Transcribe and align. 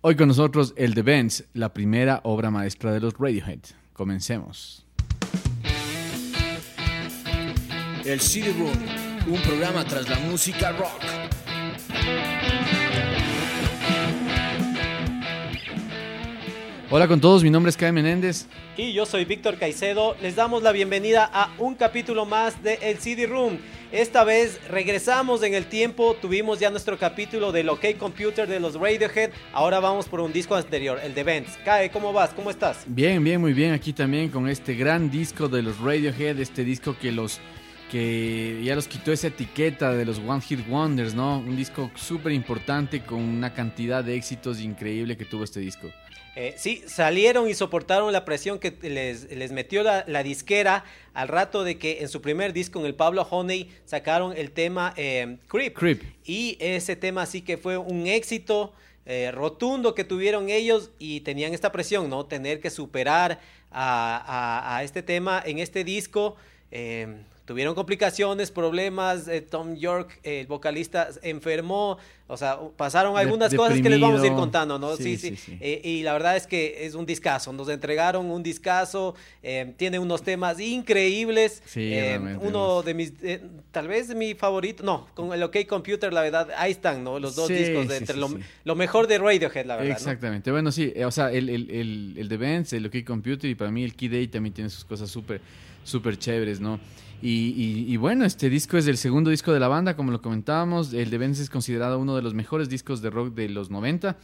Hoy 0.00 0.14
con 0.14 0.28
nosotros 0.28 0.74
el 0.76 0.94
The 0.94 1.02
Benz, 1.02 1.42
la 1.54 1.74
primera 1.74 2.20
obra 2.22 2.52
maestra 2.52 2.92
de 2.92 3.00
los 3.00 3.14
Radiohead. 3.18 3.58
Comencemos. 3.92 4.86
El 8.04 8.20
CD 8.20 8.52
Room, 8.52 8.78
un 9.26 9.42
programa 9.42 9.84
tras 9.84 10.08
la 10.08 10.20
música 10.20 10.70
rock. 10.70 11.02
Hola 16.90 17.06
con 17.06 17.20
todos, 17.20 17.44
mi 17.44 17.50
nombre 17.50 17.68
es 17.68 17.76
Kai 17.76 17.92
Menéndez. 17.92 18.46
Y 18.78 18.94
yo 18.94 19.04
soy 19.04 19.26
Víctor 19.26 19.58
Caicedo. 19.58 20.16
Les 20.22 20.36
damos 20.36 20.62
la 20.62 20.72
bienvenida 20.72 21.28
a 21.30 21.52
un 21.58 21.74
capítulo 21.74 22.24
más 22.24 22.62
de 22.62 22.78
El 22.80 22.96
CD 22.96 23.26
Room. 23.26 23.58
Esta 23.92 24.24
vez 24.24 24.58
regresamos 24.70 25.42
en 25.42 25.52
el 25.52 25.66
tiempo, 25.66 26.16
tuvimos 26.18 26.60
ya 26.60 26.70
nuestro 26.70 26.96
capítulo 26.96 27.52
del 27.52 27.68
OK 27.68 27.98
Computer 27.98 28.48
de 28.48 28.58
los 28.58 28.76
Radiohead. 28.76 29.32
Ahora 29.52 29.80
vamos 29.80 30.08
por 30.08 30.20
un 30.20 30.32
disco 30.32 30.54
anterior, 30.54 30.98
el 31.04 31.14
de 31.14 31.24
Vents. 31.24 31.58
Kai, 31.62 31.90
¿cómo 31.90 32.14
vas? 32.14 32.30
¿Cómo 32.30 32.48
estás? 32.48 32.84
Bien, 32.86 33.22
bien, 33.22 33.38
muy 33.38 33.52
bien. 33.52 33.74
Aquí 33.74 33.92
también 33.92 34.30
con 34.30 34.48
este 34.48 34.74
gran 34.74 35.10
disco 35.10 35.46
de 35.46 35.60
los 35.60 35.78
Radiohead, 35.80 36.40
este 36.40 36.64
disco 36.64 36.96
que 36.98 37.12
los 37.12 37.38
que 37.90 38.60
ya 38.62 38.74
los 38.74 38.86
quitó 38.86 39.12
esa 39.12 39.28
etiqueta 39.28 39.92
de 39.92 40.04
los 40.04 40.18
One 40.18 40.40
Hit 40.40 40.68
Wonders, 40.68 41.14
¿no? 41.14 41.38
Un 41.38 41.56
disco 41.56 41.90
súper 41.94 42.32
importante 42.32 43.02
con 43.02 43.20
una 43.20 43.54
cantidad 43.54 44.04
de 44.04 44.14
éxitos 44.14 44.60
increíble 44.60 45.16
que 45.16 45.24
tuvo 45.24 45.44
este 45.44 45.60
disco. 45.60 45.88
Eh, 46.36 46.54
sí, 46.56 46.84
salieron 46.86 47.48
y 47.48 47.54
soportaron 47.54 48.12
la 48.12 48.24
presión 48.24 48.60
que 48.60 48.76
les, 48.82 49.28
les 49.32 49.50
metió 49.50 49.82
la, 49.82 50.04
la, 50.06 50.22
disquera 50.22 50.84
al 51.12 51.26
rato 51.26 51.64
de 51.64 51.78
que 51.78 52.00
en 52.00 52.08
su 52.08 52.22
primer 52.22 52.52
disco, 52.52 52.78
en 52.78 52.86
el 52.86 52.94
Pablo 52.94 53.26
Honey, 53.28 53.68
sacaron 53.84 54.36
el 54.36 54.52
tema 54.52 54.94
eh, 54.96 55.38
Creep. 55.48 55.76
Creep. 55.76 56.02
Y 56.24 56.56
ese 56.60 56.94
tema 56.94 57.26
sí 57.26 57.42
que 57.42 57.56
fue 57.56 57.76
un 57.76 58.06
éxito 58.06 58.72
eh, 59.04 59.32
rotundo 59.32 59.96
que 59.96 60.04
tuvieron 60.04 60.48
ellos 60.48 60.90
y 61.00 61.22
tenían 61.22 61.54
esta 61.54 61.72
presión, 61.72 62.08
¿no? 62.08 62.26
Tener 62.26 62.60
que 62.60 62.70
superar 62.70 63.40
a, 63.72 64.22
a, 64.24 64.76
a 64.76 64.84
este 64.84 65.02
tema 65.02 65.42
en 65.44 65.58
este 65.58 65.82
disco. 65.82 66.36
Eh, 66.70 67.16
tuvieron 67.48 67.74
complicaciones, 67.74 68.50
problemas. 68.52 69.26
Eh, 69.26 69.40
Tom 69.40 69.74
York, 69.74 70.20
el 70.22 70.46
vocalista, 70.46 71.08
enfermó. 71.22 71.96
O 72.30 72.36
sea, 72.36 72.58
pasaron 72.76 73.16
algunas 73.16 73.54
cosas 73.54 73.80
que 73.80 73.88
les 73.88 73.98
vamos 73.98 74.20
a 74.20 74.26
ir 74.26 74.34
contando, 74.34 74.78
¿no? 74.78 74.94
Sí, 74.96 75.16
Sí, 75.16 75.34
sí. 75.34 75.56
Eh, 75.62 75.80
y 75.82 76.02
la 76.02 76.12
verdad 76.12 76.36
es 76.36 76.46
que 76.46 76.84
es 76.84 76.94
un 76.94 77.06
discazo. 77.06 77.54
Nos 77.54 77.70
entregaron 77.70 78.30
un 78.30 78.42
discazo. 78.42 79.14
eh, 79.42 79.72
tiene 79.78 79.98
unos 79.98 80.22
temas 80.22 80.60
increíbles. 80.60 81.62
Sí, 81.64 81.90
uno 82.42 82.80
es- 82.80 82.84
de 82.84 82.94
mis, 82.94 83.12
tal 83.70 83.88
vez 83.88 84.14
mi 84.14 84.34
favorito. 84.34 84.82
No, 84.84 85.08
con 85.14 85.32
el 85.32 85.42
OK 85.42 85.56
Computer, 85.66 86.12
la 86.12 86.20
verdad, 86.20 86.50
ahí 86.58 86.72
están, 86.72 87.02
¿no? 87.02 87.18
Los 87.18 87.34
dos 87.34 87.48
discos 87.48 87.88
de 87.88 87.96
entre 87.96 88.16
lo, 88.18 88.74
mejor 88.76 89.06
de 89.06 89.16
Radiohead, 89.16 89.64
la 89.64 89.76
verdad. 89.76 89.88
¿no? 89.88 89.94
Exactamente. 89.96 90.50
Bueno, 90.50 90.70
sí, 90.70 90.92
o 91.02 91.10
sea, 91.10 91.32
el, 91.32 91.48
el, 91.48 91.70
el, 91.70 92.14
el 92.18 92.28
The 92.28 92.36
Benz, 92.36 92.72
el 92.74 92.84
OK 92.86 93.04
Computer 93.06 93.48
y 93.48 93.54
para 93.54 93.70
mí 93.70 93.84
el 93.84 93.94
Key 93.94 94.08
Day 94.08 94.28
también 94.28 94.52
tiene 94.52 94.68
sus 94.68 94.84
cosas 94.84 95.08
súper, 95.10 95.40
súper 95.82 96.18
chéveres, 96.18 96.60
¿no? 96.60 96.78
Y, 97.20 97.96
bueno, 97.96 98.24
este 98.24 98.48
disco 98.48 98.76
es 98.76 98.86
el 98.86 98.96
segundo 98.96 99.30
disco 99.30 99.52
de 99.52 99.58
la 99.58 99.68
banda, 99.68 99.96
como 99.96 100.12
lo 100.12 100.22
comentábamos. 100.22 100.92
El 100.92 101.10
The 101.10 101.18
Benz 101.18 101.40
es 101.40 101.50
considerado 101.50 101.98
uno 101.98 102.14
de 102.14 102.22
los 102.22 102.34
mejores 102.34 102.68
discos 102.68 103.02
de 103.02 103.10
rock 103.10 103.34
de 103.34 103.48
los 103.48 103.70
90 103.70 104.16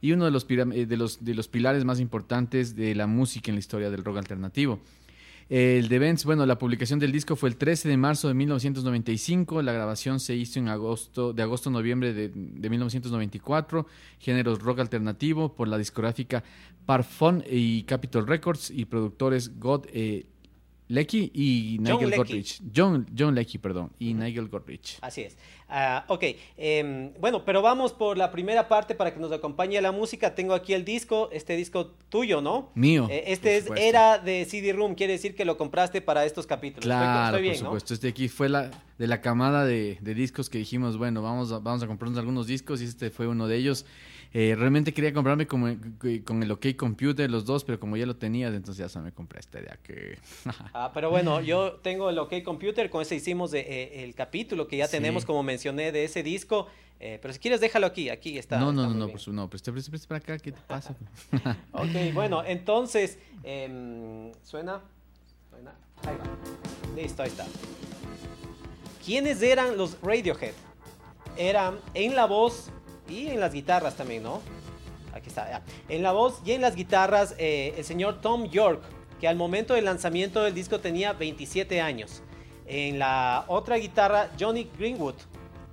y 0.00 0.12
uno 0.12 0.24
de 0.24 0.30
los, 0.30 0.46
eh, 0.48 0.86
de 0.86 0.96
los, 0.96 1.24
de 1.24 1.34
los 1.34 1.48
pilares 1.48 1.84
más 1.84 2.00
importantes 2.00 2.74
de 2.74 2.94
la 2.94 3.06
música 3.06 3.50
en 3.50 3.56
la 3.56 3.60
historia 3.60 3.90
del 3.90 4.04
rock 4.04 4.18
alternativo. 4.18 4.80
El 5.48 5.88
The 5.88 5.98
Benz, 5.98 6.24
bueno, 6.24 6.46
la 6.46 6.58
publicación 6.58 7.00
del 7.00 7.10
disco 7.10 7.34
fue 7.34 7.48
el 7.48 7.56
13 7.56 7.88
de 7.88 7.96
marzo 7.96 8.28
de 8.28 8.34
1995, 8.34 9.62
la 9.62 9.72
grabación 9.72 10.20
se 10.20 10.36
hizo 10.36 10.60
en 10.60 10.68
agosto, 10.68 11.32
de 11.32 11.42
agosto 11.42 11.70
a 11.70 11.72
noviembre 11.72 12.14
de, 12.14 12.28
de 12.28 12.70
1994, 12.70 13.84
géneros 14.20 14.60
rock 14.60 14.78
alternativo 14.78 15.52
por 15.56 15.66
la 15.66 15.76
discográfica 15.76 16.44
Parfon 16.86 17.42
y 17.50 17.82
Capitol 17.82 18.28
Records 18.28 18.70
y 18.70 18.84
productores 18.84 19.58
God 19.58 19.86
eh, 19.92 20.26
Leckie 20.90 21.30
y 21.32 21.78
John 21.86 22.00
Nigel. 22.00 22.16
Godrich. 22.16 22.60
John, 22.74 23.06
John 23.16 23.34
Leckie, 23.34 23.58
perdón, 23.58 23.92
y 24.00 24.12
Nigel 24.12 24.48
Godrich. 24.48 24.98
Así 25.00 25.22
es. 25.22 25.36
Ah, 25.72 26.04
ok, 26.08 26.24
em, 26.56 27.12
bueno, 27.20 27.44
pero 27.44 27.62
vamos 27.62 27.92
por 27.92 28.18
la 28.18 28.30
primera 28.32 28.66
parte 28.68 28.94
para 28.94 29.14
que 29.14 29.20
nos 29.20 29.30
acompañe 29.30 29.80
la 29.80 29.92
música. 29.92 30.34
Tengo 30.34 30.52
aquí 30.54 30.74
el 30.74 30.84
disco, 30.84 31.28
este 31.32 31.56
disco 31.56 31.92
tuyo, 32.08 32.40
¿no? 32.40 32.70
Mío, 32.74 33.06
Eh, 33.10 33.24
este 33.28 33.56
es, 33.56 33.66
era 33.76 34.18
de 34.18 34.44
CD 34.46 34.72
Room, 34.72 34.94
quiere 34.94 35.12
decir 35.12 35.34
que 35.36 35.44
lo 35.44 35.56
compraste 35.56 36.00
para 36.00 36.24
estos 36.24 36.46
capítulos. 36.46 36.84
Claro, 36.84 37.36
estoy 37.36 37.42
bien, 37.42 37.54
por 37.54 37.62
¿no? 37.62 37.68
supuesto. 37.70 37.94
Este 37.94 38.08
aquí 38.08 38.28
fue 38.28 38.48
la 38.48 38.70
de 38.98 39.06
la 39.06 39.20
camada 39.22 39.64
de, 39.64 39.96
de 40.00 40.14
discos 40.14 40.50
que 40.50 40.58
dijimos, 40.58 40.98
bueno, 40.98 41.22
vamos 41.22 41.52
a, 41.52 41.58
vamos 41.60 41.82
a 41.82 41.86
comprarnos 41.86 42.18
algunos 42.18 42.46
discos 42.46 42.82
y 42.82 42.84
este 42.84 43.10
fue 43.10 43.26
uno 43.28 43.46
de 43.48 43.56
ellos. 43.56 43.86
Eh, 44.32 44.54
realmente 44.56 44.92
quería 44.94 45.12
comprarme 45.12 45.48
con 45.48 45.64
el 46.42 46.50
OK 46.52 46.66
Computer 46.76 47.28
los 47.28 47.44
dos, 47.46 47.64
pero 47.64 47.80
como 47.80 47.96
ya 47.96 48.06
lo 48.06 48.14
tenías, 48.14 48.54
entonces 48.54 48.76
ya 48.78 48.88
se 48.88 49.00
me 49.00 49.10
compré 49.10 49.40
este 49.40 49.60
de 49.62 49.70
aquí. 49.72 49.92
Ah, 50.72 50.92
pero 50.94 51.10
bueno, 51.10 51.40
yo 51.40 51.72
tengo 51.82 52.10
el 52.10 52.18
OK 52.18 52.42
Computer, 52.44 52.90
con 52.90 53.02
ese 53.02 53.16
hicimos 53.16 53.50
de, 53.50 53.60
eh, 53.60 54.04
el 54.04 54.14
capítulo 54.14 54.68
que 54.68 54.76
ya 54.76 54.86
Sí. 54.86 54.92
tenemos, 54.92 55.24
como 55.24 55.42
mencioné, 55.60 55.92
de 55.92 56.04
ese 56.04 56.22
disco. 56.22 56.68
Eh, 56.98 57.18
pero 57.20 57.32
si 57.32 57.40
quieres, 57.40 57.60
déjalo 57.60 57.86
aquí, 57.86 58.08
aquí 58.08 58.38
está. 58.38 58.58
no, 58.58 58.72
no, 58.72 58.82
está 58.82 58.94
no, 58.94 59.06
no, 59.06 59.10
por 59.10 59.20
su, 59.20 59.32
no, 59.32 59.48
preste, 59.48 59.72
preste, 59.72 59.90
preste 59.90 60.08
para 60.08 60.18
acá, 60.18 60.38
¿qué 60.38 60.52
te 60.52 60.60
pasa? 60.66 60.94
Ok, 61.72 62.12
bueno, 62.14 62.42
entonces, 62.44 63.18
em, 63.42 64.32
¿suena? 64.42 64.82
¿Suena? 65.48 65.72
Ahí 66.06 66.16
va. 66.16 66.94
Listo, 67.00 67.22
ahí 67.22 67.28
está. 67.28 67.46
¿Quiénes 69.04 69.40
eran 69.40 69.78
los 69.78 69.96
Radiohead? 70.02 70.52
Eran 71.36 71.78
en 71.94 72.14
la 72.14 72.26
voz 72.26 72.70
y 73.08 73.28
en 73.28 73.40
las 73.40 73.52
guitarras 73.52 73.96
también, 73.96 74.22
¿no? 74.22 74.42
Aquí 75.14 75.28
está, 75.28 75.48
ya. 75.48 75.62
En 75.88 76.02
la 76.02 76.12
voz 76.12 76.40
y 76.44 76.52
en 76.52 76.60
las 76.60 76.76
guitarras, 76.76 77.34
eh, 77.38 77.74
el 77.78 77.84
señor 77.84 78.20
Tom 78.20 78.50
York, 78.50 78.82
que 79.20 79.26
al 79.26 79.36
momento 79.36 79.72
del 79.74 79.86
lanzamiento 79.86 80.42
del 80.42 80.54
disco 80.54 80.80
tenía 80.80 81.14
27 81.14 81.80
años. 81.80 82.22
En 82.66 82.98
la 82.98 83.44
otra 83.48 83.76
guitarra, 83.76 84.30
Johnny 84.38 84.68
Greenwood, 84.78 85.16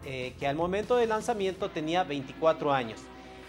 eh, 0.10 0.34
que 0.40 0.48
al 0.48 0.56
momento 0.56 0.96
del 0.96 1.10
lanzamiento 1.10 1.70
tenía 1.70 2.06
24 2.06 2.72
años. 2.72 3.02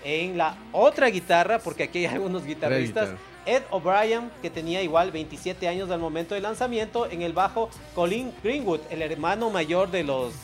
En 0.02 0.36
la 0.36 0.56
otra 0.72 1.08
guitarra, 1.08 1.60
porque 1.60 1.84
aquí 1.84 2.00
hay 2.00 2.06
algunos 2.14 2.44
guitarristas. 2.44 3.10
Ed 3.46 3.62
O'Brien, 3.70 4.28
que 4.42 4.50
tenía 4.50 4.82
igual 4.82 5.12
27 5.12 5.68
años 5.68 5.88
al 5.92 6.00
momento 6.00 6.34
del 6.34 6.42
lanzamiento. 6.42 7.08
En 7.08 7.22
el 7.22 7.32
bajo, 7.32 7.70
Colin 7.94 8.32
Greenwood, 8.42 8.80
el 8.90 9.02
hermano 9.02 9.50
mayor 9.50 9.92
de 9.92 10.02
los, 10.02 10.34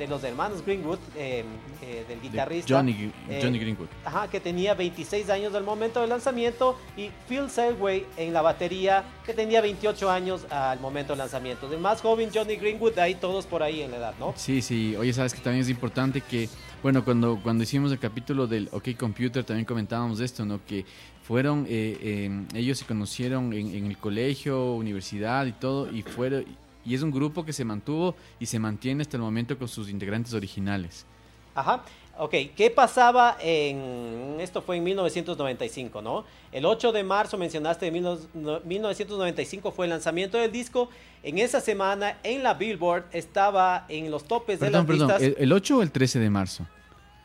de 0.00 0.08
los 0.08 0.24
hermanos 0.24 0.64
Greenwood, 0.64 0.98
eh, 1.14 1.44
eh, 1.82 2.04
del 2.08 2.20
De 2.22 2.28
guitarrista. 2.28 2.74
Johnny, 2.74 3.12
eh, 3.28 3.40
Johnny 3.42 3.58
Greenwood. 3.58 3.88
Ajá, 4.02 4.28
que 4.28 4.40
tenía 4.40 4.72
26 4.72 5.28
años 5.28 5.54
al 5.54 5.62
momento 5.62 6.00
del 6.00 6.08
lanzamiento. 6.08 6.78
Y 6.96 7.10
Phil 7.28 7.50
Selway 7.50 8.06
en 8.16 8.32
la 8.32 8.40
batería, 8.40 9.04
que 9.26 9.34
tenía 9.34 9.60
28 9.60 10.10
años 10.10 10.46
al 10.50 10.80
momento 10.80 11.12
del 11.12 11.18
lanzamiento. 11.18 11.70
El 11.70 11.80
más 11.80 12.00
joven, 12.00 12.30
Johnny 12.34 12.56
Greenwood, 12.56 12.98
ahí 12.98 13.14
todos 13.14 13.44
por 13.44 13.62
ahí 13.62 13.82
en 13.82 13.90
la 13.90 13.98
edad, 13.98 14.14
¿no? 14.18 14.32
Sí, 14.36 14.62
sí. 14.62 14.96
Oye, 14.96 15.12
sabes 15.12 15.34
que 15.34 15.40
también 15.40 15.62
es 15.62 15.68
importante 15.68 16.22
que, 16.22 16.48
bueno, 16.82 17.04
cuando, 17.04 17.38
cuando 17.42 17.62
hicimos 17.62 17.92
el 17.92 17.98
capítulo 17.98 18.46
del 18.46 18.70
OK 18.72 18.96
Computer 18.96 19.44
también 19.44 19.66
comentábamos 19.66 20.20
esto, 20.20 20.46
¿no? 20.46 20.64
Que 20.64 20.86
fueron, 21.22 21.66
eh, 21.68 21.98
eh, 22.00 22.46
ellos 22.54 22.78
se 22.78 22.86
conocieron 22.86 23.52
en, 23.52 23.74
en 23.74 23.84
el 23.84 23.98
colegio, 23.98 24.72
universidad 24.72 25.44
y 25.44 25.52
todo, 25.52 25.92
y 25.92 26.00
fueron, 26.00 26.46
y 26.84 26.94
es 26.94 27.02
un 27.02 27.10
grupo 27.10 27.44
que 27.44 27.52
se 27.52 27.64
mantuvo 27.64 28.14
y 28.38 28.46
se 28.46 28.58
mantiene 28.58 29.02
hasta 29.02 29.16
el 29.16 29.22
momento 29.22 29.56
con 29.58 29.68
sus 29.68 29.88
integrantes 29.88 30.34
originales. 30.34 31.06
Ajá. 31.54 31.82
Ok, 32.18 32.34
¿qué 32.54 32.70
pasaba 32.70 33.38
en... 33.40 34.36
Esto 34.40 34.60
fue 34.60 34.76
en 34.76 34.84
1995, 34.84 36.02
¿no? 36.02 36.24
El 36.52 36.66
8 36.66 36.92
de 36.92 37.02
marzo, 37.02 37.38
mencionaste, 37.38 37.90
de 37.90 37.92
1995 37.92 39.72
fue 39.72 39.86
el 39.86 39.90
lanzamiento 39.90 40.36
del 40.36 40.52
disco. 40.52 40.90
En 41.22 41.38
esa 41.38 41.60
semana, 41.60 42.18
en 42.22 42.42
la 42.42 42.54
Billboard, 42.54 43.04
estaba 43.12 43.86
en 43.88 44.10
los 44.10 44.24
topes 44.24 44.60
de 44.60 44.66
Perdón, 44.66 44.80
las 44.80 44.86
perdón, 44.86 45.08
listas... 45.08 45.22
¿el, 45.22 45.36
el 45.38 45.52
8 45.52 45.78
o 45.78 45.82
el 45.82 45.90
13 45.90 46.18
de 46.18 46.30
marzo? 46.30 46.66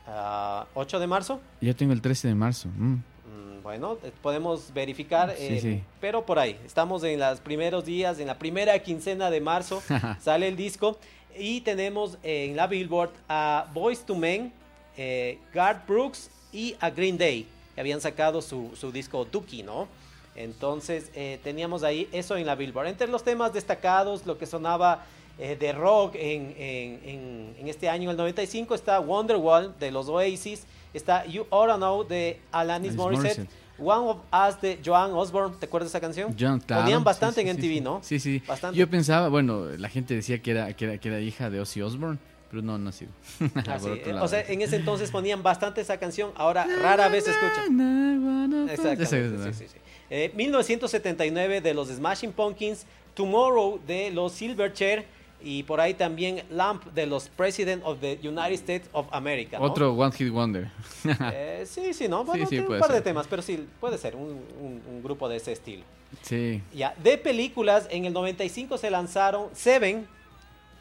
Ah, 0.08 0.66
8 0.76 1.00
de 1.00 1.08
marzo. 1.08 1.42
Yo 1.60 1.76
tengo 1.76 1.92
el 1.92 2.02
13 2.02 2.30
de 2.30 2.36
marzo. 2.36 2.70
mm. 2.70 2.96
Bueno, 3.66 3.98
eh, 4.04 4.12
podemos 4.22 4.72
verificar, 4.76 5.32
Sí, 5.36 5.44
eh, 5.44 5.60
sí. 5.60 5.84
pero 6.00 6.24
por 6.24 6.38
ahí. 6.38 6.56
Estamos 6.64 7.04
en 7.04 7.20
los 7.20 7.40
primeros 7.40 7.84
días, 7.84 8.20
en 8.20 8.28
la 8.28 8.38
primera 8.38 8.78
quincena 8.78 9.32
de 9.32 9.42
marzo 9.42 9.82
sale 10.22 10.48
el 10.48 10.56
disco 10.56 11.00
y 11.36 11.62
tenemos 11.62 12.20
en 12.22 12.56
la 12.56 12.68
Billboard 12.68 13.10
a 13.28 13.66
Boys 13.74 14.06
to 14.06 14.14
Men, 14.14 14.54
eh, 14.98 15.40
Garth 15.52 15.88
Brooks 15.88 16.30
y 16.54 16.76
a 16.80 16.92
Green 16.92 17.18
Day, 17.18 17.48
que 17.74 17.82
habían 17.82 18.00
sacado 18.02 18.40
su, 18.44 18.70
su 18.76 18.92
disco 18.92 19.26
Dookie, 19.26 19.64
¿no? 19.64 19.88
Entonces 20.36 21.10
eh, 21.16 21.40
teníamos 21.44 21.82
ahí 21.82 22.08
eso 22.12 22.38
en 22.38 22.46
la 22.46 22.54
Billboard. 22.54 22.86
Entre 22.86 23.08
los 23.08 23.24
temas 23.24 23.52
destacados, 23.52 24.28
lo 24.28 24.38
que 24.38 24.46
sonaba 24.46 25.06
eh, 25.40 25.56
de 25.60 25.72
rock 25.72 26.14
en, 26.14 26.54
en- 26.60 27.00
en- 27.04 27.56
en 27.62 27.68
este 27.68 27.90
año, 27.90 28.12
el 28.12 28.18
95, 28.18 28.76
está 28.76 29.00
Wonderwall 29.00 29.74
de 29.80 29.90
los 29.90 30.08
Oasis, 30.08 30.68
está 30.98 31.26
You 31.26 31.46
Oughta 31.50 31.76
Know 31.76 32.04
de 32.04 32.40
Alanis 32.52 32.92
Alanis 32.92 32.96
Morissette, 32.96 33.38
Morissette. 33.40 33.66
One 33.78 34.10
of 34.10 34.18
Us 34.32 34.62
de 34.62 34.80
Joan 34.84 35.12
Osborne, 35.12 35.56
¿te 35.60 35.66
acuerdas 35.66 35.92
de 35.92 35.98
esa 35.98 36.02
canción? 36.02 36.34
Ponían 36.68 37.04
bastante 37.04 37.42
sí, 37.42 37.48
en 37.48 37.56
MTV, 37.58 37.62
sí. 37.62 37.82
¿no? 37.82 38.00
Sí, 38.02 38.20
sí. 38.20 38.42
Bastante. 38.48 38.78
Yo 38.78 38.90
pensaba, 38.90 39.28
bueno, 39.28 39.66
la 39.78 39.90
gente 39.90 40.14
decía 40.16 40.42
que 40.42 40.52
era, 40.52 40.74
que 40.74 40.86
era, 40.86 40.98
que 40.98 41.10
era 41.10 41.20
hija 41.20 41.50
de 41.50 41.60
Ozzy 41.60 41.82
Osbourne, 41.82 42.18
pero 42.50 42.62
no, 42.62 42.78
no 42.78 42.90
ha 42.90 42.94
sido. 42.94 43.12
Ah, 43.68 43.78
eh. 43.84 44.14
O 44.22 44.28
sea, 44.28 44.42
en 44.42 44.62
ese 44.62 44.78
entonces 44.78 45.12
ponían 45.12 45.44
bastante 45.44 45.82
esa 45.82 45.98
canción, 45.98 46.32
ahora 46.36 46.66
rara 46.82 47.10
vez 47.10 47.26
se 47.26 47.32
escucha. 47.32 47.64
Sí, 49.54 49.68
sí. 49.68 49.78
Eh, 50.10 50.32
1979 50.36 51.62
de 51.62 51.74
los 51.74 51.90
Smashing 51.90 52.32
Pumpkins, 52.32 52.86
Tomorrow 53.14 53.80
de 53.86 54.12
los 54.12 54.34
Silverchair 54.34 55.06
y 55.46 55.64
por 55.64 55.80
ahí 55.80 55.94
también 55.94 56.44
Lamp 56.50 56.84
de 56.94 57.06
los 57.06 57.30
President 57.30 57.82
of 57.86 58.00
the 58.02 58.20
United 58.22 58.54
States 58.54 58.90
of 58.92 59.06
America. 59.12 59.58
¿no? 59.60 59.66
Otro 59.66 59.94
One 59.94 60.12
Hit 60.12 60.30
Wonder. 60.32 60.70
Eh, 61.32 61.66
sí, 61.70 61.94
sí, 61.94 62.08
¿no? 62.10 62.24
Bueno, 62.26 62.44
sí, 62.46 62.50
tiene 62.50 62.68
un 62.68 62.80
par 62.80 62.92
de 62.92 63.00
temas, 63.02 63.28
pero 63.30 63.42
sí, 63.42 63.66
puede 63.80 63.98
ser 63.98 64.16
un, 64.16 64.24
un- 64.60 64.82
un 64.90 65.04
grupo 65.04 65.30
de 65.30 65.38
ese 65.38 65.52
estilo. 65.54 65.84
sí. 66.24 66.62
Ya, 66.74 66.94
de 67.02 67.18
películas, 67.18 67.88
en 67.92 68.06
el 68.06 68.12
95 68.14 68.78
se 68.78 68.90
lanzaron 68.90 69.50
Seven, 69.54 70.08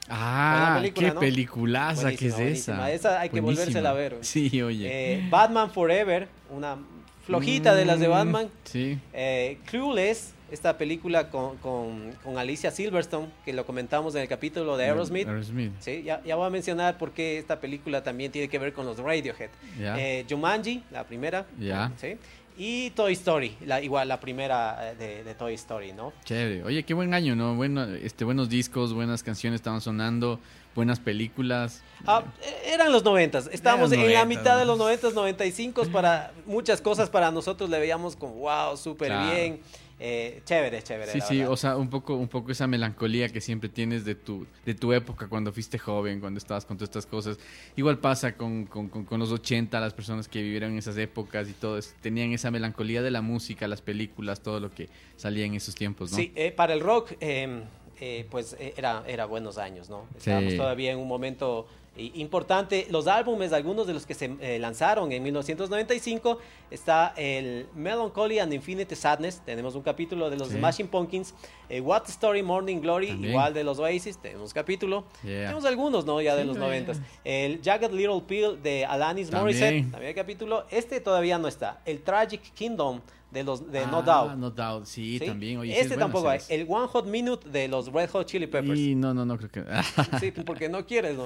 Ah, 0.09 0.75
película, 0.81 1.09
qué 1.09 1.15
¿no? 1.15 1.21
peliculaza 1.21 2.11
que 2.15 2.27
es 2.27 2.35
Buenísima, 2.35 2.51
esa. 2.53 2.73
buenísima. 2.77 2.91
Esa 2.91 3.21
hay 3.21 3.31
que 3.31 3.41
volvérsela 3.41 3.91
a 3.91 3.95
ver. 3.95 4.19
Sí, 4.21 4.61
oye. 4.63 4.87
eh, 4.91 5.27
Batman 5.31 5.71
Forever, 5.71 6.29
una 6.51 6.77
flojita 7.25 7.75
de 7.75 7.85
las 7.87 8.01
de 8.01 8.09
Mm, 8.09 8.11
Batman. 8.11 8.49
Sí. 8.65 8.99
Eh, 9.15 9.59
Clueless, 9.65 10.35
esta 10.55 10.79
película 10.79 11.29
con, 11.31 11.57
con- 11.59 12.13
con 12.25 12.39
Alicia 12.39 12.71
Silverstone, 12.71 13.29
que 13.45 13.53
lo 13.53 13.67
comentamos 13.67 14.15
en 14.15 14.23
el 14.23 14.29
capítulo 14.29 14.77
de 14.79 14.85
Aerosmith. 14.87 15.29
Aerosmith. 15.29 15.73
Sí, 15.81 16.03
ya, 16.03 16.23
ya 16.25 16.37
voy 16.37 16.47
a 16.47 16.51
mencionar 16.51 16.97
por 16.97 17.13
qué 17.13 17.37
esta 17.39 17.61
película 17.61 18.03
también 18.03 18.33
tiene 18.33 18.49
que 18.49 18.59
ver 18.59 18.73
con 18.73 18.87
los 18.87 18.99
Radiohead. 18.99 19.51
Ya. 19.79 19.99
Eh, 19.99 20.25
Jumanji, 20.29 20.83
la 20.91 21.05
primera. 21.05 21.47
Ya. 21.59 21.93
Sí. 22.01 22.17
Y 22.57 22.91
Toy 22.91 23.15
Story, 23.15 23.57
la, 23.67 23.83
igual 23.83 24.07
la 24.07 24.21
primera 24.21 24.93
eh, 24.93 24.95
de, 24.95 25.25
de 25.25 25.35
Toy 25.35 25.55
Story, 25.55 25.93
¿no? 25.93 26.13
Chévere. 26.25 26.63
Oye, 26.63 26.85
qué 26.85 26.95
buen 26.95 27.13
año, 27.13 27.35
¿no? 27.35 27.57
Bueno, 27.57 27.83
este, 27.85 28.25
buenos 28.25 28.49
discos, 28.49 28.95
buenas 28.95 29.25
canciones 29.25 29.59
estaban 29.59 29.81
sonando, 29.81 30.39
buenas 30.73 31.01
películas. 31.01 31.83
Ah, 32.07 32.23
eh, 32.43 32.73
eran 32.75 32.93
los 32.93 33.03
noventas. 33.03 33.51
Estábamos 33.53 33.91
en 33.91 33.99
la 33.99 34.05
noventas, 34.05 34.29
mitad 34.29 34.55
de 34.57 34.61
¿no? 34.67 34.67
los 34.73 34.79
noventas, 34.79 35.15
95 35.15 35.87
para 35.91 36.33
muchas 36.47 36.81
cosas 36.81 37.11
para 37.11 37.33
nosotros 37.33 37.69
le 37.71 37.81
veíamos 37.81 38.15
como 38.15 38.35
wow, 38.35 38.77
súper 38.77 39.09
Claro. 39.09 39.35
bien. 39.35 39.61
Eh, 40.07 40.43
chévere, 40.45 40.83
chévere. 40.83 41.11
Sí, 41.13 41.21
sí, 41.23 41.39
verdad. 41.39 41.53
o 41.53 41.57
sea, 41.57 41.77
un 41.79 41.89
poco, 41.89 42.15
un 42.15 42.29
poco 42.29 42.53
esa 42.53 42.67
melancolía 42.67 43.31
que 43.31 43.41
siempre 43.41 43.71
tienes 43.71 44.05
de 44.05 44.15
tu, 44.15 44.47
de 44.67 44.75
tu 44.75 44.93
época 44.93 45.29
cuando 45.29 45.51
fuiste 45.51 45.79
joven, 45.79 46.21
cuando 46.21 46.37
estabas 46.37 46.67
con 46.67 46.77
todas 46.77 46.91
estas 46.91 47.07
cosas. 47.07 47.39
Igual 47.75 47.99
pasa 48.01 48.37
con, 48.37 48.67
con, 48.67 48.89
con- 48.91 49.07
con 49.07 49.19
los 49.19 49.33
80, 49.33 49.81
las 49.81 49.95
personas 49.95 50.29
que 50.29 50.43
vivieron 50.43 50.73
en 50.73 50.79
esas 50.79 50.99
épocas 50.99 51.49
y 51.49 51.55
todo, 51.55 51.79
es- 51.79 51.95
tenían 52.03 52.33
esa 52.33 52.51
melancolía 52.51 53.01
de 53.01 53.11
la 53.11 53.23
música, 53.23 53.67
las 53.67 53.81
películas, 53.81 54.43
todo 54.43 54.61
lo 54.61 54.71
que 54.75 54.91
salía 55.17 55.47
en 55.47 55.55
esos 55.55 55.75
tiempos, 55.75 56.11
¿no? 56.11 56.19
Sí, 56.19 56.33
eh, 56.35 56.53
para 56.53 56.75
el 56.75 56.81
rock, 56.81 57.13
eh, 57.21 57.63
eh, 57.99 58.27
pues 58.31 58.55
era, 58.77 59.05
era 59.07 59.25
buenos 59.25 59.57
años, 59.57 59.89
¿no? 59.89 60.07
Estábamos 60.19 60.53
Sí. 60.53 60.59
todavía 60.59 60.93
en 60.93 60.99
un 60.99 61.09
momento 61.09 61.67
importante. 61.97 62.87
Los 62.91 63.07
álbumes, 63.07 63.53
algunos 63.53 63.87
de 63.87 63.95
los 63.95 64.05
que 64.07 64.15
se 64.15 64.35
eh, 64.41 64.59
lanzaron 64.59 65.13
en 65.13 65.23
1995, 65.23 66.39
está 66.71 67.13
el 67.17 67.67
Melancholy 67.75 68.39
and 68.41 68.53
Infinite 68.53 68.95
Sadness, 68.97 69.41
tenemos 69.45 69.75
un 69.75 69.83
capítulo 69.83 70.29
de 70.31 70.37
los 70.37 70.49
Sí. 70.49 70.57
Smashing 70.59 70.89
Pumpkins, 70.89 71.35
eh, 71.69 71.81
What 71.81 72.05
Story 72.09 72.43
Morning 72.43 72.81
Glory, 72.81 73.09
También. 73.09 73.31
igual 73.33 73.55
de 73.55 73.65
los 73.65 73.79
Oasis, 73.79 74.19
tenemos 74.19 74.53
capítulo. 74.53 75.05
Yeah. 75.23 75.43
Tenemos 75.43 75.65
algunos, 75.65 76.05
¿no? 76.05 76.21
Ya 76.21 76.35
de 76.35 76.43
Sí, 76.43 76.49
los 76.49 76.57
noventas. 76.57 77.01
El 77.25 77.61
Jagged 77.63 77.93
Little 77.93 78.23
Pill 78.27 78.61
de 78.63 78.85
Alanis 78.85 79.31
También. 79.31 79.43
Morissette, 79.59 79.91
también 79.91 80.09
hay 80.09 80.15
capítulo. 80.15 80.65
Este 80.71 81.01
todavía 81.01 81.39
no 81.39 81.49
está. 81.49 81.81
El 81.85 82.03
Tragic 82.03 82.43
Kingdom 82.55 83.01
de 83.35 83.45
los 83.45 83.71
de 83.71 83.87
No 83.89 83.99
Ah, 83.99 84.03
Doubt. 84.03 84.39
No 84.39 84.51
Doubt, 84.51 84.87
sí, 84.87 85.19
¿sí? 85.19 85.27
también. 85.27 85.59
Oye, 85.59 85.73
sí 85.75 85.79
este 85.81 85.95
es 85.95 85.99
bueno 85.99 86.05
tampoco 86.07 86.31
hay. 86.31 86.39
El 86.49 86.67
One 86.69 86.87
Hot 86.87 87.07
Minute 87.07 87.51
de 87.51 87.69
los 87.69 87.93
Red 87.93 88.09
Hot 88.11 88.27
Chili. 88.27 88.47
Peppers. 88.47 88.79
Y 88.79 88.95
no, 88.95 89.13
no, 89.13 89.27
no 89.27 89.37
creo 89.37 89.51
que. 89.51 89.65
Sí, 90.21 90.31
porque 90.31 90.69
no 90.71 90.87
quieres, 90.87 91.17
¿no? 91.19 91.25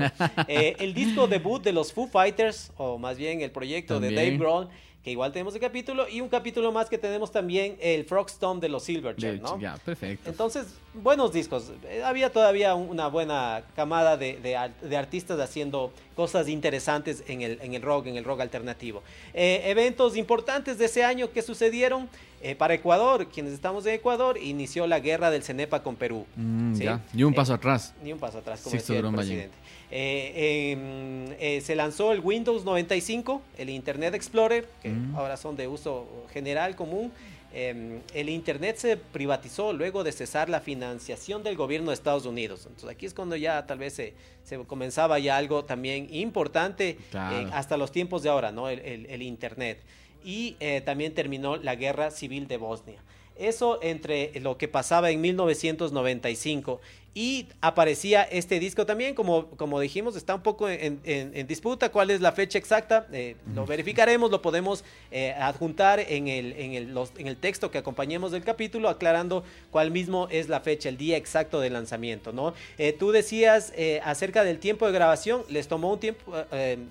Eh, 0.49 0.75
el 0.81 0.95
disco 0.95 1.29
debut 1.29 1.63
de 1.63 1.73
los 1.73 1.93
Foo 1.93 2.09
Fighters, 2.09 2.73
o 2.77 2.99
más 2.99 3.17
bien 3.19 3.43
el 3.43 3.51
proyecto 3.53 4.01
de 4.01 4.09
Dave 4.09 4.17
También. 4.17 4.41
Grohl, 4.41 4.69
que 5.03 5.13
igual 5.13 5.33
tenemos 5.33 5.55
el 5.55 5.61
capítulo, 5.61 6.09
y 6.09 6.21
un 6.21 6.29
capítulo 6.29 6.73
más 6.73 6.89
que 6.89 6.99
tenemos 6.99 7.31
también, 7.31 7.77
el 7.81 8.05
Frogstone 8.05 8.61
de 8.61 8.69
los 8.69 8.83
Silverchair, 8.83 9.41
¿no? 9.41 9.59
Ya, 9.59 9.77
perfecto. 9.85 10.29
Entonces, 10.29 10.67
buenos 10.93 11.33
discos. 11.33 11.71
Eh, 11.85 12.03
Había 12.05 12.33
todavía 12.33 12.75
un- 12.75 12.89
una 12.91 13.07
buena 13.09 13.63
camada 13.77 14.17
de, 14.17 14.39
de 14.39 14.57
ar- 14.57 14.75
de 14.81 14.97
artistas 14.97 15.39
haciendo 15.39 15.93
cosas 16.17 16.49
interesantes 16.49 17.23
en 17.29 17.43
el, 17.43 17.59
en 17.63 17.75
el 17.75 17.83
rock, 17.83 18.07
en 18.09 18.17
el 18.17 18.25
rock 18.25 18.41
alternativo. 18.41 19.03
Eh, 19.35 19.63
eventos 19.67 20.17
importantes 20.17 20.79
de 20.79 20.87
ese 20.87 21.05
año 21.05 21.31
que 21.31 21.43
sucedieron 21.43 22.09
eh, 22.43 22.55
para 22.55 22.75
Ecuador, 22.75 23.29
quienes 23.29 23.53
estamos 23.53 23.85
en 23.87 23.95
Ecuador, 23.95 24.39
inició 24.39 24.87
la 24.87 25.01
guerra 25.01 25.31
del 25.31 25.43
Cenepa 25.43 25.83
con 25.83 25.97
Perú. 25.97 26.25
Mm, 26.37 26.75
¿sí? 26.75 26.85
ya. 26.85 27.01
Y 27.15 27.23
un 27.25 27.33
Eh, 27.33 27.37
paso 27.37 27.55
atrás. 27.55 27.95
Ni 28.03 28.13
un 28.13 28.19
paso 28.19 28.39
atrás, 28.39 28.61
como 28.63 28.71
Sixto 28.73 28.93
decía 28.93 29.09
el 29.09 29.15
presidente. 29.15 29.55
Eh, 29.91 30.73
em, 30.73 31.61
se 31.63 31.75
lanzó 31.75 32.13
el 32.13 32.21
Windows 32.21 32.65
95, 32.65 33.43
el 33.57 33.71
Internet 33.71 34.15
Explorer, 34.15 34.69
que 34.83 34.91
Mm. 34.91 35.17
ahora 35.17 35.37
son 35.37 35.57
de 35.57 35.67
uso 35.67 36.07
general, 36.33 36.77
común. 36.77 37.11
Em, 37.53 38.01
el 38.13 38.29
Internet 38.29 38.77
se 38.77 38.99
privatizó 38.99 39.73
luego 39.73 40.05
de 40.05 40.13
cesar 40.13 40.51
la 40.51 40.61
financiación 40.61 41.43
del 41.43 41.57
gobierno 41.57 41.89
de 41.91 41.95
Estados 41.95 42.27
Unidos. 42.27 42.61
Entonces 42.67 42.91
aquí 42.91 43.07
es 43.07 43.15
cuando 43.15 43.37
ya 43.37 43.67
tal 43.67 43.79
vez 43.79 43.95
se, 43.95 44.13
se 44.45 44.59
comenzaba 44.65 45.19
ya 45.19 45.39
algo 45.39 45.65
también 45.65 46.09
importante 46.15 46.99
Claro. 47.11 47.49
hasta 47.55 47.79
los 47.79 47.91
tiempos 47.91 48.23
de 48.23 48.29
ahora, 48.29 48.53
¿no? 48.53 48.69
El, 48.69 48.81
el- 48.81 49.07
el 49.07 49.23
Internet. 49.23 49.81
Y 50.25 50.57
eh, 50.61 50.81
también 50.81 51.15
terminó 51.15 51.57
la 51.57 51.75
guerra 51.75 52.11
civil 52.11 52.49
de 52.49 52.57
Bosnia. 52.57 52.99
Eso 53.37 53.79
entre 53.83 54.39
lo 54.41 54.59
que 54.59 54.67
pasaba 54.67 55.11
en 55.11 55.21
1995 55.21 56.81
y 57.15 57.47
aparecía 57.61 58.23
este 58.23 58.61
disco 58.61 58.87
también, 58.87 59.15
como, 59.15 59.47
como 59.51 59.81
dijimos, 59.81 60.15
está 60.15 60.35
un 60.37 60.43
poco 60.43 60.69
en, 60.69 61.01
en- 61.05 61.33
en 61.35 61.47
disputa 61.49 61.89
cuál 61.91 62.11
es 62.11 62.21
la 62.21 62.31
fecha 62.33 62.59
exacta, 62.59 63.07
eh, 63.13 63.35
lo 63.55 63.67
verificaremos, 63.67 64.31
lo 64.31 64.41
podemos 64.41 64.85
eh, 65.11 65.33
adjuntar 65.39 65.99
en 66.01 66.29
el, 66.29 66.53
en, 66.53 66.75
el, 66.75 66.95
los- 66.95 67.13
en 67.19 67.27
el 67.27 67.37
texto 67.37 67.71
que 67.73 67.79
acompañemos 67.79 68.31
del 68.31 68.45
capítulo, 68.45 68.89
aclarando 68.89 69.43
cuál 69.73 69.91
mismo 69.91 70.29
es 70.31 70.49
la 70.49 70.61
fecha, 70.61 70.89
el 70.89 70.97
día 70.97 71.17
exacto 71.17 71.61
del 71.61 71.73
lanzamiento, 71.73 72.33
¿no? 72.33 72.55
Eh, 72.79 72.93
tú 72.93 73.11
decías 73.11 73.73
acerca 74.05 74.45
del 74.45 74.59
tiempo 74.59 74.87
de 74.87 74.93
grabación, 74.93 75.43
les 75.49 75.67
tomó 75.67 75.93
un 75.93 75.99
tiempo, 76.01 76.33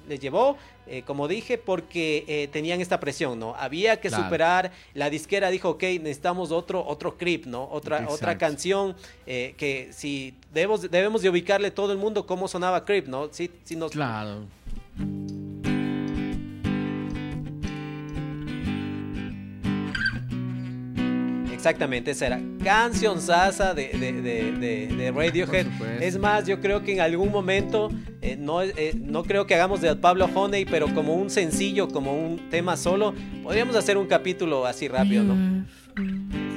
les 0.08 0.20
llevó, 0.20 0.58
eh, 0.90 1.04
como 1.06 1.28
dije, 1.28 1.58
porque 1.58 2.24
eh, 2.30 2.48
tenían 2.50 2.80
esta 2.80 2.98
presión, 3.02 3.38
¿no? 3.40 3.56
Había 3.56 4.00
que 4.00 4.08
Claro. 4.08 4.24
superar, 4.24 4.72
la 4.94 5.10
disquera 5.10 5.50
dijo, 5.50 5.72
ok, 5.72 5.84
necesitamos 6.02 6.52
otro, 6.52 6.82
otro 6.86 7.18
clip, 7.18 7.46
¿no? 7.46 7.68
Otra, 7.70 8.08
otra 8.08 8.38
canción 8.38 8.96
eh, 9.26 9.54
que 9.58 9.90
si 9.92 10.07
debemos, 10.54 10.82
debemos 10.90 11.22
de 11.22 11.30
ubicarle 11.30 11.72
todo 11.72 11.92
el 11.92 11.98
mundo 11.98 12.26
cómo 12.26 12.48
sonaba 12.48 12.86
Creep, 12.86 13.08
¿no? 13.08 13.30
Si, 13.32 13.50
si 13.64 13.76
nos, 13.76 13.92
Claro. 13.92 14.46
Exactamente, 21.68 22.12
esa 22.12 22.28
era 22.28 22.40
canción 22.64 23.20
sasa 23.22 23.74
de, 23.74 23.90
de, 23.90 24.88
de, 24.96 25.12
Radiohead. 25.12 25.68
Es 26.02 26.18
más, 26.18 26.48
yo 26.48 26.62
creo 26.62 26.82
que 26.82 26.94
en 26.94 27.02
algún 27.02 27.30
momento, 27.30 27.90
eh, 28.22 28.38
no, 28.40 28.62
eh, 28.62 28.94
no 28.98 29.24
creo 29.24 29.46
que 29.46 29.54
hagamos 29.56 29.82
de 29.82 29.94
Pablo 29.98 30.30
Honey, 30.34 30.64
pero 30.64 30.94
como 30.96 31.16
un 31.16 31.30
sencillo, 31.30 31.90
como 31.90 32.18
un 32.18 32.50
tema 32.50 32.78
solo, 32.78 33.14
podríamos 33.44 33.76
hacer 33.76 33.98
un 33.98 34.08
capítulo 34.08 34.66
así 34.66 34.88
rápido, 34.88 35.26
¿no? 35.26 35.66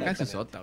Canción 0.05 0.29
sota. 0.29 0.63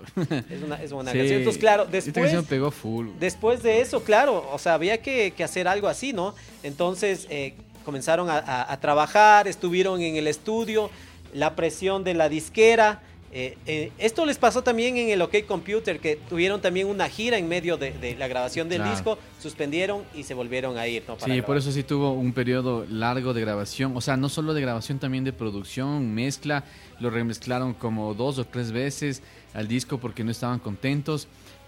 Es 0.49 0.63
una, 0.63 0.75
es 0.81 0.91
una 0.93 1.11
Sí. 1.11 1.17
canción. 1.17 1.37
Entonces, 1.39 1.59
claro, 1.59 1.83
Esta 1.83 1.91
después... 1.91 2.13
canción 2.25 2.45
pegó 2.45 2.71
full. 2.71 3.07
Después 3.19 3.61
de 3.63 3.81
eso, 3.81 4.01
claro, 4.01 4.49
o 4.53 4.57
sea, 4.59 4.75
había 4.75 5.01
que, 5.01 5.31
que 5.35 5.43
hacer 5.43 5.67
algo 5.67 5.89
así, 5.89 6.13
¿no? 6.13 6.33
Entonces, 6.63 7.27
eh, 7.29 7.53
comenzaron 7.83 8.29
a, 8.29 8.37
a- 8.37 8.71
a 8.71 8.79
trabajar, 8.79 9.45
estuvieron 9.49 10.01
en 10.01 10.15
el 10.15 10.25
estudio, 10.27 10.89
la 11.33 11.53
presión 11.57 12.05
de 12.05 12.13
la 12.13 12.29
disquera. 12.29 13.01
Eh, 13.31 13.57
eh, 13.65 13.91
esto 13.97 14.25
les 14.25 14.37
pasó 14.37 14.61
también 14.63 14.97
en 14.97 15.09
el 15.09 15.21
OK 15.21 15.45
Computer, 15.47 15.99
que 15.99 16.15
tuvieron 16.15 16.61
también 16.61 16.87
una 16.87 17.09
gira 17.09 17.37
en 17.37 17.47
medio 17.47 17.77
de, 17.77 17.91
de 17.91 18.15
la 18.15 18.27
grabación 18.27 18.69
del 18.69 18.79
Claro. 18.79 18.91
disco, 18.95 19.17
suspendieron 19.41 20.03
y 20.15 20.23
se 20.23 20.33
volvieron 20.33 20.77
a 20.77 20.87
ir. 20.87 21.03
¿no? 21.07 21.15
Para 21.17 21.33
Sí, 21.33 21.41
por 21.41 21.57
eso 21.57 21.71
sí 21.71 21.83
tuvo 21.83 22.11
un 22.13 22.31
periodo 22.33 22.85
largo 22.89 23.33
de 23.33 23.41
grabación, 23.41 23.95
o 23.97 24.01
sea, 24.01 24.17
no 24.17 24.29
solo 24.29 24.53
de 24.53 24.61
grabación, 24.61 24.99
también 24.99 25.23
de 25.23 25.33
producción, 25.33 26.13
mezcla, 26.13 26.63
lo 26.99 27.09
remezclaron 27.09 27.73
como 27.73 28.13
dos 28.13 28.37
o 28.39 28.45
tres 28.45 28.71
veces 28.71 29.21
al 29.53 29.67
disco 29.67 29.97
porque 29.97 30.23
no 30.23 30.31
estaban 30.31 30.59
contentos, 30.59 31.27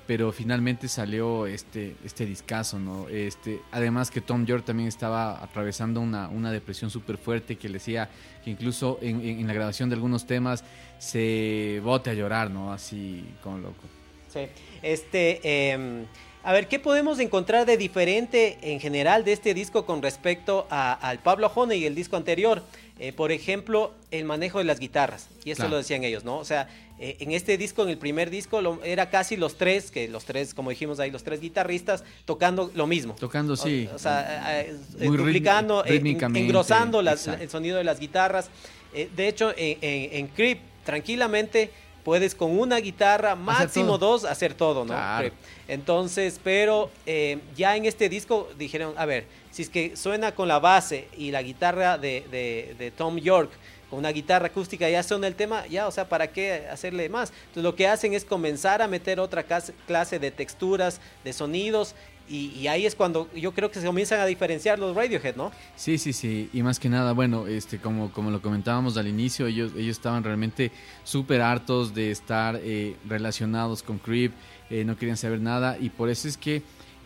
pero 0.09 0.31
finalmente 0.31 0.87
salió 0.87 1.45
este, 1.45 1.95
este 2.03 2.25
discazo, 2.25 2.79
¿no? 2.79 3.07
Este, 3.09 3.61
además 3.71 4.09
que 4.09 4.21
Tom 4.21 4.43
York 4.43 4.65
también 4.65 4.87
estaba 4.89 5.43
atravesando 5.43 6.01
una, 6.01 6.29
una 6.29 6.51
depresión 6.51 6.89
súper 6.89 7.19
fuerte 7.19 7.57
que 7.57 7.67
le 7.69 7.75
decía 7.75 8.09
que 8.43 8.49
incluso 8.49 8.97
en, 9.03 9.21
en- 9.21 9.39
en 9.41 9.45
la 9.45 9.53
grabación 9.53 9.87
de 9.87 9.93
algunos 9.93 10.25
temas 10.25 10.63
se 10.97 11.79
bote 11.83 12.09
a 12.09 12.15
llorar, 12.15 12.49
¿no? 12.49 12.73
Así 12.73 13.23
como 13.43 13.59
loco. 13.59 13.83
Sí. 14.33 14.47
Este, 14.81 15.41
eh, 15.43 16.05
a 16.43 16.53
ver, 16.53 16.67
¿qué 16.67 16.79
podemos 16.79 17.19
encontrar 17.19 17.67
de 17.67 17.77
diferente 17.77 18.57
en 18.63 18.79
general 18.79 19.23
de 19.23 19.33
este 19.33 19.53
disco 19.53 19.85
con 19.85 20.01
respecto 20.01 20.65
a- 20.71 20.93
al 20.93 21.19
Pablo 21.19 21.51
Honey 21.53 21.83
y 21.83 21.85
el 21.85 21.93
disco 21.93 22.17
anterior? 22.17 22.63
Eh, 22.97 23.13
por 23.13 23.31
ejemplo, 23.31 23.93
el 24.09 24.25
manejo 24.25 24.57
de 24.57 24.63
las 24.65 24.79
guitarras. 24.79 25.29
Y 25.45 25.51
eso 25.51 25.57
Claro. 25.59 25.71
lo 25.71 25.77
decían 25.77 26.03
ellos, 26.03 26.23
¿no? 26.25 26.37
O 26.39 26.45
sea, 26.45 26.67
eh, 26.99 27.15
en 27.19 27.31
este 27.31 27.57
disco, 27.57 27.83
en 27.83 27.89
el 27.89 27.97
primer 27.97 28.29
disco, 28.29 28.61
lo- 28.61 28.83
era 28.83 29.09
casi 29.09 29.37
los 29.37 29.55
tres, 29.57 29.89
que 29.89 30.07
los 30.09 30.25
tres, 30.25 30.53
como 30.53 30.69
dijimos 30.69 30.99
ahí, 30.99 31.11
los 31.11 31.23
tres 31.23 31.39
guitarristas 31.39 32.03
tocando 32.25 32.71
lo 32.75 32.87
mismo. 32.87 33.15
Tocando, 33.19 33.55
sí. 33.55 33.87
O, 33.91 33.95
o 33.95 33.99
sea, 33.99 34.61
eh, 34.61 34.75
eh, 34.99 35.07
Muy 35.07 35.17
duplicando, 35.17 35.85
eh, 35.85 36.01
engrosando 36.39 37.01
las- 37.01 37.25
el 37.27 37.49
sonido 37.49 37.77
de 37.77 37.83
las 37.85 37.99
guitarras. 37.99 38.49
De 38.93 39.27
hecho, 39.27 39.51
en, 39.55 39.77
en, 39.81 40.09
en 40.17 40.27
Creep, 40.27 40.59
tranquilamente 40.83 41.69
puedes 42.03 42.33
con 42.35 42.57
una 42.57 42.77
guitarra, 42.77 43.35
máximo 43.35 43.97
dos, 43.97 44.25
hacer 44.25 44.53
todo, 44.55 44.83
¿no? 44.83 44.93
Claro. 44.93 45.29
Entonces, 45.67 46.39
pero 46.43 46.89
eh, 47.05 47.37
ya 47.55 47.77
en 47.77 47.85
este 47.85 48.09
disco 48.09 48.49
dijeron, 48.57 48.93
a 48.97 49.05
ver, 49.05 49.25
si 49.51 49.61
es 49.61 49.69
que 49.69 49.95
suena 49.95 50.33
con 50.33 50.47
la 50.47 50.59
base 50.59 51.07
y 51.17 51.31
la 51.31 51.41
guitarra 51.43 51.97
de, 51.97 52.25
de- 52.31 52.75
de 52.79 52.91
Tom 52.91 53.17
York, 53.17 53.51
una 53.91 54.11
guitarra 54.11 54.47
acústica 54.47 54.89
ya 54.89 55.03
suena 55.03 55.27
el 55.27 55.35
tema, 55.35 55.65
ya, 55.67 55.87
o 55.87 55.91
sea, 55.91 56.07
¿para 56.07 56.31
qué 56.31 56.67
hacerle 56.71 57.09
más? 57.09 57.31
Entonces 57.47 57.63
lo 57.63 57.75
que 57.75 57.87
hacen 57.87 58.13
es 58.13 58.25
comenzar 58.25 58.81
a 58.81 58.87
meter 58.87 59.19
otra 59.19 59.43
clase 59.87 60.19
de 60.19 60.31
texturas, 60.31 61.01
de 61.23 61.33
sonidos, 61.33 61.95
y, 62.29 62.67
ahí 62.67 62.85
es 62.85 62.93
cuando 62.93 63.27
yo 63.33 63.53
creo 63.53 63.71
que 63.71 63.79
se 63.79 63.87
comienzan 63.87 64.19
a 64.19 64.25
diferenciar 64.27 64.77
los 64.77 64.95
Radiohead, 64.95 65.35
¿no? 65.35 65.51
Sí, 65.75 65.97
sí, 65.97 66.13
sí. 66.13 66.47
Y 66.53 66.61
más 66.61 66.79
que 66.79 66.87
nada, 66.87 67.13
bueno, 67.13 67.47
este, 67.47 67.79
como, 67.79 68.11
como 68.11 68.29
lo 68.29 68.39
comentábamos 68.39 68.97
al 68.97 69.07
inicio, 69.07 69.47
ellos, 69.47 69.71
ellos 69.75 69.97
estaban 69.97 70.23
realmente 70.23 70.71
súper 71.03 71.41
hartos 71.41 71.95
de 71.95 72.11
estar 72.11 72.59
eh, 72.61 72.95
relacionados 73.07 73.81
con 73.81 73.97
Creep, 73.97 74.31
eh, 74.69 74.85
no 74.85 74.95
querían 74.95 75.17
saber 75.17 75.41
nada. 75.41 75.77
Y 75.79 75.89
por 75.89 76.07
eso 76.09 76.27
es 76.27 76.37
que 76.37 76.61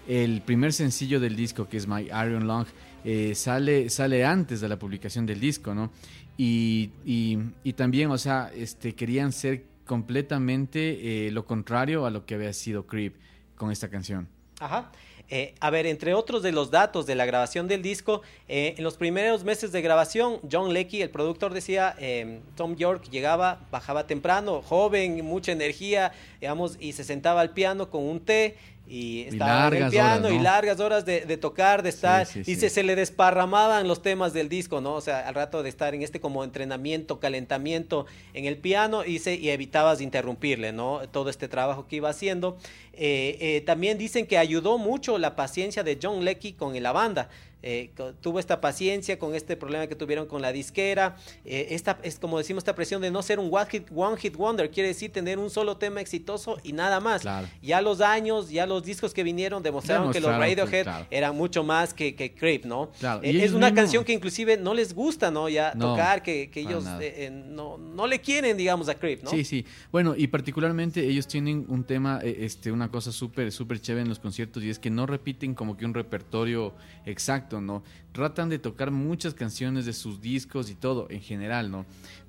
el 0.09 0.41
primer 0.41 0.73
sencillo 0.73 1.21
del 1.21 1.37
disco, 1.37 1.69
que 1.69 1.77
es 1.77 1.87
My 1.87 2.01
Iron 2.01 2.45
Lung, 2.45 2.67
eh, 3.05 3.33
sale, 3.33 3.89
sale 3.89 4.25
antes 4.25 4.59
de 4.59 4.67
la 4.67 4.77
publicación 4.77 5.25
del 5.25 5.39
disco, 5.39 5.73
¿no? 5.73 5.89
Y, 6.37 6.89
y, 7.05 7.73
también, 7.73 8.09
o 8.11 8.17
sea, 8.17 8.51
este, 8.55 8.93
querían 8.93 9.31
ser 9.31 9.65
completamente 9.85 11.27
eh, 11.27 11.31
lo 11.31 11.45
contrario 11.45 12.05
a 12.05 12.09
lo 12.09 12.25
que 12.25 12.35
había 12.35 12.53
sido 12.53 12.87
Creep 12.87 13.15
con 13.55 13.71
esta 13.71 13.89
canción. 13.89 14.27
Ajá. 14.59 14.91
Eh, 15.29 15.55
a 15.61 15.69
ver, 15.69 15.87
entre 15.87 16.13
otros 16.13 16.43
de 16.43 16.51
los 16.51 16.69
datos 16.69 17.05
de 17.05 17.15
la 17.15 17.25
grabación 17.25 17.67
del 17.67 17.81
disco, 17.81 18.21
eh, 18.47 18.75
en 18.77 18.83
los 18.83 18.97
primeros 18.97 19.43
meses 19.43 19.71
de 19.71 19.81
grabación, 19.81 20.39
John 20.51 20.73
Leckie, 20.73 21.01
el 21.01 21.09
productor, 21.09 21.53
decía, 21.53 21.95
eh, 21.97 22.41
Tom 22.55 22.75
York 22.75 23.09
llegaba, 23.09 23.61
bajaba 23.71 24.05
temprano, 24.05 24.61
joven, 24.61 25.25
mucha 25.25 25.51
energía, 25.51 26.11
digamos, 26.39 26.77
y 26.79 26.91
se 26.93 27.03
sentaba 27.03 27.41
al 27.41 27.51
piano 27.51 27.89
con 27.89 28.03
un 28.03 28.19
té 28.19 28.57
y 28.85 29.21
estaba 29.21 29.67
horas, 29.67 29.93
y 29.93 29.97
¿no? 29.97 30.43
largas 30.43 30.79
horas 30.79 31.05
de, 31.05 31.21
de 31.21 31.37
tocar, 31.37 31.83
de 31.83 31.89
estar, 31.89 32.25
sí, 32.25 32.41
y 32.41 32.43
sí. 32.43 32.55
Se, 32.57 32.69
se 32.69 32.83
le 32.83 32.95
desparramaban 32.95 33.87
los 33.87 34.01
temas 34.01 34.33
del 34.33 34.49
disco, 34.49 34.81
¿no? 34.81 34.95
O 34.95 35.01
sea, 35.01 35.27
al 35.27 35.35
rato 35.35 35.63
de 35.63 35.69
estar 35.69 35.95
en 35.95 36.01
este 36.01 36.19
como 36.19 36.43
entrenamiento, 36.43 37.19
calentamiento 37.19 38.05
en 38.33 38.45
el 38.45 38.57
piano 38.57 39.05
y, 39.05 39.19
se, 39.19 39.35
y 39.35 39.49
evitabas 39.49 40.01
interrumpirle, 40.01 40.73
¿no? 40.73 41.01
Todo 41.11 41.29
este 41.29 41.47
trabajo 41.47 41.87
que 41.87 41.97
iba 41.97 42.09
haciendo. 42.09 42.57
Eh, 42.93 43.37
eh, 43.39 43.61
también 43.61 43.97
dicen 43.97 44.27
que 44.27 44.37
ayudó 44.37 44.77
mucho 44.77 45.17
la 45.17 45.35
paciencia 45.35 45.83
de 45.83 45.97
John 46.01 46.25
Leckie 46.25 46.53
con 46.53 46.81
la 46.81 46.91
banda. 46.91 47.29
Eh, 47.63 47.91
tuvo 48.21 48.39
esta 48.39 48.59
paciencia 48.59 49.17
con 49.17 49.33
este 49.35 49.55
problema 49.55 49.87
que 49.87 49.95
tuvieron 49.95 50.27
con 50.27 50.41
la 50.41 50.51
disquera. 50.51 51.15
Eh, 51.45 51.67
esta 51.71 51.97
es 52.03 52.19
como 52.19 52.37
decimos 52.37 52.61
esta 52.61 52.75
presión 52.75 53.01
de 53.01 53.09
no 53.09 53.23
ser 53.23 53.39
un 53.39 53.49
one 53.51 53.65
hit, 53.69 53.87
one 53.95 54.17
hit 54.17 54.35
wonder, 54.35 54.69
quiere 54.69 54.89
decir 54.89 55.11
tener 55.11 55.39
un 55.39 55.49
solo 55.49 55.77
tema 55.77 56.01
exitoso 56.01 56.57
y 56.63 56.73
nada 56.73 56.99
más. 56.99 57.21
Claro. 57.21 57.47
Ya 57.61 57.81
los 57.81 58.01
años, 58.01 58.49
ya 58.49 58.65
los 58.65 58.83
discos 58.83 59.13
que 59.13 59.23
vinieron 59.23 59.63
demostraron, 59.63 60.11
que 60.11 60.19
los 60.19 60.31
que, 60.31 60.37
Radiohead 60.37 60.83
claro. 60.83 61.07
eran 61.09 61.35
mucho 61.35 61.63
más 61.63 61.93
que, 61.93 62.15
que 62.15 62.33
Creep, 62.33 62.65
¿no? 62.65 62.91
Claro, 62.99 63.21
Eh, 63.23 63.43
es 63.43 63.53
una 63.53 63.73
canción 63.73 64.03
que 64.03 64.11
inclusive 64.11 64.57
no 64.57 64.73
les 64.73 64.93
gusta, 64.93 65.31
¿no? 65.31 65.47
Ya 65.47 65.73
No, 65.73 65.91
tocar, 65.91 66.21
que, 66.21 66.49
que 66.49 66.59
ellos 66.59 66.83
eh, 66.99 67.31
no, 67.31 67.77
no 67.77 68.07
le 68.07 68.19
quieren, 68.19 68.57
digamos, 68.57 68.89
a 68.89 68.95
Creep, 68.95 69.23
¿no? 69.23 69.29
Sí, 69.29 69.43
sí. 69.45 69.65
Bueno, 69.91 70.15
y 70.17 70.27
particularmente 70.27 71.07
ellos 71.07 71.27
tienen 71.27 71.65
un 71.69 71.83
tema, 71.85 72.19
eh, 72.21 72.39
este, 72.41 72.71
una 72.71 72.89
cosa 72.89 73.11
súper, 73.11 73.51
súper 73.51 73.79
chévere 73.79 74.03
en 74.03 74.09
los 74.09 74.19
conciertos 74.19 74.63
y 74.63 74.69
es 74.69 74.79
que 74.79 74.89
no 74.89 75.05
repiten 75.05 75.53
como 75.53 75.77
que 75.77 75.85
un 75.85 75.93
repertorio 75.93 76.73
exacto, 77.05 77.52
¿no? 77.61 77.83
Tratan 78.11 78.49
de 78.49 78.59
tocar 78.59 78.91
muchas 78.91 79.33
canciones 79.33 79.85
de 79.85 79.93
sus 79.93 80.21
discos 80.21 80.69
y 80.69 80.75
todo, 80.75 81.07
en 81.09 81.21
general, 81.21 81.69
¿no? 81.71 81.85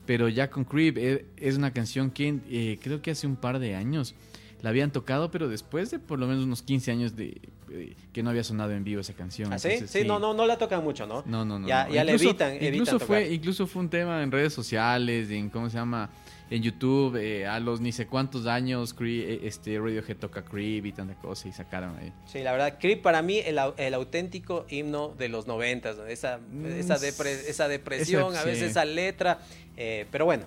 Pero 0.06 0.28
ya 0.28 0.50
con 0.50 0.64
Creep 0.64 0.96
eh, 0.98 1.26
es 1.36 1.56
una 1.56 1.72
canción 1.72 2.10
que 2.10 2.40
eh, 2.48 2.78
creo 2.82 3.00
que 3.02 3.10
hace 3.10 3.26
un 3.26 3.36
par 3.36 3.58
de 3.58 3.74
años 3.74 4.14
la 4.62 4.70
habían 4.70 4.90
tocado, 4.92 5.30
pero 5.30 5.48
después 5.48 5.90
de 5.90 5.98
por 5.98 6.18
lo 6.18 6.26
menos 6.26 6.44
unos 6.44 6.62
15 6.62 6.90
años 6.90 7.16
de 7.16 7.40
eh, 7.70 7.94
que 8.12 8.22
no 8.22 8.30
había 8.30 8.44
sonado 8.44 8.72
en 8.72 8.82
vivo 8.84 9.00
esa 9.02 9.12
canción. 9.12 9.52
¿Ah, 9.52 9.58
sí? 9.58 9.68
Entonces, 9.68 9.90
Sí, 10.02 10.06
no, 10.08 10.18
no, 10.18 10.32
no 10.32 10.46
la 10.46 10.56
tocan 10.56 10.82
mucho, 10.82 11.06
¿no? 11.06 11.22
no, 11.26 11.44
no, 11.44 11.58
no. 11.58 11.68
Ya- 11.68 11.86
no. 11.86 11.94
ya 11.94 12.04
le 12.04 12.14
evitan- 12.14 12.52
evitan 12.52 12.74
incluso 12.74 12.92
tocar. 12.92 13.06
fue, 13.06 13.32
incluso 13.34 13.66
fue 13.66 13.82
un 13.82 13.88
tema 13.90 14.22
en 14.22 14.30
redes 14.32 14.52
sociales, 14.54 15.30
en 15.30 15.50
cómo 15.50 15.68
se 15.68 15.76
llama, 15.76 16.08
en 16.50 16.62
YouTube, 16.62 17.16
eh, 17.16 17.46
a 17.46 17.58
los 17.60 17.80
ni 17.80 17.90
sé 17.92 18.06
cuántos 18.06 18.46
años, 18.46 18.94
Cre- 18.94 19.24
eh, 19.26 19.40
este 19.44 19.78
Radiohead 19.78 20.16
toca 20.16 20.44
Creep 20.44 20.86
y 20.86 20.92
tanta 20.92 21.14
cosa 21.14 21.48
y 21.48 21.52
sacaron 21.52 21.96
ahí. 21.98 22.12
Sí, 22.26 22.40
la 22.42 22.52
verdad, 22.52 22.78
Creep 22.78 23.02
para 23.02 23.22
mí 23.22 23.38
el, 23.38 23.58
el 23.76 23.94
auténtico 23.94 24.66
himno 24.68 25.08
de 25.16 25.28
los 25.28 25.46
noventas, 25.46 25.96
¿no? 25.96 26.06
esa, 26.06 26.38
esa, 26.76 26.96
depre- 26.98 27.44
esa 27.48 27.66
depresión, 27.68 28.32
Esa- 28.32 28.42
a 28.42 28.44
veces 28.44 28.60
sí. 28.64 28.70
esa 28.70 28.84
letra, 28.84 29.38
eh, 29.76 30.06
pero 30.10 30.24
bueno. 30.26 30.44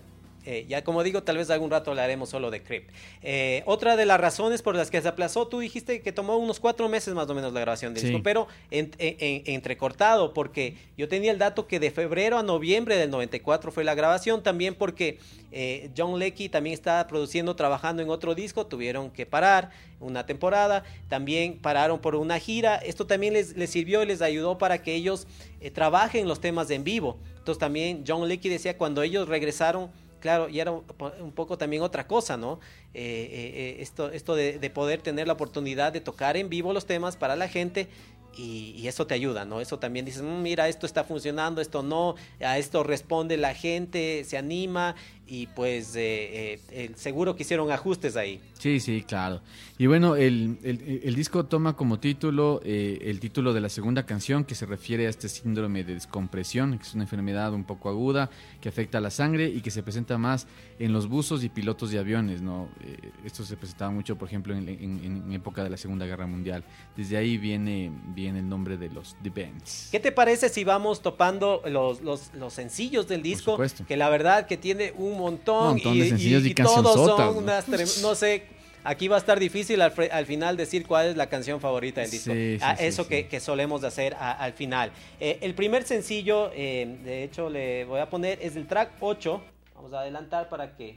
Eh, 0.49 0.65
ya 0.69 0.81
como 0.83 1.03
digo, 1.03 1.23
tal 1.23 1.35
vez 1.37 1.49
algún 1.49 1.69
rato 1.69 1.91
hablaremos 1.91 2.29
solo 2.29 2.49
de 2.49 2.63
Creep. 2.63 2.87
Eh, 3.21 3.63
otra 3.65 3.97
de 3.97 4.05
las 4.05 4.17
razones 4.19 4.61
por 4.61 4.75
las 4.75 4.89
que 4.89 5.01
se 5.01 5.07
aplazó, 5.09 5.45
tú 5.47 5.59
dijiste 5.59 6.01
que 6.01 6.13
tomó 6.13 6.37
unos 6.37 6.61
cuatro 6.61 6.87
meses 6.87 7.13
más 7.13 7.29
o 7.29 7.35
menos 7.35 7.51
la 7.51 7.59
grabación 7.59 7.93
del 7.93 8.01
Sí. 8.01 8.07
disco, 8.07 8.23
pero 8.23 8.47
en- 8.71 8.91
en- 8.97 9.17
en- 9.19 9.43
entrecortado, 9.55 10.33
porque 10.33 10.75
yo 10.97 11.09
tenía 11.09 11.31
el 11.33 11.37
dato 11.37 11.67
que 11.67 11.81
de 11.81 11.91
febrero 11.91 12.37
a 12.37 12.43
noviembre 12.43 12.95
del 12.95 13.09
94 13.11 13.71
fue 13.73 13.83
la 13.83 13.93
grabación, 13.93 14.41
también 14.41 14.73
porque 14.73 15.19
eh, 15.51 15.89
John 15.97 16.19
Leckie 16.19 16.49
también 16.49 16.73
estaba 16.73 17.07
produciendo, 17.07 17.55
trabajando 17.55 18.01
en 18.01 18.09
otro 18.09 18.35
disco, 18.35 18.65
tuvieron 18.65 19.09
que 19.09 19.25
parar 19.25 19.71
una 20.01 20.25
temporada, 20.25 20.83
también 21.09 21.57
pararon 21.57 21.99
por 21.99 22.15
una 22.15 22.37
gira, 22.37 22.75
esto 22.77 23.07
también 23.07 23.33
les, 23.33 23.55
les 23.55 23.69
sirvió 23.69 24.03
y 24.03 24.05
les 24.05 24.21
ayudó 24.21 24.57
para 24.57 24.81
que 24.83 24.93
ellos 24.93 25.25
eh, 25.61 25.71
trabajen 25.71 26.27
los 26.27 26.39
temas 26.41 26.69
en 26.69 26.83
vivo. 26.83 27.17
Entonces 27.37 27.59
también 27.59 28.03
John 28.05 28.27
Leckie 28.27 28.49
decía 28.49 28.77
cuando 28.77 29.01
ellos 29.01 29.27
regresaron, 29.29 29.89
claro, 30.27 30.49
y 30.49 30.59
era 30.59 30.71
un 30.71 30.83
po- 30.83 31.13
un 31.21 31.31
poco 31.31 31.57
también 31.57 31.81
otra 31.83 32.05
cosa, 32.05 32.35
¿no? 32.35 32.59
Eh, 32.93 32.99
eh, 33.31 33.51
eh, 33.61 33.77
esto 33.79 34.09
esto 34.11 34.35
de, 34.35 34.59
de 34.59 34.69
poder 34.69 35.01
tener 35.01 35.25
la 35.25 35.33
oportunidad 35.33 35.93
de 35.93 36.01
tocar 36.01 36.35
en 36.35 36.49
vivo 36.49 36.73
los 36.73 36.85
temas 36.85 37.15
para 37.15 37.35
la 37.37 37.47
gente 37.47 37.87
y, 38.35 38.73
y 38.77 38.87
eso 38.87 39.07
te 39.07 39.13
ayuda, 39.15 39.45
¿no? 39.45 39.61
Eso 39.61 39.79
también 39.79 40.03
dices, 40.05 40.21
"Mm, 40.21 40.41
mira, 40.41 40.67
esto 40.67 40.85
está 40.85 41.03
funcionando, 41.05 41.61
esto 41.61 41.81
no, 41.81 42.15
a 42.41 42.57
esto 42.57 42.83
responde 42.83 43.37
la 43.37 43.53
gente, 43.55 44.23
se 44.25 44.37
anima 44.37 44.95
y 45.27 45.47
pues 45.47 45.95
eh, 45.95 46.59
eh, 46.71 46.91
seguro 46.95 47.35
que 47.35 47.43
hicieron 47.43 47.71
ajustes 47.71 48.15
ahí. 48.15 48.39
Sí, 48.53 48.79
sí, 48.79 49.03
claro. 49.07 49.41
Y 49.77 49.85
bueno, 49.85 50.15
el, 50.15 50.57
el- 50.63 51.01
el 51.03 51.15
disco 51.15 51.45
toma 51.45 51.75
como 51.75 51.99
título 51.99 52.61
eh, 52.63 52.97
el 53.03 53.19
título 53.19 53.53
de 53.53 53.61
la 53.61 53.69
segunda 53.69 54.05
canción 54.05 54.43
que 54.43 54.55
se 54.55 54.65
refiere 54.65 55.05
a 55.07 55.09
este 55.09 55.29
síndrome 55.29 55.83
de 55.83 55.93
descompresión, 55.95 56.77
que 56.77 56.83
es 56.83 56.93
una 56.93 57.03
enfermedad 57.03 57.53
un 57.53 57.63
poco 57.63 57.89
aguda 57.89 58.29
que 58.61 58.69
afecta 58.69 58.97
a 58.97 59.01
la 59.01 59.11
sangre 59.11 59.47
y 59.49 59.61
que 59.61 59.69
se 59.71 59.83
presenta 59.83 60.17
más 60.17 60.47
en 60.79 60.93
los 60.93 61.07
buzos 61.07 61.43
y 61.43 61.49
pilotos 61.49 61.91
de 61.91 61.99
aviones, 61.99 62.41
¿no? 62.41 62.69
Eh, 62.81 63.11
esto 63.25 63.43
se 63.43 63.55
presentaba 63.57 63.91
mucho, 63.91 64.15
por 64.17 64.27
ejemplo, 64.27 64.55
en, 64.55 64.67
en- 64.69 65.01
en 65.27 65.33
época 65.33 65.63
de 65.63 65.69
la 65.69 65.77
Segunda 65.77 66.05
Guerra 66.05 66.25
Mundial. 66.27 66.63
Desde 66.95 67.17
ahí 67.17 67.37
viene, 67.37 67.91
viene 68.15 68.39
el 68.39 68.49
nombre 68.49 68.77
de 68.77 68.89
los 68.89 69.15
The 69.21 69.29
Bands. 69.29 69.89
¿Qué 69.91 69.99
te 69.99 70.11
parece 70.11 70.49
si 70.49 70.63
vamos 70.63 71.01
topando 71.01 71.61
los, 71.67 72.01
los, 72.01 72.33
los 72.33 72.53
sencillos 72.53 73.07
del 73.07 73.21
disco? 73.21 73.57
Que 73.87 73.97
la 73.97 74.09
verdad 74.09 74.47
que 74.47 74.57
tiene 74.57 74.93
un 74.97 75.16
montón, 75.17 75.63
Un 75.63 75.69
montón 75.73 75.95
y, 75.95 75.99
de 76.01 76.09
sencillos 76.09 76.45
y 76.45 76.53
todos 76.53 76.93
son 76.95 77.17
¿no? 77.17 77.31
unas, 77.39 77.67
no 78.01 78.15
sé, 78.15 78.43
aquí 78.83 79.07
va 79.07 79.15
a 79.17 79.19
estar 79.19 79.39
difícil 79.39 79.81
al, 79.81 79.93
al 80.11 80.25
final 80.25 80.55
decir 80.57 80.85
cuál 80.85 81.07
es 81.07 81.15
la 81.17 81.27
canción 81.27 81.59
favorita 81.59 82.01
del 82.01 82.11
disco. 82.11 82.31
Sí, 82.33 82.57
sí, 82.57 82.63
Ah, 82.63 82.75
eso 82.79 83.03
sí. 83.03 83.09
Que, 83.09 83.27
que 83.27 83.39
solemos 83.39 83.83
hacer 83.83 84.13
a- 84.15 84.31
al 84.31 84.53
final. 84.53 84.91
Eh, 85.19 85.39
el 85.41 85.53
primer 85.55 85.83
sencillo, 85.83 86.51
eh, 86.53 86.97
de 87.03 87.23
hecho, 87.23 87.49
le 87.49 87.85
voy 87.85 87.99
a 87.99 88.09
poner, 88.09 88.39
es 88.41 88.55
el 88.55 88.65
track 88.67 88.91
8. 88.99 89.41
Vamos 89.75 89.93
a 89.93 89.99
adelantar 90.01 90.49
para 90.49 90.75
que... 90.75 90.93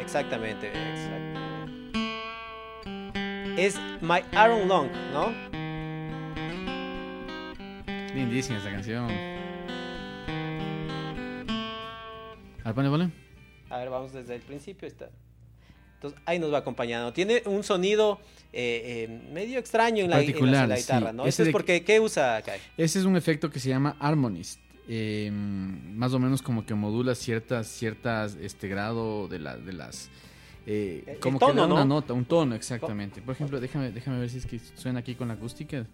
Exactamente, 0.00 0.68
exactamente. 0.68 1.42
Es 3.56 3.76
My 4.00 4.20
Iron 4.32 4.66
Long, 4.66 4.88
¿no? 5.12 5.32
Lindísima 8.14 8.58
esa 8.58 8.70
canción. 8.70 9.08
A 12.64 12.68
ver, 12.68 12.74
ponle, 12.74 12.90
ponle. 12.90 13.10
A 13.70 13.78
ver, 13.78 13.90
vamos 13.90 14.12
desde 14.12 14.34
el 14.34 14.42
principio. 14.42 14.86
Está. 14.88 15.08
Entonces, 15.94 16.20
ahí 16.26 16.38
nos 16.38 16.52
va 16.52 16.58
acompañando. 16.58 17.12
Tiene 17.12 17.42
un 17.46 17.62
sonido 17.62 18.20
eh, 18.52 19.06
eh, 19.08 19.30
medio 19.32 19.58
extraño 19.58 20.04
en 20.04 20.10
la, 20.10 20.20
en 20.20 20.32
la- 20.50 20.62
en 20.62 20.68
la 20.68 20.76
sí. 20.76 20.82
guitarra, 20.82 21.12
¿no? 21.12 21.24
Ese 21.26 21.42
es 21.42 21.46
de- 21.46 21.52
porque, 21.52 21.84
¿qué 21.84 22.00
usa 22.00 22.42
Kai? 22.42 22.58
Ese 22.76 22.98
es 22.98 23.04
un 23.04 23.16
efecto 23.16 23.50
que 23.50 23.60
se 23.60 23.68
llama 23.68 23.96
Harmonist. 24.00 24.60
Eh, 24.88 25.30
más 25.32 26.12
o 26.12 26.18
menos 26.18 26.42
como 26.42 26.66
que 26.66 26.74
modula 26.74 27.14
ciertas, 27.14 27.68
ciertas, 27.68 28.34
este 28.40 28.66
grado 28.66 29.28
de, 29.28 29.38
la, 29.38 29.56
de 29.56 29.72
las... 29.72 30.10
eh, 30.66 31.18
como 31.20 31.38
que 31.38 31.46
tono, 31.46 31.60
da 31.62 31.66
una 31.72 31.84
¿no? 31.84 31.94
nota, 31.94 32.12
un 32.14 32.24
tono, 32.24 32.56
exactamente. 32.56 33.22
Por 33.22 33.34
ejemplo, 33.36 33.60
déjame, 33.60 33.92
déjame 33.92 34.18
ver 34.18 34.28
si 34.28 34.38
es 34.38 34.46
que 34.46 34.58
suena 34.58 34.98
aquí 34.98 35.14
con 35.14 35.28
la 35.28 35.34
acústica. 35.34 35.86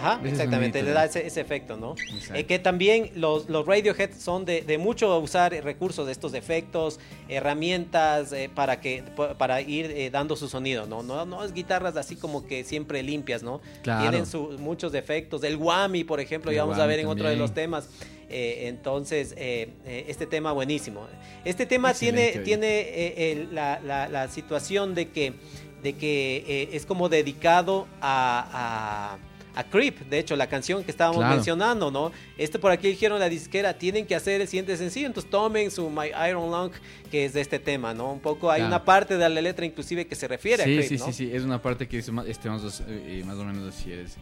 Ajá, 0.00 0.20
Ese 0.22 0.30
exactamente, 0.30 0.82
le 0.82 0.92
da 0.92 1.04
ese, 1.04 1.26
ese 1.26 1.40
efecto, 1.40 1.76
¿no? 1.76 1.94
Eh, 2.34 2.44
que 2.46 2.58
también 2.58 3.10
los, 3.14 3.48
los 3.48 3.66
Radiohead 3.66 4.10
son 4.18 4.44
de, 4.44 4.62
de 4.62 4.78
mucho 4.78 5.18
usar 5.18 5.52
recursos 5.62 6.06
de 6.06 6.12
estos 6.12 6.34
efectos, 6.34 6.98
herramientas 7.28 8.32
eh, 8.32 8.48
para 8.54 8.80
que 8.80 9.02
pa- 9.16 9.36
para 9.36 9.60
ir 9.60 9.86
eh, 9.90 10.10
dando 10.10 10.36
su 10.36 10.48
sonido, 10.48 10.86
¿no? 10.86 11.02
¿no? 11.02 11.24
No 11.26 11.44
es 11.44 11.52
guitarras 11.52 11.96
así 11.96 12.16
como 12.16 12.46
que 12.46 12.64
siempre 12.64 13.02
limpias, 13.02 13.42
¿no? 13.42 13.60
Claro. 13.82 14.02
Tienen 14.08 14.26
su- 14.26 14.56
muchos 14.58 14.92
defectos. 14.92 15.42
El 15.44 15.56
whammy, 15.56 16.04
por 16.04 16.20
ejemplo, 16.20 16.50
El 16.50 16.56
ya 16.56 16.64
vamos 16.64 16.78
a 16.78 16.86
ver 16.86 17.00
en 17.00 17.06
otro 17.06 17.28
de 17.28 17.36
los 17.36 17.52
temas. 17.52 17.88
Eh, 18.32 18.68
entonces, 18.68 19.34
este 19.36 20.26
tema 20.26 20.52
buenísimo. 20.52 21.06
Este 21.44 21.66
tema 21.66 21.90
Excelente, 21.90 22.40
tiene, 22.44 22.44
tiene 22.44 23.32
el- 23.32 23.54
la, 23.54 23.80
la- 23.84 24.08
la 24.08 24.28
situación 24.28 24.94
de 24.94 25.08
que, 25.08 25.34
de 25.82 25.94
que 25.94 26.68
es 26.72 26.86
como 26.86 27.08
dedicado 27.08 27.86
a, 28.00 29.18
a- 29.18 29.29
a 29.54 29.64
Creep, 29.64 29.98
de 30.08 30.18
hecho, 30.18 30.36
la 30.36 30.48
canción 30.48 30.84
que 30.84 30.90
estábamos 30.90 31.18
Claro. 31.20 31.34
mencionando, 31.36 31.90
¿no? 31.90 32.12
Este 32.38 32.58
por 32.58 32.70
aquí 32.72 32.88
dijeron 32.88 33.18
la 33.18 33.28
disquera, 33.28 33.74
tienen 33.78 34.06
que 34.06 34.14
hacer 34.14 34.40
el 34.40 34.46
siguiente 34.48 34.76
sencillo, 34.76 35.06
entonces 35.06 35.30
tomen 35.30 35.70
su 35.70 35.90
My 35.90 36.08
Iron 36.28 36.50
Lung, 36.50 36.72
que 37.10 37.24
es 37.24 37.32
de 37.32 37.40
este 37.40 37.58
tema, 37.58 37.92
¿no? 37.94 38.12
Un 38.12 38.20
poco, 38.20 38.50
hay 38.50 38.60
Claro. 38.60 38.68
una 38.76 38.84
parte 38.84 39.16
de 39.16 39.28
la 39.28 39.40
letra 39.40 39.64
inclusive 39.66 40.06
que 40.06 40.14
se 40.14 40.28
refiere 40.28 40.64
sí, 40.64 40.70
a 40.72 40.76
Creep, 40.76 40.88
sí, 40.88 40.96
¿no? 40.98 41.06
sí, 41.06 41.12
sí, 41.12 41.30
es 41.32 41.42
una 41.42 41.60
parte 41.60 41.86
que 41.88 41.96
dice 41.98 42.12
más, 42.12 42.26
este, 42.26 42.48
más, 42.48 42.62
o- 42.80 42.84
eh, 42.88 43.22
más 43.26 43.36
o 43.36 43.44
menos 43.44 43.68
así 43.74 43.92
es. 43.92 44.16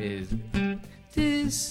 es 0.00 0.28
This, 1.14 1.68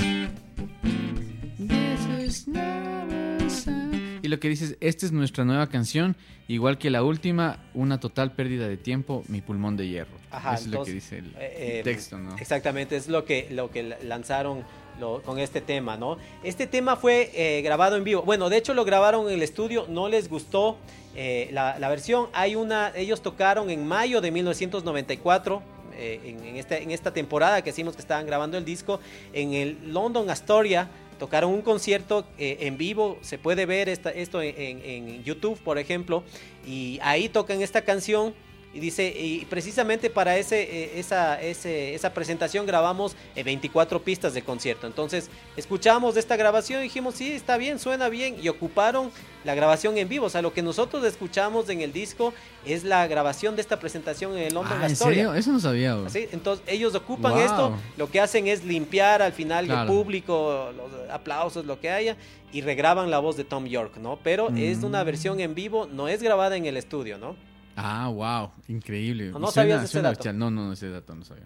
this 1.57 2.05
is 2.19 2.47
never 2.47 3.49
sad. 3.49 3.80
Y 4.21 4.27
lo 4.27 4.39
que 4.39 4.49
dices, 4.49 4.77
esta 4.81 5.05
es 5.05 5.11
nuestra 5.11 5.43
nueva 5.45 5.67
canción, 5.67 6.15
igual 6.47 6.77
que 6.77 6.89
la 6.89 7.03
última, 7.03 7.59
una 7.73 7.99
total 7.99 8.33
pérdida 8.33 8.67
de 8.67 8.77
tiempo, 8.77 9.23
mi 9.27 9.41
pulmón 9.41 9.77
de 9.77 9.87
hierro. 9.87 10.11
Ajá, 10.29 10.53
Eso 10.55 10.65
es 10.65 10.67
lo 10.71 10.83
que 10.83 10.91
dice 10.93 11.17
el 11.19 11.25
Eh, 11.37 11.79
eh, 11.79 11.81
texto, 11.83 12.17
¿no? 12.17 12.35
Exactamente, 12.37 12.95
es 12.95 13.07
lo 13.07 13.25
que, 13.25 13.47
lo 13.51 13.71
que 13.71 13.95
lanzaron 14.03 14.63
lo- 14.99 15.21
con 15.23 15.39
este 15.39 15.61
tema, 15.61 15.97
¿no? 15.97 16.17
Este 16.43 16.67
tema 16.67 16.95
fue 16.95 17.31
eh, 17.33 17.61
grabado 17.63 17.97
en 17.97 18.03
vivo. 18.03 18.21
Bueno, 18.21 18.49
de 18.49 18.57
hecho 18.57 18.73
lo 18.73 18.85
grabaron 18.85 19.27
en 19.27 19.33
el 19.33 19.41
estudio, 19.43 19.85
no 19.89 20.07
les 20.07 20.29
gustó 20.29 20.77
eh, 21.15 21.49
la, 21.51 21.79
la 21.79 21.89
versión. 21.89 22.27
Hay 22.33 22.55
una, 22.55 22.91
ellos 22.95 23.21
tocaron 23.21 23.69
en 23.69 23.87
mayo 23.87 24.21
de 24.21 24.29
1994. 24.31 25.61
eh, 25.95 26.21
en, 26.23 26.43
en 26.45 26.55
esta, 26.55 26.77
en 26.77 26.91
esta 26.91 27.11
temporada 27.13 27.61
que 27.63 27.69
hicimos 27.71 27.95
que 27.95 28.01
estaban 28.01 28.25
grabando 28.25 28.57
el 28.57 28.65
disco 28.65 28.99
en 29.33 29.53
el 29.53 29.77
London 29.93 30.29
Astoria 30.29 30.87
tocaron 31.21 31.53
un 31.53 31.61
concierto 31.61 32.25
eh, 32.39 32.57
en 32.61 32.79
vivo 32.79 33.19
se 33.21 33.37
puede 33.37 33.67
ver 33.67 33.89
esta- 33.89 34.09
esto 34.09 34.41
en, 34.41 34.55
en- 34.59 34.81
en 34.83 35.23
YouTube 35.23 35.55
por 35.59 35.77
ejemplo 35.77 36.23
y 36.65 36.97
ahí 37.03 37.29
tocan 37.29 37.61
esta 37.61 37.83
canción 37.83 38.33
y 38.73 38.79
dice, 38.79 39.13
y 39.15 39.45
precisamente 39.49 40.09
para 40.09 40.37
ese, 40.37 40.61
eh, 40.61 40.91
esa, 40.99 41.41
ese- 41.41 41.93
esa 41.93 42.13
presentación 42.13 42.65
grabamos 42.65 43.15
eh, 43.35 43.43
24 43.43 44.01
pistas 44.01 44.33
de 44.33 44.41
concierto. 44.43 44.87
Entonces, 44.87 45.29
escuchamos 45.57 46.15
esta 46.15 46.37
grabación 46.37 46.79
y 46.79 46.83
dijimos, 46.83 47.15
sí, 47.15 47.31
está 47.33 47.57
bien, 47.57 47.79
suena 47.79 48.07
bien. 48.07 48.37
Y 48.41 48.47
ocuparon 48.47 49.11
la 49.43 49.55
grabación 49.55 49.97
en 49.97 50.07
vivo. 50.07 50.27
O 50.27 50.29
sea, 50.29 50.41
lo 50.41 50.53
que 50.53 50.61
nosotros 50.61 51.03
escuchamos 51.03 51.67
en 51.69 51.81
el 51.81 51.91
disco 51.91 52.33
es 52.65 52.83
la 52.85 53.07
grabación 53.07 53.55
de 53.57 53.61
esta 53.61 53.77
presentación 53.79 54.37
en 54.37 54.43
el 54.43 54.53
London 54.53 54.77
Ah, 54.81 54.87
¿en 54.87 54.95
serio? 54.95 55.33
Eso 55.33 55.51
no 55.51 55.59
sabía. 55.59 55.97
Así, 56.05 56.27
Entonces 56.31 56.63
ellos 56.67 56.95
ocupan 56.95 57.33
Wow. 57.33 57.41
esto, 57.41 57.77
lo 57.97 58.09
que 58.09 58.21
hacen 58.21 58.47
es 58.47 58.63
limpiar 58.63 59.21
al 59.21 59.33
final 59.33 59.69
el 59.69 59.85
público, 59.87 60.71
los 60.77 61.09
aplausos, 61.09 61.65
lo 61.65 61.79
que 61.79 61.89
haya, 61.89 62.15
y 62.53 62.61
regraban 62.61 63.11
la 63.11 63.19
voz 63.19 63.35
de 63.35 63.43
Tom 63.43 63.65
York, 63.65 63.97
¿no? 63.97 64.17
Pero 64.23 64.49
es 64.55 64.83
una 64.83 65.03
Mm. 65.03 65.05
versión 65.05 65.39
en 65.41 65.55
vivo, 65.55 65.87
no 65.91 66.07
es 66.07 66.21
grabada 66.23 66.55
en 66.55 66.65
el 66.65 66.77
estudio, 66.77 67.17
¿no? 67.17 67.35
Ah, 67.83 68.09
wow, 68.09 68.51
increíble. 68.67 69.31
No, 69.31 69.39
no 69.39 69.47
suena- 69.51 69.73
sabías 69.75 69.83
ese 69.85 70.01
dato. 70.01 70.33
No, 70.33 70.51
no, 70.51 70.67
no, 70.67 70.73
ese 70.73 70.89
dato 70.89 71.15
no 71.15 71.25
sabía. 71.25 71.45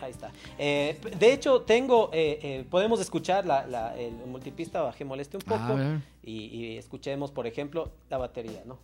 Ahí 0.00 0.10
está. 0.12 0.30
Eh, 0.58 1.00
de 1.18 1.32
hecho, 1.32 1.62
tengo, 1.62 2.10
eh, 2.12 2.38
eh, 2.42 2.66
podemos 2.70 3.00
escuchar 3.00 3.44
la, 3.46 3.66
la- 3.66 3.96
el 3.96 4.12
multipista, 4.26 4.82
bajé 4.82 5.04
moleste 5.04 5.36
un 5.38 5.42
poco, 5.42 5.60
Ah, 5.60 5.74
ver. 5.74 6.00
y, 6.22 6.44
y 6.44 6.76
escuchemos, 6.76 7.30
por 7.32 7.46
ejemplo, 7.46 7.90
la 8.10 8.18
batería, 8.18 8.62
¿no? 8.64 8.78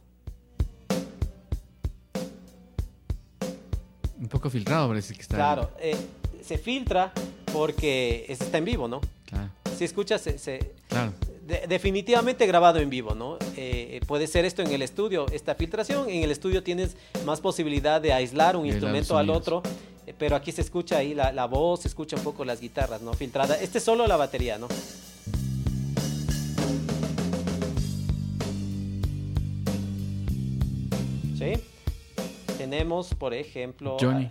Un 4.18 4.28
poco 4.28 4.48
filtrado 4.50 4.88
parece 4.88 5.14
que 5.14 5.22
está. 5.22 5.36
Claro, 5.36 5.70
eh, 5.80 5.96
se 6.42 6.56
filtra 6.58 7.12
porque 7.52 8.24
es- 8.28 8.40
está 8.40 8.58
en 8.58 8.64
vivo, 8.64 8.88
¿no? 8.88 9.00
Claro, 9.26 9.50
Si 9.76 9.84
escuchas, 9.84 10.20
se- 10.20 10.38
se, 10.38 10.72
claro. 10.88 11.12
De- 11.46 11.66
definitivamente 11.68 12.46
grabado 12.46 12.78
en 12.78 12.88
vivo, 12.88 13.14
¿no? 13.14 13.38
Eh, 13.56 14.00
puede 14.06 14.26
ser 14.26 14.44
esto 14.46 14.62
en 14.62 14.72
el 14.72 14.80
estudio, 14.82 15.26
esta 15.30 15.54
filtración. 15.54 16.08
En 16.08 16.22
el 16.22 16.30
estudio 16.30 16.62
tienes 16.62 16.96
más 17.26 17.40
posibilidad 17.40 18.00
de 18.00 18.12
aislar 18.14 18.56
un 18.56 18.62
De 18.62 18.68
instrumento 18.70 19.16
al 19.18 19.28
otro, 19.28 19.62
eh, 20.06 20.14
pero 20.18 20.36
aquí 20.36 20.52
se 20.52 20.62
escucha 20.62 20.96
ahí 20.96 21.12
la, 21.12 21.32
la 21.32 21.44
voz, 21.46 21.80
se 21.82 21.88
escucha 21.88 22.16
un 22.16 22.22
poco 22.22 22.44
las 22.46 22.60
guitarras, 22.60 23.02
¿no? 23.02 23.12
Filtrada. 23.12 23.60
Este 23.60 23.76
es 23.78 23.84
solo 23.84 24.06
la 24.06 24.16
batería, 24.16 24.56
¿no? 24.56 24.68
¿Sí? 31.38 31.54
Tenemos, 32.58 33.14
por 33.14 33.34
ejemplo... 33.34 33.96
Johnny. 34.00 34.30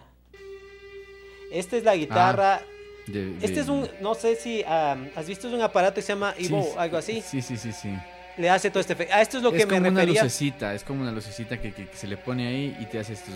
Esta 1.51 1.77
es 1.77 1.83
la 1.83 1.95
guitarra. 1.95 2.61
De- 3.07 3.33
Este 3.41 3.59
es 3.59 3.67
un, 3.67 3.87
no 4.01 4.15
sé 4.15 4.35
si 4.35 4.63
am, 4.63 5.09
has 5.15 5.27
visto, 5.27 5.47
es 5.47 5.53
un 5.53 5.61
aparato 5.61 5.95
que 5.95 6.01
se 6.01 6.13
llama 6.13 6.33
Evo, 6.37 6.63
sí, 6.63 6.69
algo 6.77 6.97
así. 6.97 7.21
Sí, 7.21 7.41
sí, 7.41 7.57
sí, 7.57 7.71
sí. 7.73 7.93
Le 8.37 8.49
hace 8.49 8.69
todo 8.71 8.79
este 8.79 8.93
efecto. 8.93 9.13
Ah, 9.15 9.21
esto 9.21 9.37
es 9.37 9.43
lo 9.43 9.49
es 9.49 9.57
que 9.57 9.65
me 9.67 9.73
como 9.77 9.89
una 9.89 9.99
refería. 10.01 10.23
lucecita, 10.23 10.73
es 10.73 10.83
como 10.83 11.01
una 11.03 11.11
lucecita 11.11 11.59
que, 11.61 11.71
que- 11.71 11.87
que 11.87 11.95
se 11.97 12.07
le 12.07 12.17
pone 12.17 12.47
ahí 12.47 12.75
y 12.79 12.85
te 12.85 12.97
hace 12.99 13.13
esto. 13.13 13.31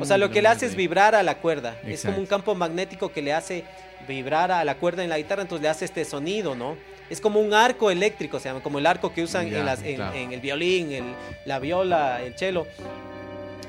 O 0.00 0.04
sea, 0.04 0.16
lo 0.16 0.30
que 0.30 0.40
le 0.40 0.48
hace 0.48 0.64
es 0.66 0.74
vibrar 0.76 1.14
a 1.14 1.22
la 1.22 1.34
cuerda. 1.36 1.76
Es 1.84 2.04
como 2.04 2.18
un 2.18 2.26
campo 2.26 2.54
magnético 2.54 3.12
que 3.12 3.20
le 3.20 3.32
hace 3.34 3.64
vibrar 4.08 4.50
a 4.50 4.64
la 4.64 4.76
cuerda 4.76 5.02
en 5.04 5.10
la 5.10 5.18
guitarra, 5.18 5.42
entonces 5.42 5.62
le 5.62 5.68
hace 5.68 5.84
este 5.84 6.04
sonido, 6.06 6.54
¿no? 6.54 6.76
Es 7.10 7.20
como 7.20 7.40
un 7.40 7.52
arco 7.52 7.90
eléctrico, 7.90 8.38
se 8.40 8.48
llama, 8.48 8.62
como 8.62 8.78
el 8.78 8.86
arco 8.86 9.12
que 9.12 9.22
usan 9.24 9.50
Ya, 9.50 9.58
en, 9.58 9.66
las- 9.66 9.82
en 9.82 10.32
el 10.32 10.40
violín, 10.40 10.92
el- 10.92 11.14
la 11.44 11.58
viola, 11.58 12.22
el 12.22 12.34
cello. 12.38 12.66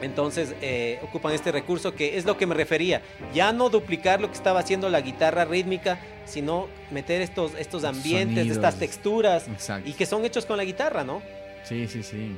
Entonces 0.02 0.56
eh, 0.62 1.00
ocupan 1.04 1.34
este 1.34 1.52
recurso 1.52 1.94
que 1.96 2.18
es 2.18 2.26
lo 2.26 2.38
que 2.38 2.46
me 2.48 2.56
refería. 2.56 3.02
Ya 3.34 3.52
no 3.54 3.70
duplicar 3.70 4.20
lo 4.22 4.28
que 4.30 4.34
estaba 4.36 4.60
haciendo 4.60 4.90
la 4.90 5.02
guitarra 5.02 5.46
rítmica, 5.46 6.00
sino 6.26 6.68
meter 6.90 7.22
estos, 7.22 7.54
estos 7.56 7.84
ambientes, 7.84 8.38
Sonidos. 8.40 8.58
estas 8.58 8.80
texturas, 8.80 9.48
Exacto. 9.48 9.90
y 9.90 9.94
que 9.94 10.06
son 10.06 10.26
hechos 10.26 10.46
con 10.46 10.58
la 10.58 10.64
guitarra, 10.64 11.04
¿no? 11.04 11.22
Sí, 11.64 11.88
sí, 11.88 12.02
sí. 12.04 12.36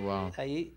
Wow. 0.00 0.30
Ahí. 0.36 0.72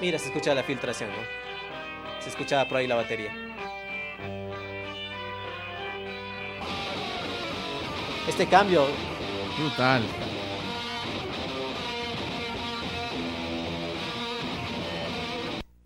Mira, 0.00 0.18
se 0.18 0.26
escucha 0.26 0.52
la 0.54 0.62
filtración, 0.64 1.10
¿no? 1.10 2.22
Se 2.22 2.28
escuchaba 2.30 2.68
por 2.68 2.78
ahí 2.78 2.86
la 2.86 2.96
batería. 2.96 3.30
Este 8.28 8.46
cambio, 8.46 8.86
Brutal. 9.58 10.02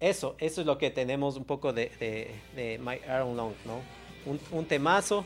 Eso, 0.09 0.35
eso 0.39 0.61
es 0.61 0.67
lo 0.67 0.79
que 0.79 0.91
tenemos 0.91 1.37
un 1.37 1.45
poco 1.45 1.73
de, 1.73 1.91
de, 2.01 2.31
de 2.55 2.79
My 2.79 2.97
Iron 3.07 3.37
Long, 3.37 3.53
¿no? 3.65 3.81
Un, 4.25 4.41
un 4.51 4.65
temazo 4.67 5.25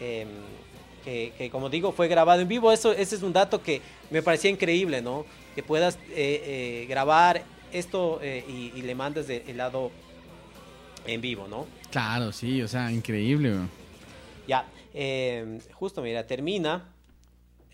em, 0.00 0.28
que, 1.04 1.32
que, 1.36 1.50
como 1.50 1.68
digo, 1.70 1.92
fue 1.92 2.08
grabado 2.08 2.40
en 2.40 2.48
vivo. 2.48 2.72
Eso, 2.72 2.92
ese 2.92 3.16
es 3.16 3.22
un 3.22 3.32
dato 3.32 3.62
que 3.62 3.80
me 4.10 4.22
parecía 4.22 4.50
increíble, 4.50 5.02
¿no? 5.02 5.24
Que 5.54 5.62
puedas 5.62 5.96
eh, 6.10 6.42
eh, 6.44 6.86
grabar 6.88 7.42
esto 7.72 8.18
eh, 8.22 8.44
y, 8.48 8.72
y 8.78 8.82
le 8.82 8.94
mandes 8.94 9.26
de- 9.26 9.44
el 9.46 9.56
lado 9.58 9.90
en 11.06 11.20
vivo, 11.20 11.46
¿no? 11.48 11.66
Claro, 11.90 12.32
sí, 12.32 12.62
o 12.62 12.68
sea, 12.68 12.90
increíble. 12.92 13.50
weón. 13.50 13.70
Ya, 14.46 14.66
eh, 14.94 15.58
justo, 15.72 16.00
mira, 16.02 16.26
termina. 16.26 16.88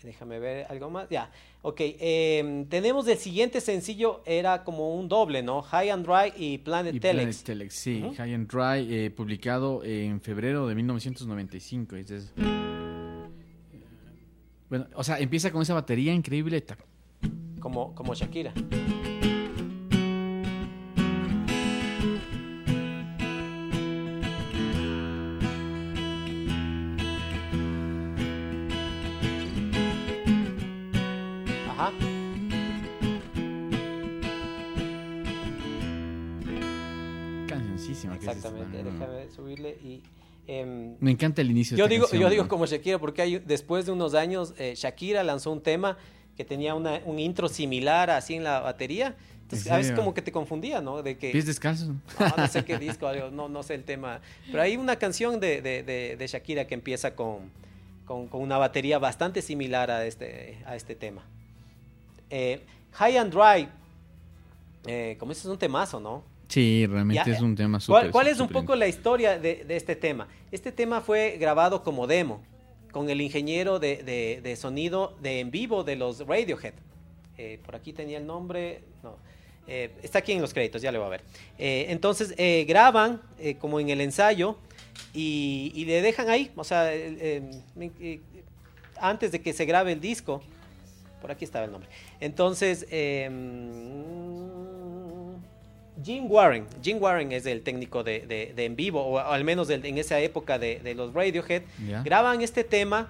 Déjame 0.05 0.39
ver 0.39 0.65
algo 0.69 0.89
más. 0.89 1.09
Ya, 1.09 1.31
ok. 1.63 1.79
eh, 1.79 2.65
tenemos 2.69 3.07
el 3.07 3.17
siguiente 3.17 3.59
sencillo, 3.59 4.21
era 4.25 4.63
como 4.63 4.95
un 4.95 5.07
doble, 5.09 5.41
¿no? 5.41 5.61
High 5.63 5.89
and 5.89 6.05
Dry 6.05 6.31
y 6.37 6.57
Planet 6.59 6.93
Y 6.95 6.99
Telex. 6.99 7.17
Planet 7.43 7.43
Telex, 7.43 7.73
sí. 7.73 8.03
High 8.15 8.33
and 8.35 8.47
Dry, 8.49 8.93
eh, 8.93 9.09
publicado 9.11 9.83
en 9.83 10.21
febrero 10.21 10.67
de 10.67 10.75
1995. 10.75 11.95
es- 11.95 12.11
es- 12.11 12.33
Bueno, 14.69 14.87
o 14.95 15.03
sea, 15.03 15.19
empieza 15.19 15.51
con 15.51 15.61
esa 15.61 15.73
batería 15.73 16.13
increíble. 16.13 16.63
Como, 17.59 17.93
como 17.95 18.13
Shakira. 18.13 18.53
Exactamente. 38.37 38.77
también, 38.77 38.99
¿no? 38.99 39.05
Déjame 39.05 39.31
subirle 39.31 39.69
y. 39.83 40.01
em, 40.47 40.95
Me 40.99 41.11
encanta 41.11 41.41
el 41.41 41.51
inicio 41.51 41.75
de 41.75 41.79
yo 41.79 41.85
esta 41.85 41.93
digo, 41.93 42.03
canción, 42.05 42.21
yo 42.21 42.29
digo 42.29 42.47
como 42.47 42.65
Shakira 42.65 42.99
porque 42.99 43.21
hay, 43.21 43.39
después 43.39 43.85
de 43.85 43.91
unos 43.91 44.13
años 44.13 44.53
eh, 44.57 44.73
Shakira 44.75 45.23
lanzó 45.23 45.51
un 45.51 45.61
tema 45.61 45.97
que 46.37 46.43
tenía 46.45 46.75
una- 46.75 47.01
un 47.05 47.17
intro 47.19 47.47
similar 47.47 48.09
así 48.09 48.35
en 48.35 48.43
la 48.43 48.59
batería. 48.59 49.15
Entonces, 49.43 49.67
¿En 49.67 49.73
a 49.73 49.77
veces 49.77 49.91
como 49.95 50.13
que 50.15 50.21
te 50.23 50.31
confundía, 50.31 50.81
¿no? 50.81 51.03
De 51.03 51.17
que 51.17 51.31
Pies 51.31 51.45
descalzos. 51.45 51.87
no, 51.89 51.95
no 52.37 52.47
sé 52.47 52.65
qué 52.65 52.77
disco, 52.79 53.09
no, 53.31 53.47
no 53.47 53.63
sé 53.63 53.75
el 53.75 53.83
tema. 53.83 54.19
Pero 54.47 54.61
hay 54.61 54.75
una 54.75 54.95
canción 54.97 55.39
de, 55.39 55.61
de- 55.61 55.83
de- 55.83 56.15
de 56.17 56.27
Shakira 56.27 56.65
que 56.67 56.73
empieza 56.73 57.15
con, 57.15 57.51
con- 58.05 58.27
con 58.27 58.41
una 58.41 58.57
batería 58.57 58.97
bastante 58.99 59.41
similar 59.43 59.91
a 59.91 60.05
este, 60.05 60.57
a 60.65 60.75
este 60.75 60.95
tema. 60.95 61.23
Eh, 62.31 62.61
High 62.93 63.17
and 63.17 63.31
Dry, 63.33 63.67
eh, 64.87 65.15
como 65.19 65.31
ese 65.31 65.41
es 65.41 65.45
un 65.45 65.57
temazo, 65.59 65.99
¿no? 65.99 66.23
Sí, 66.47 66.85
realmente 66.87 67.23
Ya, 67.25 67.35
es 67.35 67.41
un 67.41 67.55
tema 67.55 67.79
¿Cuál, 67.85 68.01
súper. 68.03 68.11
cuál 68.11 68.27
es 68.27 68.39
un 68.39 68.49
poco 68.49 68.75
la 68.75 68.87
historia 68.87 69.39
de, 69.39 69.63
de 69.65 69.75
este 69.75 69.95
tema? 69.95 70.27
Este 70.51 70.71
tema 70.71 71.01
fue 71.01 71.37
grabado 71.39 71.83
como 71.83 72.05
demo 72.07 72.41
con 72.91 73.09
el 73.09 73.19
ingeniero 73.21 73.79
de, 73.79 74.03
de- 74.03 74.41
de 74.41 74.55
sonido 74.55 75.17
de 75.21 75.39
en 75.39 75.51
vivo 75.51 75.83
de 75.83 75.95
los 75.95 76.19
Radiohead. 76.25 76.73
Eh, 77.37 77.59
por 77.65 77.75
aquí 77.75 77.91
tenía 77.93 78.17
el 78.19 78.25
nombre, 78.25 78.81
no. 79.03 79.17
Eh, 79.67 79.91
está 80.03 80.19
aquí 80.19 80.31
en 80.33 80.41
los 80.41 80.53
créditos, 80.53 80.81
ya 80.81 80.91
le 80.91 80.99
voy 80.99 81.07
a 81.07 81.09
ver. 81.09 81.21
Eh, 81.57 81.87
entonces 81.89 82.33
eh, 82.37 82.65
graban 82.67 83.21
como 83.59 83.79
en 83.79 83.89
el 83.89 83.99
ensayo 83.99 84.57
y, 85.13 85.71
y 85.75 85.85
le 85.85 86.01
dejan 86.01 86.29
ahí, 86.29 86.51
o 86.55 86.63
sea, 86.63 86.93
eh, 86.93 87.41
antes 88.97 89.31
de 89.31 89.41
que 89.41 89.51
se 89.53 89.65
grabe 89.65 89.91
el 89.91 89.99
disco. 89.99 90.41
Por 91.21 91.31
aquí 91.31 91.43
estaba 91.43 91.65
el 91.65 91.71
nombre. 91.71 91.89
Entonces, 92.19 92.85
eh, 92.91 93.27
Jim 96.03 96.25
Warren, 96.29 96.65
Jim 96.83 96.97
Warren 97.01 97.31
es 97.31 97.45
el 97.45 97.61
técnico 97.61 98.03
de, 98.03 98.21
de- 98.27 98.53
de 98.55 98.65
en 98.65 98.75
vivo, 98.75 99.01
o 99.01 99.19
al 99.19 99.43
menos 99.43 99.69
en 99.69 99.97
esa 99.97 100.19
época 100.19 100.59
de, 100.59 100.79
de 100.79 100.93
los 100.95 101.13
Radiohead. 101.13 101.63
Graban 102.03 102.41
este 102.41 102.63
tema, 102.63 103.09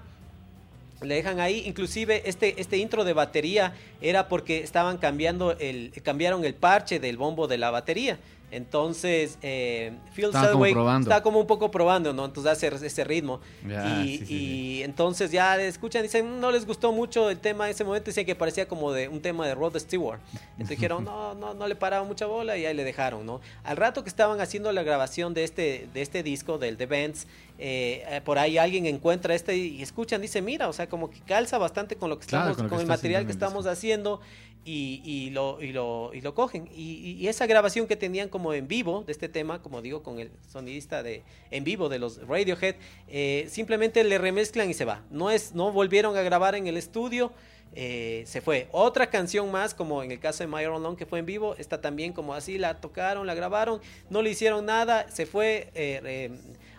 le 1.01 1.15
dejan 1.15 1.39
ahí, 1.39 1.63
inclusive 1.65 2.21
este, 2.25 2.59
este 2.61 2.77
intro 2.77 3.03
de 3.03 3.13
batería 3.13 3.73
era 4.01 4.27
porque 4.27 4.59
estaban 4.59 4.97
cambiando 4.97 5.51
el, 5.59 5.91
cambiaron 6.03 6.45
el 6.45 6.53
parche 6.53 6.99
del 6.99 7.17
bombo 7.17 7.47
de 7.47 7.57
la 7.57 7.71
batería. 7.71 8.17
Entonces, 8.51 9.37
eh, 9.41 9.91
Phil 10.13 10.25
Estaba 10.25 10.51
como 10.51 10.65
Selway 10.65 11.01
está 11.01 11.21
como 11.21 11.39
un 11.39 11.47
poco 11.47 11.71
probando, 11.71 12.13
¿no? 12.13 12.25
Entonces 12.25 12.51
hace 12.51 12.67
ese 12.85 13.03
ritmo. 13.03 13.41
Y, 13.63 14.17
sí, 14.17 14.25
sí, 14.25 14.33
y 14.33 14.83
entonces 14.83 15.31
ya 15.31 15.59
escuchan, 15.61 16.03
dicen, 16.03 16.39
no 16.39 16.51
les 16.51 16.65
gustó 16.65 16.91
mucho 16.91 17.29
el 17.29 17.39
tema 17.39 17.65
en 17.65 17.71
ese 17.71 17.83
momento, 17.83 18.05
decían 18.05 18.25
que 18.25 18.35
parecía 18.35 18.67
como 18.67 18.93
de 18.93 19.09
un 19.09 19.21
tema 19.21 19.47
de 19.47 19.55
Rod 19.55 19.77
Stewart. 19.77 20.19
Entonces 20.51 20.69
dijeron, 20.77 21.03
no, 21.03 21.33
no, 21.35 21.53
no 21.53 21.67
le 21.67 21.75
paraba 21.75 22.05
mucha 22.05 22.27
bola 22.27 22.57
y 22.57 22.65
ahí 22.65 22.73
le 22.73 22.83
dejaron, 22.83 23.25
¿no? 23.25 23.41
Al 23.63 23.77
rato 23.77 24.03
que 24.03 24.09
estaban 24.09 24.39
haciendo 24.39 24.71
la 24.71 24.83
grabación 24.83 25.33
de 25.33 25.43
este, 25.43 25.89
de 25.93 26.01
este 26.01 26.23
disco, 26.23 26.57
del 26.57 26.77
The 26.77 26.85
Bands, 26.85 27.27
eh, 27.57 28.03
eh, 28.07 28.21
por 28.23 28.37
ahí 28.37 28.57
alguien 28.57 28.85
encuentra 28.85 29.33
este 29.33 29.55
y 29.55 29.81
escuchan, 29.81 30.21
dice, 30.21 30.41
mira, 30.41 30.67
o 30.67 30.73
sea, 30.73 30.87
como 30.87 31.09
que 31.09 31.21
calza 31.21 31.57
bastante 31.57 31.95
con 31.95 32.09
lo 32.09 32.19
que 32.19 32.25
Claro, 32.25 32.51
estamos, 32.51 32.57
con 32.57 32.69
con, 32.69 32.77
lo 32.77 32.77
que 32.77 32.83
el 32.83 32.91
está 32.91 32.93
material 32.93 33.25
que 33.25 33.31
estamos 33.31 33.65
haciendo 33.65 34.19
y, 34.65 35.01
y 35.05 35.29
lo, 35.29 35.61
y, 35.61 35.71
lo, 35.71 36.11
y 36.13 36.21
lo 36.21 36.33
cogen. 36.33 36.67
Y, 36.75 37.11
y 37.19 37.27
esa 37.27 37.45
grabación 37.45 37.87
que 37.87 37.95
tenían 37.95 38.27
como 38.29 38.53
en 38.53 38.67
vivo 38.67 39.03
de 39.05 39.11
este 39.11 39.29
tema, 39.29 39.61
como 39.61 39.81
digo, 39.81 40.03
con 40.03 40.19
el 40.19 40.31
sonidista 40.51 41.03
de 41.03 41.23
en 41.51 41.63
vivo 41.63 41.87
de 41.87 41.99
los 41.99 42.17
Radiohead, 42.27 42.75
eh, 43.07 43.45
simplemente 43.49 44.03
le 44.03 44.17
remezclan 44.17 44.69
y 44.69 44.73
se 44.73 44.83
va. 44.83 45.03
No, 45.11 45.29
es, 45.31 45.53
no 45.53 45.71
volvieron 45.71 46.17
a 46.17 46.21
grabar 46.23 46.55
en 46.55 46.67
el 46.67 46.77
estudio. 46.77 47.31
eh, 47.73 48.23
se 48.25 48.41
fue. 48.41 48.67
Otra 48.71 49.09
canción 49.09 49.51
más, 49.51 49.73
como 49.73 50.01
en 50.01 50.11
el 50.11 50.19
caso 50.19 50.43
de 50.43 50.47
My 50.47 50.65
Own 50.65 50.81
Long, 50.81 50.95
que 50.95 51.05
fue 51.05 51.19
en 51.19 51.25
vivo, 51.25 51.55
esta 51.57 51.81
también 51.81 52.13
como 52.13 52.33
así, 52.33 52.57
la 52.57 52.79
tocaron, 52.79 53.27
la 53.27 53.33
grabaron, 53.33 53.81
no 54.09 54.21
le 54.21 54.29
hicieron 54.29 54.65
nada, 54.65 55.09
se 55.11 55.25
fue 55.25 55.71
eh, 55.75 56.31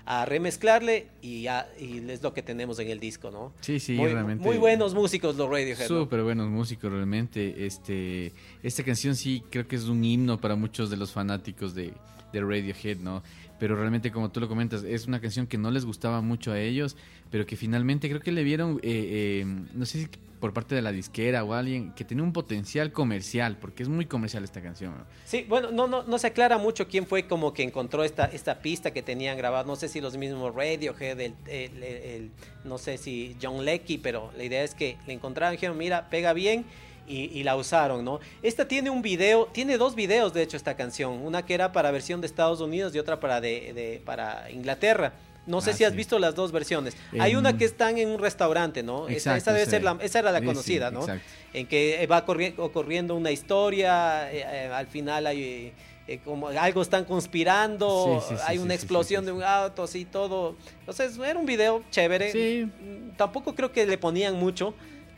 a 0.06 0.24
remezclarle 0.24 1.08
y 1.20 1.42
ya 1.42 1.68
y 1.80 1.98
es 2.10 2.22
lo 2.22 2.32
que 2.32 2.40
tenemos 2.40 2.78
en 2.78 2.88
el 2.88 3.00
disco, 3.00 3.32
¿no? 3.32 3.52
Sí, 3.60 3.80
sí, 3.80 3.94
muy, 3.94 4.12
realmente. 4.12 4.44
muy 4.44 4.56
buenos 4.56 4.94
músicos 4.94 5.36
los 5.36 5.50
Radiohead. 5.50 5.88
¿no? 5.90 6.02
Súper 6.02 6.22
buenos 6.22 6.48
músicos, 6.48 6.92
realmente. 6.92 7.66
Este, 7.66 8.32
esta 8.62 8.84
canción 8.84 9.16
sí 9.16 9.42
creo 9.50 9.66
que 9.66 9.74
es 9.74 9.84
un 9.84 10.04
himno 10.04 10.40
para 10.40 10.54
muchos 10.54 10.90
de 10.90 10.96
los 10.96 11.10
fanáticos 11.10 11.74
de, 11.74 11.92
de 12.32 12.40
Radiohead, 12.40 12.98
¿no? 12.98 13.24
Pero 13.58 13.74
realmente, 13.76 14.10
como 14.12 14.30
tú 14.30 14.40
lo 14.40 14.48
comentas, 14.48 14.82
es 14.84 15.06
una 15.06 15.20
canción 15.20 15.46
que 15.46 15.56
no 15.58 15.70
les 15.70 15.84
gustaba 15.84 16.20
mucho 16.20 16.52
a 16.52 16.60
ellos, 16.60 16.96
pero 17.30 17.46
que 17.46 17.56
finalmente 17.56 18.08
creo 18.08 18.20
que 18.20 18.32
le 18.32 18.42
vieron, 18.44 18.78
eh, 18.82 19.40
eh, 19.42 19.44
no 19.74 19.86
sé 19.86 20.00
si 20.00 20.08
por 20.40 20.52
parte 20.52 20.74
de 20.74 20.82
la 20.82 20.92
disquera 20.92 21.42
o 21.44 21.54
alguien, 21.54 21.92
que 21.94 22.04
tenía 22.04 22.22
un 22.22 22.34
potencial 22.34 22.92
comercial, 22.92 23.56
porque 23.58 23.82
es 23.82 23.88
muy 23.88 24.04
comercial 24.04 24.44
esta 24.44 24.60
canción. 24.60 24.92
Sí, 25.24 25.46
bueno, 25.48 25.70
no, 25.70 25.88
no, 25.88 26.02
no 26.02 26.18
se 26.18 26.26
aclara 26.26 26.58
mucho 26.58 26.86
quién 26.88 27.06
fue 27.06 27.26
como 27.26 27.54
que 27.54 27.62
encontró 27.62 28.04
esta, 28.04 28.26
esta 28.26 28.60
pista 28.60 28.92
que 28.92 29.02
tenían 29.02 29.38
grabada. 29.38 29.64
No 29.64 29.76
sé 29.76 29.88
si 29.88 30.02
los 30.02 30.18
mismos 30.18 30.54
Radiohead, 30.54 31.18
el- 31.20 31.34
el- 31.48 31.82
el- 31.82 32.30
no 32.64 32.76
sé 32.76 32.98
si 32.98 33.34
John 33.42 33.64
Leckie, 33.64 33.96
pero 33.98 34.30
la 34.36 34.44
idea 34.44 34.62
es 34.62 34.74
que 34.74 34.98
le 35.06 35.14
encontraron 35.14 35.54
y 35.54 35.56
dijeron, 35.56 35.78
mira, 35.78 36.10
pega 36.10 36.34
bien. 36.34 36.66
Y, 37.08 37.30
y 37.38 37.44
la 37.44 37.54
usaron, 37.56 38.04
¿no? 38.04 38.18
Esta 38.42 38.66
tiene 38.66 38.90
un 38.90 39.00
video, 39.00 39.46
tiene 39.52 39.78
dos 39.78 39.94
videos 39.94 40.34
de 40.34 40.42
hecho 40.42 40.56
esta 40.56 40.74
canción, 40.76 41.12
una 41.24 41.46
que 41.46 41.54
era 41.54 41.70
para 41.70 41.92
versión 41.92 42.20
de 42.20 42.26
Estados 42.26 42.60
Unidos 42.60 42.94
y 42.94 42.98
otra 42.98 43.20
para 43.20 43.40
de, 43.40 43.72
de- 43.74 44.02
para 44.04 44.50
Inglaterra. 44.50 45.12
No 45.46 45.60
sé 45.60 45.72
si 45.74 45.84
has 45.84 45.94
visto 45.94 46.18
las 46.18 46.34
dos 46.34 46.50
versiones. 46.50 46.96
Hay 47.20 47.36
una 47.36 47.56
que 47.56 47.64
están 47.64 47.98
en 47.98 48.08
un 48.08 48.18
restaurante, 48.18 48.82
¿no? 48.82 49.06
Esa, 49.06 49.36
Exacto, 49.36 49.36
esa 49.38 49.52
debe 49.52 49.64
sí. 49.66 49.70
ser 49.70 49.84
la, 49.84 49.96
esa 50.02 50.18
era 50.18 50.32
la 50.32 50.40
sí, 50.40 50.44
conocida, 50.44 50.90
¿no? 50.90 51.00
exacto. 51.02 51.22
en 51.52 51.66
que 51.68 52.04
va 52.10 52.26
corri- 52.26 52.54
ocurriendo 52.58 53.14
una 53.14 53.30
historia, 53.30 54.28
eh, 54.32 54.44
eh, 54.44 54.70
al 54.74 54.88
final 54.88 55.28
hay 55.28 55.42
eh, 55.44 55.72
eh, 56.08 56.18
como 56.24 56.48
algo 56.48 56.82
están 56.82 57.04
conspirando, 57.04 58.20
Sí, 58.22 58.28
sí, 58.30 58.34
sí, 58.36 58.42
hay 58.48 58.58
una 58.58 58.74
explosión 58.74 59.24
de 59.24 59.30
un 59.32 59.42
auto, 59.44 59.84
así 59.84 60.04
todo. 60.04 60.56
Entonces 60.80 61.16
era 61.18 61.38
un 61.38 61.46
video 61.46 61.84
chévere. 61.92 62.32
Sí. 62.32 62.64
Mm, 62.80 63.16
Tampoco 63.16 63.54
creo 63.54 63.70
que 63.72 63.86
le 63.86 63.98
ponían 63.98 64.34
mucho. 64.34 64.74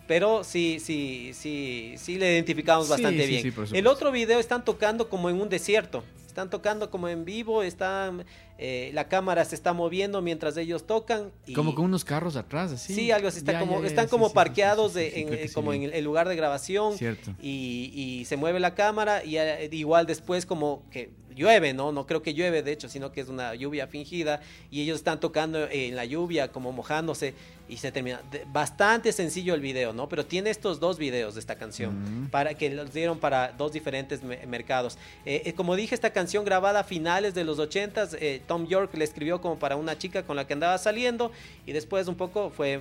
Pero 0.08 0.42
sí, 0.42 0.80
sí, 0.80 1.30
sí, 1.34 1.94
sí 1.98 2.16
le 2.18 2.32
identificamos 2.32 2.86
Sí, 2.86 2.90
bastante 2.92 3.22
sí, 3.26 3.28
bien. 3.28 3.42
sí, 3.68 3.76
El 3.76 3.86
otro 3.86 4.10
video 4.10 4.40
están 4.40 4.64
tocando 4.64 5.08
como 5.08 5.30
en 5.30 5.40
un 5.40 5.48
desierto. 5.48 6.02
Están 6.26 6.50
tocando 6.50 6.88
como 6.90 7.08
en 7.08 7.24
vivo, 7.24 7.62
están, 7.64 8.24
eh, 8.58 8.90
la 8.94 9.08
cámara 9.08 9.44
se 9.44 9.54
está 9.56 9.72
moviendo 9.72 10.22
mientras 10.22 10.56
ellos 10.56 10.86
tocan. 10.86 11.32
Y, 11.46 11.52
Como 11.52 11.74
con 11.74 11.84
unos 11.86 12.04
carros 12.04 12.36
atrás, 12.36 12.70
así. 12.72 12.94
Sí, 12.94 13.10
algo 13.10 13.28
así. 13.28 13.38
Está 13.38 13.52
Ya, 13.52 13.58
como, 13.60 13.74
ya, 13.76 13.80
ya, 13.82 13.86
están 13.88 14.08
como 14.08 14.32
parqueados 14.32 14.94
de- 14.94 15.20
en, 15.20 15.52
como 15.52 15.72
en 15.72 15.82
el 15.92 16.04
lugar 16.04 16.28
de 16.28 16.36
grabación. 16.36 16.96
Cierto. 16.96 17.32
Y, 17.42 17.90
y 17.94 18.24
se 18.24 18.36
mueve 18.36 18.60
la 18.60 18.74
cámara 18.74 19.24
y 19.24 19.36
eh, 19.36 19.68
igual 19.72 20.06
después 20.06 20.46
como 20.46 20.84
que 20.90 21.10
llueve, 21.38 21.72
¿no? 21.72 21.92
No 21.92 22.06
creo 22.06 22.20
que 22.22 22.34
llueve, 22.34 22.62
de 22.62 22.72
hecho, 22.72 22.88
sino 22.90 23.10
que 23.12 23.22
es 23.22 23.28
una 23.28 23.54
lluvia 23.54 23.86
fingida 23.86 24.40
y 24.70 24.82
ellos 24.82 24.96
están 24.98 25.20
tocando 25.20 25.66
en 25.70 25.96
la 25.96 26.04
lluvia, 26.04 26.48
como 26.52 26.72
mojándose 26.72 27.32
y 27.68 27.76
se 27.76 27.92
termina. 27.92 28.20
Bastante 28.52 29.12
sencillo 29.12 29.54
el 29.54 29.60
video, 29.60 29.92
¿no? 29.92 30.08
Pero 30.08 30.26
tiene 30.26 30.50
estos 30.50 30.80
dos 30.80 30.98
videos 30.98 31.34
de 31.34 31.40
esta 31.40 31.56
canción 31.56 32.24
Mm. 32.24 32.30
para 32.30 32.54
que 32.54 32.70
los 32.70 32.92
dieron 32.92 33.18
para 33.18 33.52
dos 33.52 33.72
diferentes 33.72 34.22
me- 34.22 34.44
mercados. 34.46 34.98
Eh, 35.24 35.42
eh, 35.46 35.52
como 35.52 35.76
dije, 35.76 35.94
esta 35.94 36.10
canción 36.10 36.44
grabada 36.44 36.80
a 36.80 36.84
finales 36.84 37.34
de 37.34 37.44
los 37.44 37.58
80s, 37.58 38.16
eh, 38.20 38.42
Tom 38.46 38.66
York 38.66 38.94
le 38.94 39.04
escribió 39.04 39.40
como 39.40 39.58
para 39.58 39.76
una 39.76 39.96
chica 39.96 40.24
con 40.24 40.36
la 40.36 40.46
que 40.46 40.54
andaba 40.54 40.76
saliendo 40.78 41.30
y 41.66 41.72
después 41.72 42.08
un 42.08 42.14
poco 42.16 42.50
fue 42.50 42.80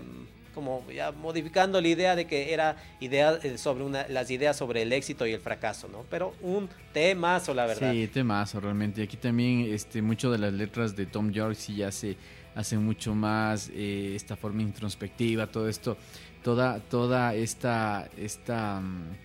como 0.58 0.84
ya 0.90 1.12
modificando 1.12 1.80
la 1.80 1.88
idea 1.88 2.16
de 2.16 2.26
que 2.26 2.52
era 2.52 2.78
idea 3.00 3.38
eh, 3.44 3.60
sobre 3.60 3.84
una, 3.84 4.08
las 4.08 4.32
ideas 4.32 4.58
sobre 4.58 4.82
el 4.82 4.92
éxito 4.92 5.28
y 5.28 5.32
el 5.34 5.40
fracaso, 5.40 5.88
¿no? 5.88 6.04
Pero 6.10 6.34
un 6.42 6.68
temazo, 6.94 7.54
la 7.54 7.68
verdad. 7.68 7.92
Sí, 7.92 8.08
temazo 8.08 8.60
realmente. 8.60 9.02
Y 9.02 9.04
aquí 9.04 9.18
también 9.18 9.72
este, 9.72 10.02
mucho 10.02 10.32
de 10.32 10.40
las 10.40 10.52
letras 10.52 10.96
de 10.96 11.06
Tom 11.06 11.32
York 11.32 11.54
sí 11.54 11.76
ya 11.76 11.92
se 11.92 12.18
hace 12.56 12.76
mucho 12.80 13.14
más 13.14 13.70
eh, 13.72 14.14
esta 14.16 14.36
forma 14.36 14.64
introspectiva, 14.64 15.46
todo 15.46 15.70
esto, 15.70 15.96
toda, 16.44 16.80
toda 16.80 17.36
esta, 17.36 18.10
esta, 18.18 18.80
mm, 18.80 19.16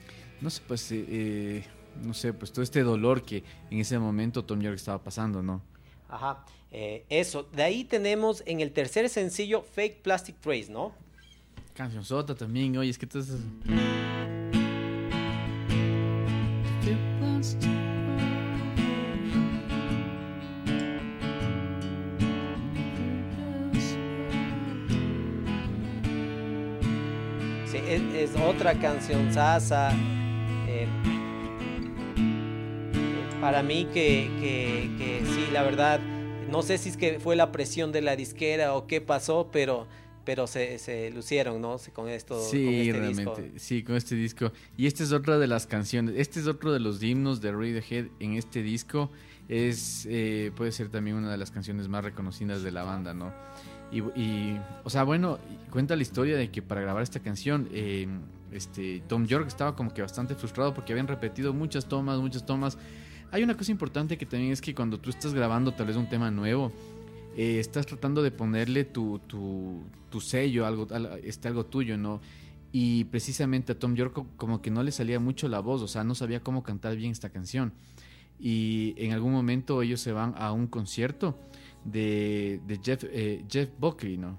no 0.42 0.50
sé, 0.50 0.62
pues, 0.68 0.92
eh, 0.92 1.06
eh, 1.08 1.64
no 2.04 2.12
sé, 2.12 2.34
pues 2.34 2.52
todo 2.52 2.62
este 2.62 2.82
dolor 2.82 3.22
que 3.22 3.42
en 3.70 3.78
ese 3.78 3.98
momento 3.98 4.44
Tom 4.44 4.60
York 4.60 4.76
estaba 4.76 5.02
pasando, 5.02 5.42
¿no? 5.42 5.62
Ajá, 6.10 6.44
eh, 6.72 7.04
eso. 7.10 7.42
De 7.52 7.62
ahí 7.62 7.84
tenemos 7.84 8.42
en 8.46 8.60
el 8.60 8.72
tercer 8.72 9.08
sencillo 9.10 9.62
Fake 9.62 10.00
Plastic 10.02 10.40
Trace, 10.40 10.70
¿no? 10.70 10.92
Canción 11.74 12.04
Sota 12.04 12.34
también, 12.34 12.76
oye, 12.76 12.90
es 12.90 12.98
que 12.98 13.06
entonces... 13.06 13.40
Sí, 27.66 27.78
es, 27.88 28.02
es 28.14 28.36
otra 28.36 28.74
canción 28.74 29.32
sasa. 29.32 29.92
eh, 30.68 30.86
para 33.40 33.62
mí 33.62 33.86
que, 33.86 34.30
que, 34.40 34.90
que 34.98 35.22
sí, 35.26 35.48
la 35.52 35.62
verdad, 35.62 36.00
no 36.48 36.62
sé 36.62 36.78
si 36.78 36.90
es 36.90 36.96
que 36.96 37.18
fue 37.18 37.34
la 37.34 37.50
presión 37.50 37.90
de 37.92 38.02
la 38.02 38.14
disquera 38.14 38.74
o 38.74 38.86
qué 38.86 39.00
pasó, 39.00 39.48
pero, 39.50 39.88
pero 40.24 40.46
se, 40.46 40.78
se 40.78 41.10
lucieron, 41.10 41.60
¿no? 41.60 41.76
Con 41.92 42.08
esto, 42.08 42.36
con 42.36 42.44
Sí, 42.44 42.88
este 42.88 42.98
realmente, 42.98 43.42
disco. 43.42 43.58
sí, 43.58 43.82
con 43.82 43.96
este 43.96 44.14
disco. 44.14 44.52
Y 44.76 44.86
esta 44.86 45.02
es 45.02 45.12
otra 45.12 45.38
de 45.38 45.46
las 45.46 45.66
canciones, 45.66 46.14
este 46.18 46.40
es 46.40 46.46
otro 46.46 46.72
de 46.72 46.80
los 46.80 47.02
himnos 47.02 47.40
de 47.40 47.52
Radiohead 47.52 48.06
en 48.20 48.34
este 48.34 48.62
disco. 48.62 49.10
Es, 49.48 50.06
eh, 50.08 50.52
puede 50.56 50.72
ser 50.72 50.88
también 50.88 51.16
una 51.16 51.30
de 51.30 51.36
las 51.36 51.50
canciones 51.50 51.88
más 51.88 52.04
reconocidas 52.04 52.62
de 52.62 52.70
la 52.70 52.84
banda, 52.84 53.12
¿no? 53.12 53.32
Y, 53.90 53.98
y, 54.18 54.58
o 54.84 54.90
sea, 54.90 55.02
bueno, 55.02 55.38
cuenta 55.70 55.94
la 55.96 56.02
historia 56.02 56.36
de 56.36 56.50
que 56.50 56.62
para 56.62 56.80
grabar 56.80 57.02
esta 57.02 57.20
canción, 57.20 57.68
eh, 57.72 58.08
este, 58.52 59.02
Tom 59.08 59.26
York 59.26 59.46
estaba 59.48 59.76
como 59.76 59.92
que 59.92 60.00
bastante 60.00 60.34
frustrado 60.34 60.72
porque 60.72 60.92
habían 60.92 61.08
repetido 61.08 61.52
muchas 61.52 61.86
tomas, 61.86 62.18
muchas 62.20 62.46
tomas. 62.46 62.78
Hay 63.32 63.42
una 63.42 63.56
cosa 63.56 63.70
importante 63.72 64.16
que 64.16 64.24
también 64.26 64.52
es 64.52 64.60
que 64.60 64.74
cuando 64.74 64.98
tú 64.98 65.10
estás 65.10 65.34
grabando 65.34 65.72
tal 65.72 65.86
vez 65.86 65.96
un 65.96 66.08
tema 66.08 66.30
nuevo, 66.30 66.70
eh, 67.36 67.58
estás 67.60 67.86
tratando 67.86 68.22
de 68.22 68.30
ponerle 68.30 68.84
tu, 68.84 69.18
tu, 69.20 69.82
tu 70.10 70.20
sello, 70.20 70.66
algo, 70.66 70.86
al- 70.90 71.20
este, 71.24 71.48
algo 71.48 71.66
tuyo, 71.66 71.96
¿no? 71.96 72.20
Y 72.72 73.04
precisamente 73.04 73.72
a 73.72 73.78
Tom 73.78 73.94
York 73.94 74.12
co- 74.14 74.26
como 74.36 74.62
que 74.62 74.70
no 74.70 74.82
le 74.82 74.92
salía 74.92 75.20
mucho 75.20 75.48
la 75.48 75.60
voz, 75.60 75.82
o 75.82 75.88
sea, 75.88 76.04
no 76.04 76.14
sabía 76.14 76.40
cómo 76.40 76.62
cantar 76.62 76.96
bien 76.96 77.12
esta 77.12 77.30
canción. 77.30 77.72
Y 78.40 78.94
en 78.96 79.12
algún 79.12 79.32
momento 79.32 79.82
ellos 79.82 80.00
se 80.00 80.12
van 80.12 80.34
a 80.36 80.52
un 80.52 80.66
concierto 80.66 81.38
de, 81.84 82.60
de 82.66 82.80
Jeff, 82.82 83.04
eh, 83.04 83.44
Jeff 83.48 83.70
Buckley, 83.78 84.16
¿no? 84.16 84.38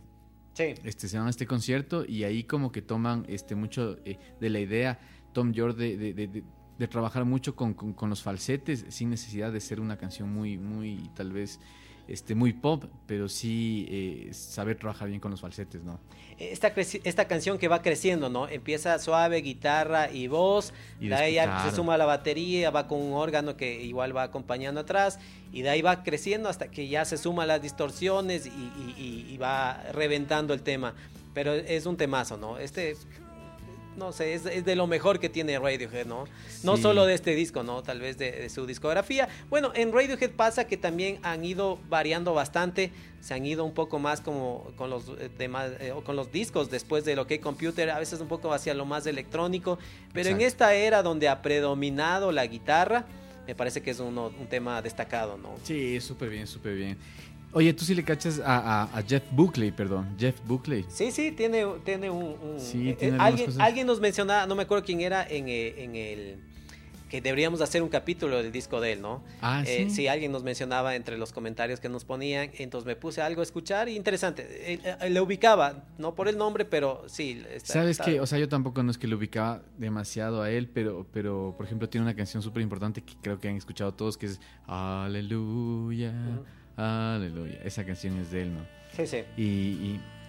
Sí. 0.54 0.74
Este, 0.84 1.08
se 1.08 1.18
van 1.18 1.28
a 1.28 1.30
este 1.30 1.48
concierto 1.48 2.06
y 2.08 2.24
ahí 2.26 2.44
como 2.44 2.72
que 2.72 2.82
toman 2.82 3.26
este, 3.28 3.56
mucho 3.56 3.98
eh, 4.06 4.18
de 4.40 4.50
la 4.50 4.60
idea 4.60 5.00
Tom 5.34 5.52
York 5.52 5.76
de, 5.78 5.98
de- 5.98 6.14
de- 6.14 6.28
de- 6.28 6.44
de 6.78 6.88
trabajar 6.88 7.24
mucho 7.26 7.56
con, 7.56 7.74
con- 7.76 7.94
con 7.94 8.10
los 8.10 8.22
falsetes 8.24 8.86
sin 8.90 9.10
necesidad 9.10 9.52
de 9.54 9.60
ser 9.62 9.80
una 9.80 9.98
canción 9.98 10.32
muy, 10.34 10.58
muy, 10.58 11.10
tal 11.16 11.32
vez, 11.32 11.60
este, 12.08 12.36
muy 12.36 12.54
pop, 12.54 12.86
pero 13.08 13.30
sí 13.30 13.88
eh, 13.90 14.30
saber 14.34 14.78
trabajar 14.78 15.08
bien 15.08 15.20
con 15.20 15.32
los 15.32 15.42
falsetes, 15.42 15.84
¿no? 15.84 16.00
Esta, 16.40 16.70
esta 16.76 17.26
canción 17.28 17.58
que 17.60 17.68
va 17.68 17.82
creciendo, 17.82 18.28
¿no? 18.30 18.48
Empieza 18.48 18.98
suave, 19.00 19.38
guitarra 19.42 20.12
y 20.12 20.28
voz, 20.28 20.74
Y 21.00 21.08
de 21.08 21.16
ahí 21.16 21.34
ya 21.36 21.46
se 21.70 21.76
suma 21.76 21.96
la 21.98 22.06
batería, 22.06 22.72
va 22.72 22.88
con 22.88 23.00
un 23.00 23.14
órgano 23.14 23.56
que 23.56 23.82
igual 23.84 24.16
va 24.18 24.24
acompañando 24.24 24.82
atrás, 24.82 25.20
y 25.54 25.62
de 25.62 25.70
ahí 25.70 25.82
va 25.84 26.04
creciendo 26.04 26.50
hasta 26.50 26.70
que 26.70 26.88
ya 26.88 27.06
se 27.06 27.18
suman 27.18 27.48
las 27.48 27.62
distorsiones 27.62 28.48
y- 28.48 29.26
y 29.32 29.38
va 29.38 29.84
reventando 29.94 30.54
el 30.54 30.64
tema. 30.64 30.96
Pero 31.36 31.54
es 31.54 31.86
un 31.86 31.98
temazo, 31.98 32.38
¿no? 32.38 32.58
Este, 32.58 32.96
no 33.98 34.12
sé, 34.12 34.34
es, 34.34 34.46
es 34.46 34.66
de 34.66 34.76
lo 34.76 34.88
mejor 34.88 35.20
que 35.20 35.30
tiene 35.30 35.58
Radiohead, 35.60 36.06
¿no? 36.06 36.26
No 36.64 36.76
Sí. 36.78 36.82
solo 36.84 37.06
de 37.06 37.14
este 37.14 37.36
disco, 37.36 37.64
¿no? 37.64 37.84
Tal 37.84 38.00
vez 38.00 38.18
de, 38.18 38.32
de 38.32 38.50
su 38.50 38.66
discografía. 38.66 39.28
Bueno, 39.50 39.72
en 39.76 39.92
Radiohead 39.94 40.32
pasa 40.32 40.66
que 40.66 40.78
también 40.78 41.20
han 41.24 41.44
ido 41.46 41.80
variando 41.90 42.34
bastante, 42.34 42.92
se 43.22 43.34
han 43.34 43.46
ido 43.46 43.64
un 43.66 43.74
poco 43.74 44.00
más 44.00 44.22
como 44.22 44.72
con 44.76 44.90
los 44.90 45.10
eh, 45.20 45.30
demás, 45.38 45.72
eh, 45.80 45.92
o 45.92 46.04
con 46.04 46.16
los 46.16 46.32
discos 46.32 46.70
después 46.70 47.06
de 47.06 47.16
lo 47.16 47.28
que 47.28 47.40
Computer, 47.40 47.90
a 47.92 48.00
veces 48.00 48.20
un 48.20 48.28
poco 48.28 48.54
hacia 48.54 48.74
lo 48.74 48.86
más 48.86 49.06
electrónico, 49.06 49.78
pero 50.14 50.30
en 50.30 50.42
esta 50.42 50.74
era 50.74 51.04
donde 51.04 51.28
ha 51.30 51.42
predominado 51.42 52.32
la 52.32 52.46
guitarra, 52.48 53.06
me 53.48 53.56
parece 53.56 53.82
que 53.82 53.92
es 53.92 54.00
uno- 54.00 54.32
un 54.40 54.48
tema 54.48 54.82
destacado, 54.82 55.38
¿no? 55.38 55.56
Sí, 55.64 56.00
súper 56.00 56.30
bien, 56.30 56.48
súper 56.48 56.76
bien. 56.76 56.98
Oye, 57.54 57.72
tú 57.74 57.86
sí 57.86 57.94
le 57.94 58.04
cachas 58.04 58.40
a, 58.40 58.84
a- 58.84 58.98
a 58.98 59.04
Jeff 59.04 59.24
Buckley, 59.32 59.72
perdón, 59.72 60.16
Jeff 60.20 60.36
Buckley. 60.46 60.86
Sí, 60.90 61.12
sí, 61.12 61.32
tiene, 61.32 61.66
tiene 61.86 62.10
un... 62.10 62.36
un- 62.42 62.60
Sí, 62.60 62.90
eh, 62.90 62.96
tiene 62.96 63.18
eh, 63.18 63.20
alguien, 63.22 63.46
cosas. 63.48 63.62
alguien 63.62 63.88
nos 63.88 64.00
mencionaba, 64.00 64.48
no 64.48 64.56
me 64.56 64.64
acuerdo 64.64 64.84
quién 64.84 65.02
era, 65.02 65.26
en, 65.28 65.48
eh, 65.48 65.84
en 65.84 65.96
el... 65.96 66.38
que 67.10 67.22
deberíamos 67.22 67.62
hacer 67.62 67.84
un 67.84 67.90
capítulo 67.90 68.38
del 68.42 68.52
disco 68.52 68.82
de 68.82 68.94
él, 68.94 69.02
¿no? 69.04 69.24
Ah, 69.40 69.62
Eh, 69.68 69.86
sí. 69.88 69.96
sí, 69.98 70.08
alguien 70.08 70.32
nos 70.32 70.42
mencionaba 70.42 70.96
entre 70.96 71.16
los 71.20 71.32
comentarios 71.32 71.80
que 71.80 71.88
nos 71.90 72.06
ponían, 72.06 72.50
entonces 72.58 72.88
me 72.88 72.96
puse 72.96 73.22
algo 73.22 73.42
a 73.42 73.44
escuchar 73.44 73.88
y 73.88 73.96
interesante. 73.96 74.48
Eh, 74.74 75.10
le 75.12 75.22
ubicaba, 75.22 75.84
no 76.00 76.16
por 76.16 76.28
el 76.28 76.40
nombre, 76.40 76.66
pero 76.66 77.04
sí. 77.08 77.44
está- 77.54 77.74
¿Sabes 77.74 78.00
qué? 78.00 78.20
O 78.20 78.26
sea, 78.26 78.40
yo 78.40 78.50
tampoco 78.50 78.82
no 78.82 78.90
es 78.90 78.98
que 78.98 79.06
lo 79.06 79.18
ubicaba 79.18 79.62
demasiado 79.78 80.42
a 80.42 80.50
él, 80.50 80.68
pero, 80.74 81.06
pero 81.14 81.54
por 81.56 81.68
ejemplo, 81.68 81.88
tiene 81.88 82.04
una 82.08 82.16
canción 82.16 82.42
súper 82.42 82.64
importante 82.64 83.04
que 83.04 83.14
creo 83.22 83.40
que 83.40 83.48
han 83.48 83.58
escuchado 83.58 83.94
todos, 83.94 84.18
que 84.18 84.26
es 84.26 84.40
Aleluya, 84.66 86.14
Aleluya. 86.78 87.60
Esa 87.64 87.86
canción 87.86 88.18
es 88.20 88.32
de 88.32 88.44
él, 88.44 88.54
¿no? 88.54 88.62
Sí, 88.96 89.08
sí. 89.08 89.24
Y, 89.38 89.44
y 89.44 90.02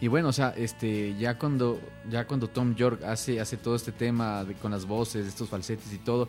Y 0.00 0.08
bueno, 0.08 0.28
o 0.28 0.32
sea, 0.32 0.50
este, 0.56 1.14
ya 1.18 1.38
cuando, 1.38 1.80
ya 2.10 2.26
cuando 2.26 2.48
Tom 2.48 2.74
York 2.74 3.02
hace, 3.04 3.40
hace 3.40 3.56
todo 3.56 3.74
este 3.76 3.92
tema 3.92 4.44
de- 4.44 4.54
con 4.54 4.70
las 4.70 4.86
voces, 4.86 5.26
estos 5.26 5.48
falsetes 5.48 5.92
y 5.92 5.98
todo, 5.98 6.28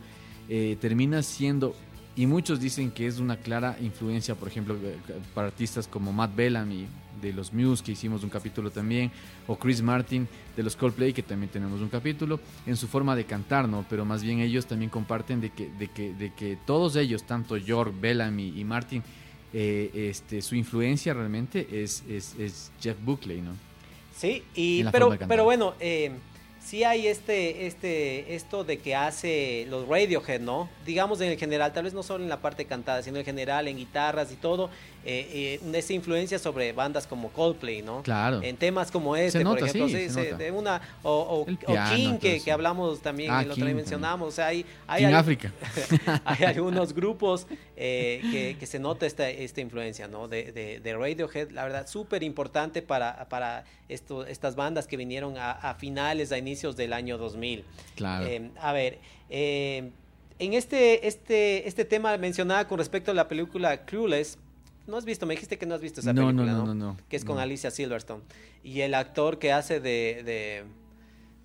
eh, 0.49 0.77
termina 0.81 1.21
siendo, 1.23 1.73
y 2.15 2.25
muchos 2.25 2.59
dicen 2.59 2.91
que 2.91 3.07
es 3.07 3.19
una 3.19 3.37
clara 3.37 3.77
influencia, 3.81 4.35
por 4.35 4.49
ejemplo, 4.49 4.75
eh, 4.83 4.97
para 5.33 5.47
artistas 5.47 5.87
como 5.87 6.11
Matt 6.11 6.35
Bellamy 6.35 6.87
de 7.21 7.31
los 7.31 7.53
Muse, 7.53 7.83
que 7.83 7.91
hicimos 7.93 8.23
un 8.23 8.29
capítulo 8.29 8.71
también, 8.71 9.11
o 9.47 9.55
Chris 9.55 9.81
Martin 9.81 10.27
de 10.57 10.63
los 10.63 10.75
Coldplay, 10.75 11.13
que 11.13 11.23
también 11.23 11.49
tenemos 11.51 11.79
un 11.79 11.87
capítulo, 11.87 12.39
en 12.65 12.75
su 12.75 12.87
forma 12.87 13.15
de 13.15 13.25
cantar, 13.25 13.69
¿no? 13.69 13.85
Pero 13.89 14.03
más 14.03 14.23
bien 14.23 14.39
ellos 14.39 14.65
también 14.65 14.89
comparten 14.89 15.39
de 15.39 15.51
que, 15.51 15.69
de 15.69 15.87
que, 15.87 16.13
de 16.13 16.33
que 16.33 16.57
todos 16.65 16.95
ellos, 16.97 17.23
tanto 17.23 17.55
York, 17.55 17.93
Bellamy 18.01 18.59
y 18.59 18.63
Martin, 18.65 19.03
eh, 19.53 19.91
este, 19.93 20.41
su 20.41 20.55
influencia 20.55 21.13
realmente 21.13 21.67
es, 21.83 22.03
es, 22.09 22.35
es 22.39 22.71
Jeff 22.79 22.97
Buckley, 23.03 23.41
¿no? 23.41 23.51
Sí, 24.15 24.43
y, 24.55 24.83
pero, 24.85 25.17
pero 25.27 25.43
bueno, 25.43 25.73
eh, 25.79 26.11
sí 26.63 26.83
hay 26.83 27.07
este, 27.07 27.65
este, 27.65 28.35
esto 28.35 28.63
de 28.63 28.77
que 28.77 28.95
hace 28.95 29.65
los 29.69 29.87
Radiohead, 29.87 30.39
¿no? 30.39 30.69
Digamos 30.85 31.19
en 31.21 31.31
el 31.31 31.37
general, 31.37 31.73
tal 31.73 31.85
vez 31.85 31.93
no 31.93 32.03
solo 32.03 32.23
en 32.23 32.29
la 32.29 32.41
parte 32.41 32.65
cantada, 32.65 33.01
sino 33.03 33.17
en 33.17 33.25
general, 33.25 33.67
en 33.67 33.77
guitarras 33.77 34.31
y 34.31 34.35
todo, 34.35 34.69
eh, 35.03 35.59
eh, 35.63 35.77
esa 35.77 35.93
influencia 35.93 36.37
sobre 36.37 36.73
bandas 36.73 37.07
como 37.07 37.29
Coldplay, 37.29 37.81
¿no? 37.81 38.03
Claro. 38.03 38.41
En 38.43 38.55
temas 38.57 38.91
como 38.91 39.15
este, 39.15 39.43
nota, 39.43 39.59
por 39.61 39.69
ejemplo, 39.69 39.87
sí, 39.89 40.07
sí, 40.07 40.09
se 40.09 40.33
de 40.35 40.51
una, 40.51 40.81
o, 41.03 41.45
King, 41.95 42.17
que, 42.19 42.51
hablamos 42.51 43.01
también, 43.01 43.31
Ah, 43.31 43.41
el 43.41 43.51
otro 43.51 43.65
día 43.65 43.73
mencionamos, 43.73 44.27
o 44.27 44.31
sea, 44.31 44.47
hay, 44.47 44.65
hay, 44.87 45.05
al- 45.05 45.15
África. 45.15 45.51
hay 46.25 46.43
algunos 46.45 46.93
grupos 46.93 47.47
eh, 47.75 48.21
que, 48.31 48.57
que 48.59 48.65
se 48.67 48.77
nota 48.79 49.05
esta, 49.05 49.29
esta 49.29 49.61
influencia, 49.61 50.07
¿no? 50.07 50.27
De, 50.27 50.51
de, 50.51 50.79
de 50.79 50.95
Radiohead, 50.95 51.49
la 51.51 51.63
verdad, 51.63 51.87
súper 51.87 52.21
importante 52.21 52.81
para, 52.81 53.27
para 53.27 53.65
esto, 53.89 54.25
estas 54.25 54.55
bandas 54.55 54.85
que 54.87 54.97
vinieron 54.97 55.37
a, 55.37 55.51
a 55.51 55.73
finales, 55.75 56.31
a 56.31 56.37
inicios 56.37 56.75
del 56.75 56.93
año 56.93 57.17
2000. 57.17 57.63
Claro. 57.95 58.27
Eh, 58.27 58.51
a 58.59 58.71
ver, 58.73 58.99
en 60.41 60.53
este, 60.53 61.07
este, 61.07 61.67
este 61.67 61.85
tema 61.85 62.15
mencionaba 62.17 62.67
con 62.67 62.79
respecto 62.79 63.11
a 63.11 63.13
la 63.13 63.27
película 63.27 63.85
Clueless, 63.85 64.37
no 64.91 64.97
has 64.97 65.05
visto, 65.05 65.25
me 65.25 65.33
dijiste 65.33 65.57
que 65.57 65.65
no 65.65 65.73
has 65.73 65.81
visto 65.81 66.01
esa 66.01 66.13
No, 66.13 66.27
película, 66.27 66.51
no, 66.51 66.57
¿no? 66.59 66.65
no, 66.67 66.73
no, 66.75 66.97
Que 67.09 67.15
es 67.15 67.25
con. 67.25 67.39
Alicia 67.39 67.71
Silverstone. 67.71 68.21
Y 68.63 68.81
el 68.81 68.93
actor 68.93 69.39
que 69.39 69.51
hace 69.51 69.79
de, 69.79 70.63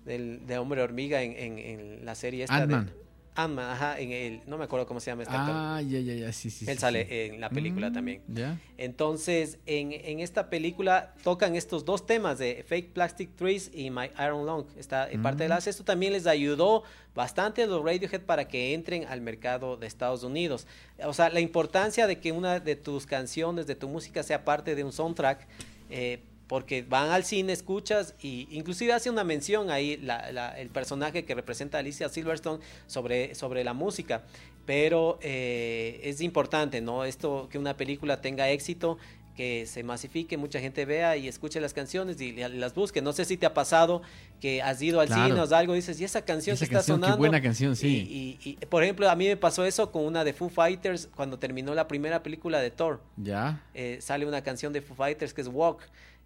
de, 0.05 0.39
de 0.45 0.57
Hombre 0.59 0.81
Hormiga 0.83 1.23
en, 1.23 1.31
en- 1.31 1.57
en 1.57 2.05
la 2.05 2.13
serie 2.13 2.43
esta. 2.43 2.55
de- 2.57 2.61
Ant-Man. 2.75 2.91
Ant-Man, 3.37 3.69
ajá, 3.69 3.99
en 3.99 4.11
el, 4.11 4.41
no 4.47 4.57
me 4.57 4.65
acuerdo 4.65 4.85
cómo 4.87 4.99
se 4.99 5.11
llama 5.11 5.23
este 5.23 5.35
actor. 5.35 5.53
Ah, 5.55 5.81
ya, 5.81 5.99
ya, 5.99 6.13
ya, 6.13 6.33
sí, 6.33 6.49
sí. 6.49 6.65
Él 6.67 6.75
sí, 6.75 6.81
sale 6.81 7.05
sí. 7.07 7.13
en 7.33 7.39
la 7.39 7.49
película 7.49 7.89
Mm, 7.89 7.93
también. 7.93 8.21
Ya. 8.27 8.59
Entonces, 8.77 9.59
en, 9.65 9.91
en 9.93 10.19
esta 10.21 10.49
película 10.49 11.13
tocan 11.23 11.55
estos 11.55 11.85
dos 11.85 12.05
temas 12.05 12.39
de 12.39 12.65
Fake 12.67 12.93
Plastic 12.93 13.35
Trees 13.35 13.69
y 13.73 13.89
My 13.91 14.09
Iron 14.23 14.45
Lung. 14.45 14.65
Está 14.77 15.09
en 15.09 15.21
parte 15.21 15.43
de 15.43 15.49
las. 15.49 15.67
Esto 15.67 15.83
también 15.83 16.13
les 16.13 16.25
ayudó 16.27 16.83
bastante 17.13 17.63
a 17.63 17.67
los 17.67 17.83
Radiohead 17.83 18.21
para 18.21 18.47
que 18.47 18.73
entren 18.73 19.05
al 19.05 19.21
mercado 19.21 19.77
de 19.77 19.87
Estados 19.87 20.23
Unidos. 20.23 20.65
O 21.03 21.13
sea, 21.13 21.29
la 21.29 21.39
importancia 21.39 22.07
de 22.07 22.19
que 22.19 22.31
una 22.31 22.59
de 22.59 22.75
tus 22.75 23.05
canciones, 23.05 23.67
de 23.67 23.75
tu 23.75 23.87
música, 23.87 24.23
sea 24.23 24.43
parte 24.45 24.73
de 24.75 24.83
un 24.83 24.91
soundtrack. 24.91 25.47
eh, 25.89 26.21
porque 26.47 26.81
van 26.81 27.09
al 27.11 27.23
cine, 27.23 27.53
escuchas 27.53 28.13
y 28.21 28.47
inclusive 28.51 28.93
hace 28.93 29.09
una 29.09 29.23
mención 29.23 29.69
ahí 29.69 29.97
la- 29.97 30.31
la- 30.31 30.57
el 30.59 30.69
personaje 30.69 31.25
que 31.25 31.35
representa 31.35 31.77
a 31.77 31.81
Alicia 31.81 32.07
Silverstone 32.09 32.63
sobre, 32.87 33.35
sobre 33.35 33.63
la 33.63 33.73
música. 33.73 34.23
Pero 34.65 35.17
eh, 35.21 35.99
es 36.03 36.21
importante, 36.21 36.81
¿no? 36.81 37.05
Esto, 37.05 37.47
que 37.51 37.57
una 37.57 37.75
película 37.77 38.21
tenga 38.21 38.49
éxito, 38.49 38.97
que 39.35 39.67
se 39.67 39.83
masifique, 39.83 40.35
mucha 40.35 40.59
gente 40.59 40.83
vea 40.85 41.15
y 41.15 41.27
escuche 41.27 41.61
las 41.61 41.71
canciones 41.73 42.19
y 42.19 42.31
la- 42.33 42.49
las 42.49 42.73
busque. 42.73 43.01
No 43.03 43.13
sé 43.13 43.23
si 43.23 43.37
te 43.37 43.45
ha 43.45 43.53
pasado 43.53 44.01
que 44.41 44.61
has 44.63 44.81
ido 44.81 44.99
al 44.99 45.07
Claro. 45.07 45.27
cine 45.27 45.39
o 45.39 45.55
algo 45.55 45.73
y 45.73 45.77
dices, 45.77 46.01
y 46.01 46.05
esa 46.05 46.23
canción 46.23 46.55
Esa 46.55 46.61
que 46.61 46.65
está 46.65 46.77
canción, 46.79 46.97
qué 46.97 47.01
sonando. 47.05 47.17
buena 47.19 47.39
canción, 47.41 47.75
sí. 47.75 48.07
Y, 48.09 48.49
y- 48.49 48.57
y, 48.59 48.65
por 48.65 48.83
ejemplo, 48.83 49.07
a 49.09 49.15
mí 49.15 49.27
me 49.27 49.37
pasó 49.37 49.63
eso 49.63 49.91
con 49.91 50.03
una 50.05 50.23
de 50.23 50.33
Foo 50.33 50.49
Fighters 50.49 51.07
cuando 51.15 51.37
terminó 51.37 51.75
la 51.75 51.87
primera 51.87 52.23
película 52.23 52.59
de 52.59 52.71
Thor 52.71 52.99
Ya. 53.15 53.61
eh, 53.75 53.99
sale 54.01 54.25
una 54.25 54.41
canción 54.41 54.73
de 54.73 54.81
Foo 54.81 54.95
Fighters 54.95 55.33
que 55.35 55.41
es 55.41 55.47
Walk. 55.47 55.81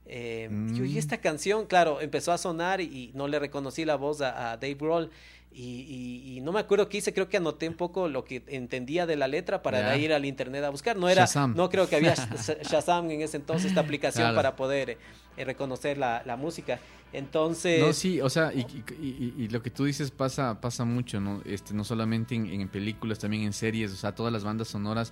Eh, 0.06 0.50
yo, 0.74 0.84
y 0.86 0.94
Mm. 0.94 0.98
esta 0.98 1.18
canción, 1.18 1.66
claro, 1.68 2.02
empezó 2.02 2.32
a 2.32 2.38
sonar 2.38 2.82
y, 2.82 3.12
no 3.14 3.28
le 3.28 3.40
reconocí 3.40 3.86
la 3.86 3.96
voz 3.96 4.22
a, 4.22 4.52
a 4.52 4.58
Dave 4.58 4.76
Grohl. 4.76 5.10
Y, 5.54 5.64
y- 5.64 6.38
y 6.38 6.42
no 6.42 6.54
me 6.54 6.62
acuerdo 6.62 6.88
qué 6.88 7.00
hice, 7.00 7.14
creo 7.14 7.28
que 7.28 7.36
anoté 7.36 7.68
un 7.68 7.74
poco 7.76 8.08
lo 8.08 8.24
que 8.24 8.42
entendía 8.48 9.06
de 9.06 9.18
la 9.18 9.28
letra 9.28 9.62
para 9.62 9.98
ir 9.98 10.14
al 10.14 10.24
internet 10.24 10.64
a 10.64 10.70
buscar. 10.70 10.96
No 10.96 11.10
era, 11.10 11.24
Shazam. 11.24 11.56
no 11.58 11.70
creo 11.70 11.90
que 11.90 11.98
había 11.98 12.16
Sh- 12.16 12.62
Shazam 12.72 13.12
en 13.12 13.22
ese 13.22 13.36
entonces, 13.36 13.68
esta 13.68 13.82
aplicación 13.82 14.24
Claro. 14.24 14.36
para 14.38 14.56
poder 14.56 14.98
eh, 15.36 15.44
reconocer 15.46 15.98
la, 15.98 16.24
la 16.26 16.38
música. 16.38 16.80
Entonces, 17.12 17.82
No, 17.82 17.92
sí, 17.92 18.22
o 18.22 18.30
sea, 18.30 18.54
y, 18.54 18.62
y- 18.62 19.34
y- 19.38 19.44
y 19.44 19.48
lo 19.50 19.62
que 19.62 19.70
tú 19.70 19.84
dices 19.84 20.10
pasa, 20.12 20.62
pasa 20.62 20.86
mucho, 20.86 21.20
¿no? 21.20 21.42
Este, 21.44 21.74
no 21.74 21.84
solamente 21.84 22.34
en, 22.34 22.46
en 22.46 22.70
películas, 22.70 23.20
también 23.20 23.44
en 23.44 23.52
series, 23.52 23.92
o 23.92 23.98
sea, 23.98 24.16
todas 24.16 24.32
las 24.32 24.46
bandas 24.46 24.70
sonoras, 24.70 25.12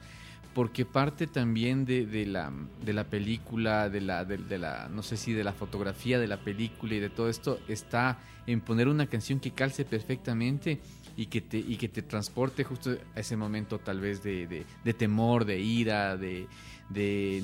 porque 0.53 0.85
parte 0.85 1.27
también 1.27 1.85
de, 1.85 2.05
de 2.05 2.25
la, 2.25 2.51
de 2.83 2.93
la 2.93 3.03
película, 3.05 3.89
de 3.89 4.01
la, 4.01 4.25
de, 4.25 4.37
de 4.37 4.57
la, 4.57 4.89
no 4.89 5.03
sé 5.03 5.15
si 5.17 5.33
de 5.33 5.43
la 5.43 5.53
fotografía 5.53 6.19
de 6.19 6.27
la 6.27 6.37
película 6.37 6.95
y 6.95 6.99
de 6.99 7.09
todo 7.09 7.29
esto, 7.29 7.59
está 7.67 8.19
en 8.47 8.61
poner 8.61 8.87
una 8.87 9.07
canción 9.07 9.39
que 9.39 9.51
calce 9.51 9.85
perfectamente 9.85 10.79
y 11.15 11.27
que 11.27 11.41
te, 11.41 11.57
y 11.57 11.75
que 11.77 11.87
te 11.87 12.01
transporte 12.01 12.63
justo 12.63 12.97
a 13.15 13.19
ese 13.19 13.35
momento 13.37 13.79
tal 13.79 13.99
vez 13.99 14.23
de, 14.23 14.47
de, 14.83 14.93
temor, 14.93 15.45
de 15.45 15.59
ira, 15.59 16.17
de, 16.17 16.47
de, 16.89 17.43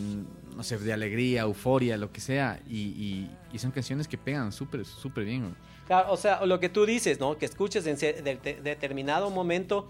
no 0.56 0.64
sé, 0.64 0.78
de 0.80 0.94
alegría, 0.94 1.42
euforia, 1.42 1.98
lo 1.98 2.12
que 2.12 2.22
sea, 2.22 2.60
y, 2.68 2.78
y- 2.80 3.30
y 3.54 3.60
son 3.60 3.72
canciones 3.72 4.08
que 4.08 4.18
pegan 4.18 4.52
súper, 4.52 4.84
súper 4.86 5.26
bien. 5.26 5.54
Claro, 5.88 6.12
o 6.12 6.18
sea, 6.18 6.44
lo 6.46 6.60
que 6.60 6.70
tú 6.70 6.86
dices, 6.86 7.20
¿no? 7.20 7.38
Que 7.38 7.46
escuches 7.46 7.86
en 7.86 7.98
determinado 8.64 9.30
momento 9.30 9.90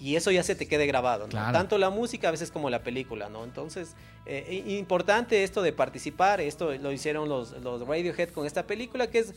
y 0.00 0.16
eso 0.16 0.30
ya 0.30 0.42
se 0.42 0.54
te 0.54 0.66
quede 0.66 0.86
grabado, 0.86 1.24
¿no? 1.24 1.30
Claro. 1.30 1.52
Tanto 1.52 1.78
la 1.78 1.90
música 1.90 2.28
a 2.28 2.30
veces 2.30 2.50
como 2.50 2.70
la 2.70 2.82
película, 2.82 3.28
¿no? 3.28 3.44
Entonces, 3.44 3.94
eh, 4.26 4.62
importante 4.66 5.44
esto 5.44 5.62
de 5.62 5.72
participar, 5.72 6.40
esto 6.40 6.72
lo 6.74 6.92
hicieron 6.92 7.28
los, 7.28 7.52
los 7.62 7.86
Radiohead 7.86 8.30
con 8.30 8.46
esta 8.46 8.66
película 8.66 9.06
que 9.08 9.20
es, 9.20 9.34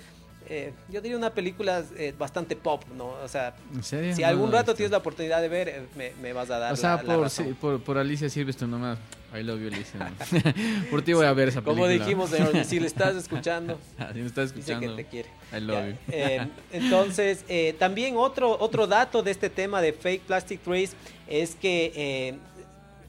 eh, 0.50 0.74
yo 0.90 1.02
diría 1.02 1.18
una 1.18 1.34
película 1.34 1.84
eh, 1.98 2.14
bastante 2.18 2.56
pop, 2.56 2.84
¿no? 2.96 3.10
O 3.24 3.28
sea, 3.28 3.54
si 3.82 4.22
No, 4.22 4.28
algún 4.28 4.52
rato 4.52 4.72
este- 4.72 4.78
tienes 4.78 4.92
la 4.92 4.98
oportunidad 5.00 5.42
de 5.42 5.50
ver, 5.50 5.68
eh, 5.70 5.86
me, 5.96 6.12
me 6.22 6.34
vas 6.34 6.50
a 6.50 6.58
dar 6.58 6.74
O 6.74 6.76
sea, 6.76 6.96
la, 6.98 7.04
la 7.04 7.14
por, 7.16 7.24
razón. 7.24 7.46
sí, 7.48 7.54
por, 7.54 7.82
por 7.82 7.98
Alicia 7.98 8.30
Silverstone 8.30 8.72
nomás. 8.72 8.98
I 9.34 9.44
love 9.44 9.60
you. 9.62 9.70
¿no? 9.70 9.78
por 10.90 11.02
ti 11.02 11.14
voy 11.14 11.26
a 11.26 11.34
ver 11.34 11.50
esa 11.50 11.62
película. 11.62 11.88
Como 11.88 11.88
dijimos, 11.88 12.30
señor, 12.30 12.64
si 12.66 12.80
le 12.80 12.88
estás 12.88 13.16
escuchando, 13.24 13.78
si 14.14 14.20
me 14.20 14.26
estás 14.28 14.54
dice 14.56 14.72
escuchando. 14.72 14.96
que 14.96 15.04
te 15.04 15.10
quiere. 15.10 15.30
I 15.52 15.60
love 15.60 15.76
Ya, 15.78 15.90
you. 15.90 15.96
eh, 16.10 16.48
entonces, 16.72 17.44
eh, 17.50 17.76
también 17.78 18.16
otro, 18.18 18.58
otro 18.60 18.88
dato 18.88 19.24
de 19.24 19.32
este 19.32 19.50
tema 19.50 19.82
de 19.82 19.92
Fake 19.94 20.22
Plastic 20.22 20.62
Trees 20.62 20.96
es 21.28 21.56
que 21.56 21.92
eh, 21.96 22.38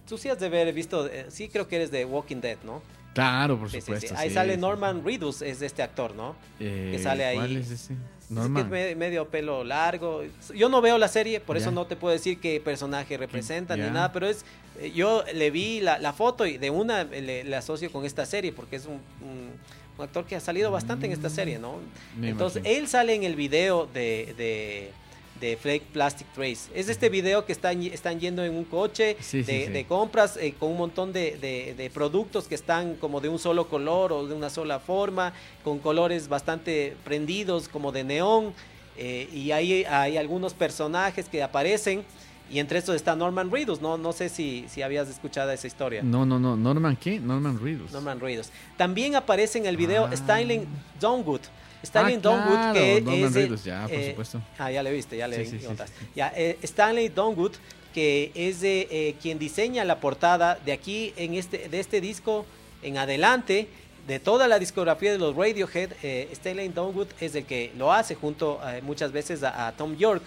tú 0.09 0.18
sí 0.18 0.28
has 0.28 0.40
de 0.40 0.46
haber 0.46 0.72
visto, 0.72 1.07
eh, 1.07 1.26
sí 1.28 1.48
creo 1.48 1.68
que 1.68 1.76
eres 1.76 1.90
de 1.90 2.04
Walking 2.04 2.40
Dead, 2.40 2.59
¿no? 2.64 2.83
Claro, 3.14 3.59
por 3.59 3.68
Sí, 3.70 3.81
sí, 3.81 3.81
sí. 3.81 3.92
supuesto. 3.94 4.14
Ahí 4.16 4.31
sale. 4.31 4.57
Norman 4.57 5.04
Reedus, 5.04 5.42
es 5.42 5.61
de 5.61 5.66
este 5.66 5.83
actor, 5.83 6.14
¿no? 6.14 6.37
Eh, 6.61 6.90
que 6.96 7.02
sale 7.02 7.24
ahí. 7.24 7.37
¿Cuál 7.37 7.57
es 7.57 7.70
ese? 7.70 7.94
Que 8.28 8.60
es 8.60 8.66
me- 8.68 8.94
medio 8.94 9.28
pelo 9.28 9.64
largo. 9.64 10.22
Yo 10.54 10.68
no 10.68 10.80
veo 10.80 10.98
la 10.98 11.08
serie, 11.08 11.40
por 11.40 11.56
eso 11.56 11.70
no 11.70 11.86
te 11.86 11.96
puedo 11.96 12.12
decir 12.12 12.38
qué 12.40 12.60
personaje 12.60 13.16
representa 13.16 13.76
ni 13.76 13.82
nada, 13.84 14.12
pero 14.12 14.26
es 14.28 14.44
eh, 14.80 14.92
yo 14.94 15.24
le 15.34 15.50
vi 15.50 15.80
la, 15.80 15.98
la 15.98 16.12
foto 16.12 16.44
y 16.46 16.58
de 16.58 16.70
una 16.70 17.04
le, 17.04 17.42
le 17.44 17.56
asocio 17.56 17.90
con 17.90 18.04
esta 18.04 18.26
serie 18.26 18.52
porque 18.52 18.76
es 18.76 18.84
un, 18.86 19.00
un- 19.26 19.50
un 19.98 20.04
actor 20.04 20.24
que 20.26 20.36
ha 20.36 20.40
salido 20.40 20.70
bastante 20.70 21.06
en 21.06 21.12
esta 21.12 21.28
serie, 21.28 21.58
¿no? 21.58 21.78
Me 22.16 22.28
Entonces, 22.28 22.62
imagino. 22.62 22.80
él 22.82 22.88
sale 22.88 23.14
en 23.14 23.24
el 23.24 23.34
video 23.34 23.86
de, 23.92 24.32
de, 24.36 24.92
de 25.40 25.57
Flake 25.57 25.87
Plastic 25.92 26.27
Trace. 26.33 26.70
Es 26.74 26.88
este 26.88 27.09
video 27.09 27.44
que 27.46 27.53
están, 27.53 27.83
están 27.83 28.18
yendo 28.20 28.44
en 28.44 28.55
un 28.55 28.64
coche 28.64 29.16
Sí, 29.20 29.42
de, 29.42 29.66
sí. 29.66 29.72
de 29.72 29.85
compras 29.87 30.37
eh, 30.37 30.55
con 30.59 30.70
un 30.72 30.79
montón 30.79 31.12
de, 31.12 31.37
de- 31.38 31.74
de 31.77 31.90
productos 31.90 32.48
que 32.48 32.55
están 32.55 32.94
como 32.96 33.20
de 33.20 33.29
un 33.29 33.38
solo 33.38 33.68
color 33.68 34.12
o 34.12 34.27
de 34.27 34.35
una 34.35 34.51
sola 34.51 34.79
forma, 34.81 35.33
con 35.64 35.79
colores 35.79 36.29
bastante 36.29 36.96
prendidos 37.05 37.68
como 37.68 37.92
de 37.92 38.05
neón. 38.05 38.53
eh, 38.96 39.29
y 39.33 39.53
ahí 39.53 39.85
hay 39.85 40.16
algunos 40.16 40.55
personajes 40.55 41.29
que 41.29 41.42
aparecen. 41.42 42.05
Y 42.51 42.61
entre 42.61 42.79
estos 42.79 42.96
está 42.96 43.14
Norman 43.14 43.51
Reedus. 43.51 43.83
No, 43.83 43.98
no 43.98 44.12
sé 44.12 44.31
si, 44.31 44.64
si 44.70 44.81
habías 44.81 45.07
escuchado 45.11 45.51
esa 45.53 45.66
historia. 45.66 46.03
No, 46.03 46.24
no, 46.24 46.38
no. 46.40 46.57
¿Norman 46.57 46.96
qué? 46.96 47.20
Norman 47.20 47.61
Reedus. 47.62 47.92
Norman 47.92 48.18
Reedus. 48.20 48.48
También 48.79 49.14
aparece 49.16 49.59
en 49.59 49.66
el 49.66 49.77
video 49.77 50.07
Ah. 50.11 50.16
Styling 50.16 50.66
Dongwood. 50.98 51.42
Stanley 51.82 52.16
Ah, 52.16 52.20
claro, 52.20 52.72
que 52.74 52.96
es. 52.98 53.04
eh, 53.06 53.28
Reedus, 53.40 53.64
ya, 53.64 53.86
por 53.88 54.04
supuesto. 54.04 54.42
Ah, 54.58 54.70
ya 54.70 54.82
le 54.82 54.90
viste, 54.92 55.16
ya 55.16 55.28
le 55.28 55.36
Sí, 55.36 55.44
sí, 55.44 55.50
sí, 55.58 55.64
encontraste. 55.64 55.96
sí. 56.00 56.06
Ya, 56.14 56.32
eh, 56.36 56.58
Stanley 56.62 57.08
Dongwood, 57.08 57.52
que 57.94 58.32
es 58.34 58.60
de, 58.60 58.88
eh, 58.90 59.14
quien 59.22 59.38
diseña 59.38 59.84
la 59.84 60.00
portada 60.00 60.56
de 60.64 60.72
aquí, 60.72 61.12
en 61.16 61.34
este, 61.34 61.68
de 61.68 61.80
este 61.80 62.00
disco 62.00 62.44
en 62.82 62.98
adelante. 62.98 63.68
De 64.06 64.18
toda 64.18 64.48
la 64.48 64.58
discografía 64.58 65.12
de 65.12 65.18
los 65.18 65.36
Radiohead, 65.36 65.90
eh, 66.02 66.28
Stanley 66.32 66.68
Dongwood 66.68 67.08
es 67.20 67.34
el 67.34 67.44
que 67.44 67.72
lo 67.76 67.92
hace 67.92 68.14
junto 68.14 68.58
eh, 68.66 68.80
muchas 68.82 69.12
veces 69.12 69.42
a, 69.42 69.68
a 69.68 69.72
Tom 69.72 69.96
York. 69.98 70.22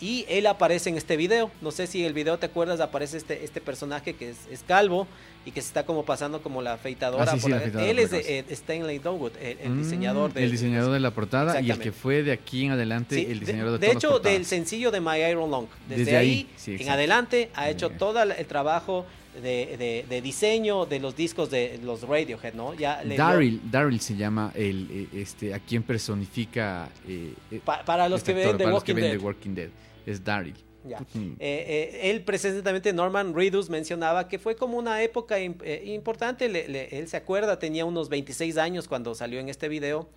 Y 0.00 0.24
él 0.28 0.46
aparece 0.46 0.90
en 0.90 0.96
este 0.96 1.16
video. 1.16 1.50
No 1.60 1.70
sé 1.70 1.86
si 1.86 2.04
el 2.04 2.12
video 2.14 2.38
te 2.38 2.46
acuerdas, 2.46 2.80
aparece 2.80 3.16
este, 3.16 3.44
este 3.44 3.60
personaje 3.60 4.14
que 4.14 4.30
es, 4.30 4.36
es 4.50 4.62
calvo 4.62 5.08
y 5.44 5.50
que 5.50 5.60
se 5.60 5.68
está 5.68 5.84
como 5.86 6.04
pasando 6.04 6.40
como 6.42 6.62
la 6.62 6.74
afeitadora. 6.74 7.24
Ah, 7.24 7.34
sí, 7.34 7.40
por 7.40 7.42
sí, 7.42 7.48
la 7.50 7.56
la- 7.56 7.60
afeitadora 7.62 7.90
Él 7.90 7.96
por 7.96 8.04
es 8.04 8.10
de, 8.26 8.38
eh, 8.38 8.44
Stanley 8.50 8.98
Dongwood, 8.98 9.32
el, 9.40 9.58
el 9.58 9.70
Mm, 9.70 9.82
diseñador 9.82 10.32
de 10.32 10.44
El 10.44 10.50
diseñador 10.52 10.92
de 10.92 11.00
la 11.00 11.10
portada 11.10 11.60
y 11.60 11.70
el 11.70 11.78
que 11.80 11.90
fue 11.92 12.22
de 12.22 12.32
aquí 12.32 12.64
en 12.66 12.72
adelante 12.72 13.16
Sí, 13.16 13.22
el 13.22 13.40
de- 13.40 13.46
diseñador 13.46 13.72
de, 13.72 13.78
de, 13.78 13.86
todas 13.94 13.94
las 14.04 14.04
hecho, 14.04 14.18
del 14.20 14.44
sencillo 14.44 14.90
de 14.90 15.00
My 15.00 15.16
Iron 15.28 15.50
Long. 15.50 15.66
Desde, 15.88 16.04
Desde 16.04 16.16
ahí, 16.16 16.48
en 16.66 16.88
adelante, 16.90 17.50
ha 17.54 17.68
hecho 17.70 17.90
todo 17.90 18.22
el 18.22 18.46
trabajo 18.46 19.04
de, 19.42 19.76
de- 19.78 20.04
de 20.08 20.20
diseño 20.22 20.84
de 20.86 20.98
los 21.00 21.16
discos 21.16 21.48
de 21.50 21.78
los 21.84 22.02
Radiohead, 22.02 22.54
¿no? 22.54 22.74
Ya 22.74 23.02
Daryl, 23.04 23.60
Daryl 23.70 24.00
se 24.00 24.16
llama 24.16 24.52
el, 24.54 24.88
eh, 24.90 25.20
este, 25.20 25.54
a 25.54 25.60
quien 25.60 25.82
personifica 25.84 26.88
eh, 27.06 27.32
pa- 27.64 27.84
para 27.84 28.08
los 28.08 28.20
este 28.20 28.34
que 28.34 28.40
actor, 28.40 28.56
ven 28.58 28.64
para 28.64 28.74
los 28.74 28.84
que 28.84 28.94
ven. 28.94 29.18
The 29.18 29.24
Walking 29.24 29.54
Dead. 29.54 29.68
Es 30.10 30.24
Daryl. 30.24 30.54
Ya. 30.84 30.98
Eh, 31.14 31.36
eh, 31.40 32.10
él 32.10 32.22
precisamente 32.22 32.92
Norman 32.92 33.34
Reedus 33.34 33.68
mencionaba 33.68 34.28
que 34.28 34.38
fue 34.38 34.56
como 34.56 34.78
una 34.78 35.02
época 35.02 35.38
eh, 35.38 35.82
importante, 35.86 36.48
le- 36.48 36.68
le- 36.68 36.98
él 36.98 37.08
se 37.08 37.16
acuerda, 37.16 37.58
tenía 37.58 37.84
unos 37.84 38.08
26 38.08 38.56
años 38.56 38.88
cuando 38.88 39.14
salió 39.14 39.38
en 39.40 39.48
este 39.48 39.68
video 39.68 40.08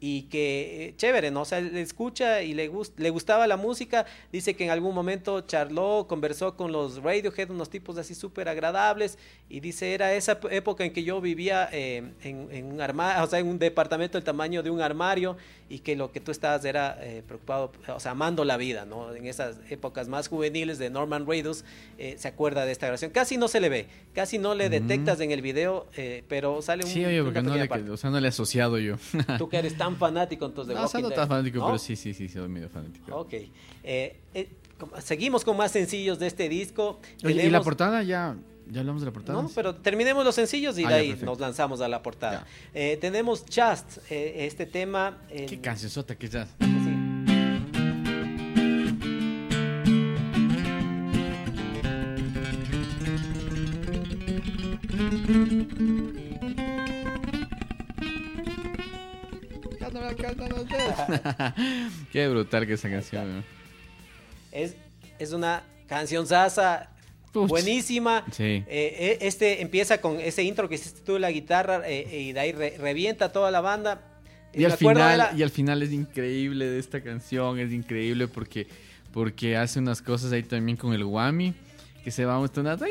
y 0.00 0.22
que 0.24 0.86
eh, 0.90 0.94
chévere, 0.96 1.30
¿no? 1.32 1.40
O 1.40 1.44
sea, 1.44 1.60
le 1.60 1.80
escucha 1.82 2.42
y 2.42 2.54
le, 2.54 2.70
gust- 2.70 2.96
le 2.98 3.10
gustaba 3.10 3.46
la 3.48 3.56
música, 3.56 4.06
dice 4.32 4.54
que 4.54 4.64
en 4.64 4.70
algún 4.70 4.94
momento 4.94 5.40
charló, 5.40 6.06
conversó 6.08 6.56
con 6.56 6.70
los 6.70 7.02
Radiohead, 7.02 7.50
unos 7.50 7.68
tipos 7.68 7.98
así 7.98 8.14
súper 8.14 8.48
agradables 8.48 9.18
y 9.48 9.58
dice, 9.60 9.94
era 9.94 10.14
esa 10.14 10.38
época 10.50 10.84
en 10.84 10.92
que 10.92 11.02
yo 11.02 11.20
vivía 11.20 11.68
eh, 11.72 12.12
en, 12.22 12.48
en 12.52 12.66
un 12.66 12.80
armario, 12.80 13.24
o 13.24 13.26
sea, 13.26 13.40
en 13.40 13.48
un 13.48 13.58
departamento 13.58 14.18
del 14.18 14.24
tamaño 14.24 14.62
de 14.62 14.70
un 14.70 14.80
armario 14.80 15.36
y 15.68 15.80
que 15.80 15.96
lo 15.96 16.12
que 16.12 16.20
tú 16.20 16.30
estabas 16.30 16.64
era 16.64 16.96
eh, 17.02 17.22
preocupado, 17.26 17.72
o 17.88 17.98
sea, 18.00 18.12
amando 18.12 18.44
la 18.44 18.56
vida, 18.56 18.84
¿no? 18.86 19.12
En 19.14 19.26
esas 19.26 19.56
épocas 19.68 20.06
más 20.08 20.28
juveniles 20.28 20.78
de 20.78 20.90
Norman 20.90 21.26
Reedus, 21.26 21.64
eh, 21.98 22.14
se 22.18 22.28
acuerda 22.28 22.64
de 22.64 22.70
esta 22.72 22.86
grabación. 22.86 23.10
Casi 23.10 23.36
no 23.36 23.48
se 23.48 23.58
le 23.60 23.68
ve, 23.68 23.86
casi 24.14 24.38
no 24.38 24.54
le 24.54 24.68
Mm. 24.68 24.70
detectas 24.70 25.20
en 25.20 25.30
el 25.32 25.42
video, 25.42 25.86
pero 26.28 26.62
sale 26.62 26.84
un, 26.84 26.90
Sí, 26.90 27.04
oye, 27.04 27.22
porque 27.22 27.40
una 27.40 27.48
no 27.50 27.54
le, 27.56 27.62
pequeña 27.62 27.68
parte. 27.80 27.90
o 27.90 27.96
sea, 27.96 28.10
no 28.10 28.20
le 28.20 28.26
he 28.26 28.28
asociado 28.28 28.78
yo. 28.78 28.96
Tú 29.38 29.48
que 29.48 29.56
eres 29.58 29.76
tan 29.76 29.87
tan 29.88 29.96
fanático 29.96 30.46
entonces 30.46 30.68
de 30.68 30.74
no, 30.74 30.82
Walking. 30.86 31.02
No 31.02 31.10
tan 31.10 31.28
fanático, 31.28 31.64
pero 31.64 31.78
sí, 31.78 31.96
sí, 31.96 32.14
sí, 32.14 32.28
soy 32.28 32.48
medio 32.48 32.68
fanático. 32.68 33.16
Ok. 33.16 33.32
Eh, 33.32 34.20
eh, 34.34 34.48
seguimos 35.02 35.44
con 35.44 35.56
más 35.56 35.72
sencillos 35.72 36.18
de 36.18 36.26
este 36.26 36.48
disco. 36.48 37.00
Oye, 37.24 37.46
Y 37.46 37.50
la 37.50 37.62
portada 37.62 38.02
ya... 38.02 38.36
¿Ya 38.70 38.80
hablamos 38.80 39.00
de 39.00 39.06
la 39.06 39.12
portada? 39.12 39.40
No, 39.40 39.50
pero 39.54 39.76
terminemos 39.76 40.26
los 40.26 40.34
sencillos 40.34 40.78
y 40.78 40.84
ah, 40.84 40.88
de 40.90 40.94
ahí 40.94 41.18
nos 41.22 41.40
lanzamos 41.40 41.80
a 41.80 41.88
la 41.88 42.02
portada. 42.02 42.46
Eh, 42.74 42.98
tenemos 43.00 43.44
Just, 43.46 43.98
este 44.10 44.66
tema. 44.66 45.22
Qué 45.28 45.58
cancionzota 45.58 46.16
que 46.16 46.26
es 46.26 46.32
Just. 46.32 46.50
Sí. 46.60 46.68
Sí. 56.18 56.27
Qué 62.12 62.28
brutal 62.28 62.66
que 62.66 62.74
esa 62.74 62.88
canción. 62.90 63.44
Es, 64.52 64.74
es 65.18 65.32
una 65.32 65.62
canción 65.86 66.26
sasa 66.26 66.90
buenísima. 67.32 68.24
Sí. 68.32 68.42
Eh, 68.42 68.64
eh, 68.68 69.18
este 69.22 69.62
empieza 69.62 70.00
con 70.00 70.20
ese 70.20 70.42
intro 70.42 70.68
que 70.68 70.76
hiciste 70.76 71.00
tú 71.04 71.18
la 71.18 71.30
guitarra 71.30 71.82
eh, 71.86 72.22
y 72.28 72.32
de 72.32 72.40
ahí 72.40 72.52
re- 72.52 72.76
revienta 72.78 73.32
toda 73.32 73.50
la 73.50 73.60
banda. 73.60 74.00
Y 74.54 74.60
Me 74.60 74.66
al, 74.66 74.76
final, 74.78 75.18
la- 75.18 75.32
y 75.36 75.42
al 75.42 75.50
final 75.50 75.82
es 75.82 75.92
increíble 75.92 76.66
de 76.66 76.78
esta 76.78 77.02
canción, 77.02 77.58
es 77.58 77.70
increíble 77.72 78.28
porque, 78.28 78.66
porque 79.12 79.56
hace 79.56 79.78
unas 79.78 80.00
cosas 80.00 80.32
ahí 80.32 80.42
también 80.42 80.76
con 80.78 80.94
el 80.94 81.04
Wami, 81.04 81.54
que 82.02 82.10
se 82.10 82.24
va 82.24 82.38
mostrando. 82.38 82.84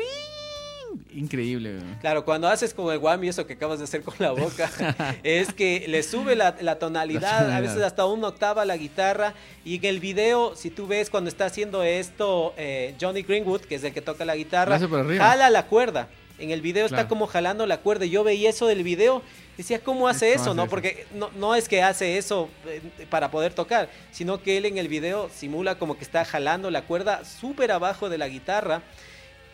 Increíble. 1.14 1.74
güey. 1.74 1.98
Claro, 2.00 2.24
cuando 2.24 2.48
haces 2.48 2.74
con 2.74 2.92
el 2.92 2.98
guami 2.98 3.28
eso 3.28 3.46
que 3.46 3.54
acabas 3.54 3.78
de 3.78 3.84
hacer 3.84 4.02
con 4.02 4.14
la 4.18 4.32
boca, 4.32 4.70
es 5.22 5.52
que 5.52 5.86
le 5.88 6.02
sube 6.02 6.36
la, 6.36 6.56
la 6.60 6.78
tonalidad, 6.78 7.50
a 7.50 7.60
veces 7.60 7.82
hasta 7.82 8.04
una 8.06 8.28
octava 8.28 8.64
la 8.64 8.76
guitarra. 8.76 9.34
Y 9.64 9.76
en 9.76 9.84
el 9.84 10.00
video, 10.00 10.54
si 10.56 10.70
tú 10.70 10.86
ves 10.86 11.10
cuando 11.10 11.28
está 11.28 11.46
haciendo 11.46 11.82
esto, 11.82 12.54
eh, 12.56 12.94
Johnny 13.00 13.22
Greenwood, 13.22 13.62
que 13.62 13.76
es 13.76 13.84
el 13.84 13.92
que 13.92 14.02
toca 14.02 14.24
la 14.24 14.36
guitarra, 14.36 14.78
jala 14.78 15.50
la 15.50 15.66
cuerda. 15.66 16.08
En 16.38 16.52
el 16.52 16.60
video 16.62 16.86
está 16.86 17.08
como 17.08 17.26
jalando 17.26 17.66
la 17.66 17.78
cuerda. 17.78 18.04
Yo 18.06 18.22
veía 18.22 18.50
eso 18.50 18.66
del 18.68 18.84
video, 18.84 19.22
decía, 19.56 19.80
¿cómo 19.80 20.06
hace 20.06 20.32
¿Cómo 20.34 20.42
eso? 20.42 20.50
hace 20.50 20.56
no 20.56 20.62
eso? 20.62 20.70
Porque 20.70 21.06
no, 21.14 21.30
no 21.36 21.54
es 21.56 21.68
que 21.68 21.82
hace 21.82 22.16
eso 22.16 22.48
eh, 22.66 22.80
para 23.10 23.30
poder 23.30 23.54
tocar, 23.54 23.88
sino 24.12 24.40
que 24.40 24.56
él 24.56 24.64
en 24.64 24.78
el 24.78 24.86
video 24.86 25.28
simula 25.34 25.78
como 25.78 25.98
que 25.98 26.04
está 26.04 26.24
jalando 26.24 26.70
la 26.70 26.82
cuerda 26.82 27.24
súper 27.24 27.72
abajo 27.72 28.08
de 28.08 28.18
la 28.18 28.28
guitarra. 28.28 28.82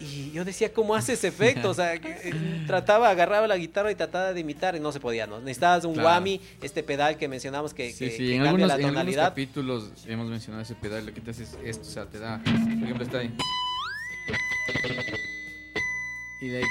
Y 0.05 0.30
yo 0.32 0.44
decía, 0.44 0.72
¿cómo 0.72 0.94
hace 0.94 1.14
ese 1.14 1.28
efecto? 1.34 1.70
O 1.70 1.74
sea, 1.74 1.94
eh, 1.94 2.64
trataba, 2.66 3.09
agarraba 3.11 3.46
la 3.48 3.57
guitarra 3.57 3.90
y 3.90 3.94
trataba 3.94 4.32
de 4.32 4.40
imitar 4.40 4.76
y 4.76 4.80
no 4.80 4.92
se 4.92 5.00
podía, 5.00 5.26
¿no? 5.26 5.40
Necesitabas 5.40 5.84
un 5.84 5.94
Claro. 5.94 6.09
whammy, 6.09 6.40
este 6.62 6.82
pedal 6.82 7.16
que 7.16 7.26
mencionamos 7.28 7.72
que, 7.74 7.92
Sí, 7.92 7.98
que- 8.07 8.11
sí, 8.12 8.16
que 8.18 8.36
en 8.36 8.44
cambia 8.44 8.48
algunos, 8.50 8.68
la 8.68 8.74
en 8.74 8.80
algunos 8.80 8.94
tonalidad. 8.94 9.24
capítulos 9.30 9.90
hemos 10.07 10.26
mencionado 10.28 10.62
ese 10.62 10.74
pedal, 10.74 11.07
lo 11.07 11.14
que 11.14 11.20
te 11.20 11.30
hace 11.30 11.42
es 11.44 11.57
esto, 11.64 11.82
o 11.88 11.90
sea, 11.90 12.07
te 12.07 12.18
da, 12.18 12.40
por 12.44 12.52
ejemplo, 12.84 13.05
está 13.05 13.18
ahí. 13.18 13.34
Y 16.40 16.48
de 16.48 16.59
ahí. 16.59 16.64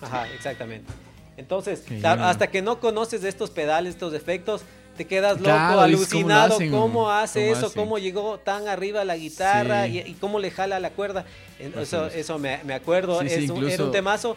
Ajá, 0.00 0.28
exactamente. 0.32 0.92
Entonces, 1.36 1.84
hasta 2.04 2.48
que 2.48 2.62
no 2.62 2.80
conoces 2.80 3.22
estos 3.24 3.50
pedales, 3.50 3.94
estos 3.94 4.12
efectos, 4.14 4.62
te 4.98 5.06
quedas 5.06 5.38
loco, 5.38 5.44
Claro, 5.44 5.86
dices, 5.86 6.08
¿cómo 6.08 6.28
lo 6.28 6.34
alucinado, 6.34 6.54
hacen? 6.56 6.70
cómo 6.70 7.10
hace 7.10 7.40
¿Cómo 7.46 7.52
eso, 7.56 7.66
hacen? 7.66 7.80
cómo 7.82 7.98
llegó 7.98 8.38
tan 8.38 8.68
arriba 8.68 9.04
la 9.06 9.16
guitarra 9.16 9.86
Sí. 9.86 10.02
y, 10.04 10.10
y 10.10 10.14
cómo 10.14 10.38
le 10.40 10.50
jala 10.50 10.78
la 10.80 10.90
cuerda. 10.90 11.24
Eso, 11.58 12.08
es. 12.08 12.16
eso 12.16 12.38
me, 12.38 12.60
me 12.64 12.74
acuerdo, 12.74 13.20
Sí, 13.22 13.28
sí, 13.30 13.44
es 13.44 13.50
un- 13.50 13.66
era 13.68 13.84
un 13.84 13.92
temazo. 13.92 14.36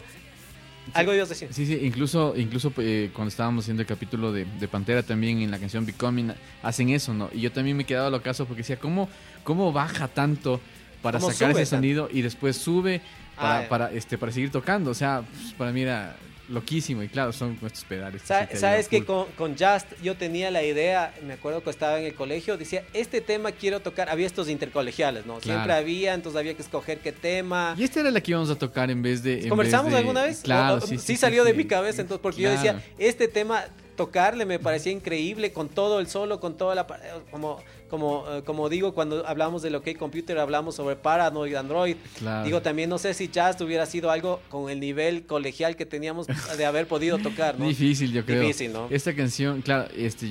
Algo 0.94 1.14
ibas 1.14 1.28
a 1.28 1.34
decir. 1.34 1.48
Sí, 1.52 1.64
sí, 1.66 1.78
incluso, 1.82 2.34
incluso 2.36 2.72
eh, 2.78 3.10
cuando 3.12 3.28
estábamos 3.28 3.64
haciendo 3.64 3.82
el 3.82 3.86
capítulo 3.86 4.32
de, 4.32 4.44
de 4.44 4.68
Pantera 4.68 5.02
también 5.04 5.40
en 5.40 5.50
la 5.50 5.58
canción 5.58 5.86
Becoming, 5.86 6.32
hacen 6.62 6.88
eso, 6.90 7.14
¿no? 7.14 7.28
Y 7.32 7.40
yo 7.40 7.52
también 7.52 7.76
me 7.76 7.84
quedaba 7.84 8.10
locazo 8.10 8.46
porque 8.46 8.62
decía, 8.62 8.78
¿cómo, 8.78 9.08
cómo 9.44 9.72
baja 9.72 10.08
tanto 10.08 10.60
para 11.00 11.18
¿Cómo 11.20 11.30
sacar 11.32 11.50
ese 11.52 11.60
tanto? 11.60 11.76
sonido 11.76 12.08
y 12.12 12.22
después 12.22 12.56
sube 12.56 13.00
para, 13.36 13.58
Ah, 13.60 13.68
para, 13.68 13.92
este, 13.92 14.18
para 14.18 14.32
seguir 14.32 14.50
tocando? 14.50 14.90
O 14.90 14.94
sea, 14.94 15.22
pues, 15.30 15.52
para 15.54 15.70
mí 15.72 15.82
era 15.82 16.16
loquísimo 16.48 17.02
y 17.02 17.08
claro, 17.08 17.32
son 17.32 17.58
estos 17.64 17.84
pedales. 17.84 18.22
Sa- 18.22 18.48
Sabes 18.56 18.88
que 18.88 19.04
con, 19.04 19.26
con 19.32 19.52
Just 19.56 19.86
yo 20.02 20.16
tenía 20.16 20.50
la 20.50 20.62
idea, 20.62 21.14
me 21.26 21.34
acuerdo 21.34 21.62
que 21.62 21.70
estaba 21.70 21.98
en 21.98 22.06
el 22.06 22.14
colegio, 22.14 22.56
decía, 22.56 22.84
este 22.92 23.20
tema 23.20 23.52
quiero 23.52 23.80
tocar, 23.80 24.08
había 24.10 24.26
estos 24.26 24.48
intercolegiales, 24.48 25.24
¿no? 25.26 25.40
Siempre 25.40 25.72
había, 25.72 26.14
entonces 26.14 26.38
había 26.38 26.54
que 26.54 26.62
escoger 26.62 26.98
qué 26.98 27.12
tema. 27.12 27.74
Y 27.78 27.84
esta 27.84 28.00
era 28.00 28.10
la 28.10 28.20
que 28.20 28.32
íbamos 28.32 28.50
a 28.50 28.56
tocar 28.56 28.90
en 28.90 29.02
vez 29.02 29.22
de... 29.22 29.42
en 29.42 29.48
¿Conversamos 29.48 29.86
vez 29.86 29.92
de- 29.94 29.98
alguna 29.98 30.22
vez? 30.24 30.40
Claro, 30.42 30.74
O- 30.74 30.78
o- 30.78 30.86
sí, 30.86 30.98
sí. 30.98 31.16
salió 31.16 31.44
sí, 31.44 31.50
de 31.50 31.56
mi 31.56 31.64
cabeza, 31.64 32.02
entonces, 32.02 32.20
porque 32.22 32.42
Claro. 32.42 32.56
yo 32.56 32.62
decía, 32.62 32.82
este 32.98 33.28
tema, 33.28 33.64
tocarle 34.06 34.44
me 34.46 34.58
parecía 34.58 34.92
increíble 34.92 35.52
con 35.52 35.68
todo 35.68 36.00
el 36.00 36.06
solo, 36.06 36.40
con 36.40 36.56
toda 36.56 36.74
la... 36.74 36.86
pa- 36.86 37.00
Como, 37.30 37.60
como, 37.88 38.24
eh, 38.30 38.42
como 38.42 38.68
digo, 38.68 38.94
cuando 38.94 39.26
hablamos 39.26 39.60
del 39.62 39.74
OK 39.74 39.96
Computer, 39.98 40.38
hablamos 40.38 40.74
sobre 40.76 40.96
Paranoid 40.96 41.54
Android. 41.54 41.96
Claro. 42.18 42.44
Digo, 42.44 42.62
también 42.62 42.88
no 42.88 42.98
sé 42.98 43.12
si 43.14 43.28
Just 43.34 43.60
hubiera 43.60 43.84
sido 43.86 44.10
algo 44.10 44.40
con 44.48 44.70
el 44.70 44.80
nivel 44.80 45.24
colegial 45.26 45.76
que 45.76 45.84
teníamos 45.86 46.26
de 46.56 46.64
haber 46.64 46.86
podido 46.86 47.18
tocar, 47.18 47.58
¿no? 47.58 47.66
Difícil, 47.68 48.10
yo 48.12 48.24
creo. 48.24 48.40
Difícil, 48.42 48.72
¿no? 48.72 48.86
Esta 48.90 49.14
canción, 49.14 49.60
claro, 49.60 49.88
este, 49.96 50.26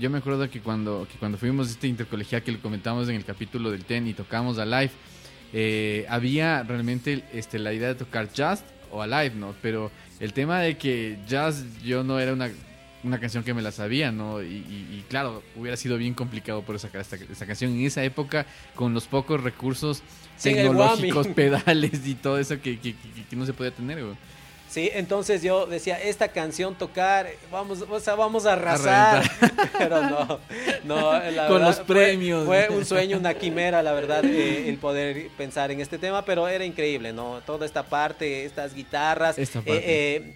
yo 0.00 0.10
me 0.10 0.18
acuerdo 0.18 0.50
que 0.50 0.60
cuando, 0.60 1.06
que 1.10 1.16
cuando 1.18 1.38
fuimos 1.38 1.68
a 1.68 1.70
este 1.70 1.86
intercolegial 1.86 2.42
que 2.42 2.50
lo 2.52 2.60
comentamos 2.60 3.08
en 3.08 3.14
el 3.14 3.24
capítulo 3.24 3.70
del 3.70 3.84
TEN 3.84 4.08
y 4.08 4.14
tocamos 4.14 4.58
a 4.58 4.64
live, 4.66 4.90
eh, 5.52 6.04
había 6.08 6.64
realmente 6.64 7.22
este, 7.32 7.58
la 7.60 7.72
idea 7.72 7.88
de 7.88 7.94
tocar 7.94 8.32
jazz 8.32 8.64
o 8.90 9.02
a 9.02 9.06
live, 9.06 9.36
¿no? 9.36 9.54
Pero 9.62 9.90
el 10.18 10.32
tema 10.32 10.60
de 10.60 10.76
que 10.76 11.16
jazz 11.28 11.64
yo 11.84 12.02
no 12.02 12.18
era 12.18 12.32
una, 12.32 12.50
una 13.04 13.20
canción 13.20 13.44
que 13.44 13.54
me 13.54 13.62
la 13.62 13.70
sabía, 13.70 14.10
¿no? 14.10 14.42
Y, 14.42 14.46
y- 14.46 14.98
y 14.98 15.04
claro, 15.08 15.42
hubiera 15.56 15.76
sido 15.76 15.96
bien 15.98 16.14
complicado 16.14 16.62
por 16.62 16.78
sacar 16.80 17.00
esta, 17.02 17.16
esta 17.16 17.46
canción 17.46 17.70
en 17.72 17.84
esa 17.86 18.02
época 18.02 18.46
con 18.74 18.94
los 18.94 19.06
pocos 19.06 19.42
recursos 19.42 20.02
tecnológicos, 20.42 21.26
pedales 21.34 22.06
y 22.06 22.14
todo 22.14 22.38
eso 22.38 22.60
que, 22.60 22.78
que- 22.80 22.94
que- 22.94 23.24
que 23.28 23.36
no 23.36 23.46
se 23.46 23.52
podía 23.52 23.70
tener, 23.72 24.02
güey. 24.02 24.16
Sí, 24.68 24.90
entonces 24.92 25.40
yo 25.40 25.66
decía, 25.66 26.00
esta 26.02 26.28
canción 26.28 26.74
tocar, 26.74 27.28
vamos, 27.52 27.84
o 27.88 28.00
sea, 28.00 28.16
vamos 28.16 28.44
a 28.44 28.54
arrasar. 28.54 29.22
Pero 29.78 30.02
no, 30.02 30.40
no, 30.82 31.12
la 31.12 31.46
Con 31.46 31.58
verdad, 31.58 31.66
los 31.68 31.78
premios. 31.86 32.44
Fue, 32.44 32.68
un 32.70 32.84
sueño, 32.84 33.16
una 33.18 33.34
quimera, 33.34 33.84
la 33.84 33.92
verdad, 33.92 34.24
eh, 34.24 34.68
el 34.68 34.78
poder 34.78 35.28
pensar 35.38 35.70
en 35.70 35.80
este 35.80 35.96
tema, 35.98 36.24
pero 36.24 36.48
era 36.48 36.64
increíble, 36.64 37.12
¿no? 37.12 37.40
Toda 37.46 37.66
esta 37.66 37.84
parte, 37.84 38.44
estas 38.46 38.74
guitarras. 38.74 39.38
Esta 39.38 39.60
eh, 39.60 39.62
parte. 39.62 39.82
eh, 40.16 40.34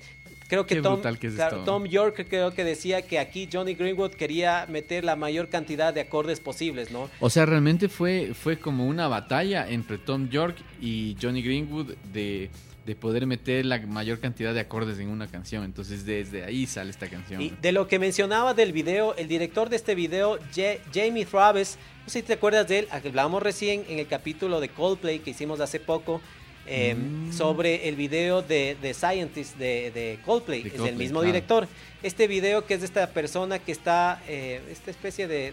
creo 0.49 0.67
que 0.67 0.77
Qué 0.77 0.83
Tom, 0.83 0.95
brutal 0.95 1.19
que 1.19 1.29
es 1.29 1.35
claro, 1.35 1.59
esto. 1.59 1.65
Tom 1.71 1.85
York 1.85 2.27
creo 2.29 2.53
que 2.53 2.65
decía 2.65 3.03
que 3.03 3.19
aquí 3.21 3.49
Johnny 3.53 3.75
Greenwood 3.75 4.13
quería 4.13 4.67
meter 4.69 5.05
la 5.05 5.15
mayor 5.15 5.49
cantidad 5.49 5.95
de 5.95 6.01
acordes 6.01 6.41
posibles, 6.41 6.91
¿no? 6.91 7.09
O 7.21 7.31
sea, 7.31 7.47
realmente 7.47 7.89
fue, 7.89 8.33
fue 8.35 8.59
como 8.59 8.87
una 8.87 9.07
batalla 9.09 9.69
entre 9.69 9.99
Tom 9.99 10.29
York 10.29 10.57
y 10.81 11.17
Johnny 11.23 11.43
Greenwood 11.43 11.95
de, 12.13 12.51
de 12.87 12.95
poder 12.97 13.27
meter 13.27 13.67
la 13.67 13.79
mayor 13.87 14.19
cantidad 14.21 14.55
de 14.55 14.61
acordes 14.61 14.99
en 14.99 15.09
una 15.11 15.27
canción. 15.27 15.65
Entonces 15.65 16.07
desde 16.07 16.43
ahí 16.45 16.67
sale 16.67 16.91
esta 16.91 17.07
canción. 17.09 17.41
Y 17.43 17.51
de 17.61 17.73
lo 17.73 17.87
que 17.87 17.99
mencionaba 17.99 18.55
del 18.55 18.73
video, 18.73 19.15
el 19.17 19.29
director 19.29 19.69
de 19.69 19.77
este 19.77 19.95
video, 19.95 20.39
Ja- 20.57 20.79
Jamie 20.95 21.27
Travis, 21.27 21.77
no 22.05 22.09
sé 22.11 22.21
si 22.21 22.27
te 22.27 22.33
acuerdas 22.33 22.67
de 22.67 22.79
él, 22.79 22.89
hablamos 22.91 23.43
recién 23.43 23.85
en 23.91 23.99
el 23.99 24.07
capítulo 24.07 24.61
de 24.61 24.71
Coldplay 24.71 25.19
que 25.19 25.31
hicimos 25.33 25.61
hace 25.61 25.79
poco, 25.79 26.23
eh, 26.69 26.95
Mm. 26.95 27.33
sobre 27.33 27.89
el 27.89 27.97
video 27.97 28.43
de, 28.43 28.77
de 28.81 28.95
Scientist 28.95 29.57
de, 29.57 29.91
de 29.91 30.19
Coldplay, 30.25 30.63
es 30.67 30.81
el 30.81 30.97
mismo 30.97 31.21
claro. 31.21 31.27
director. 31.33 31.69
Este 32.03 32.27
video 32.29 32.65
que 32.67 32.75
es 32.75 32.81
de 32.81 32.87
esta 32.87 33.09
persona 33.11 33.59
que 33.59 33.73
está, 33.73 34.23
eh, 34.29 34.61
esta 34.71 34.91
especie 34.91 35.27
de- 35.27 35.53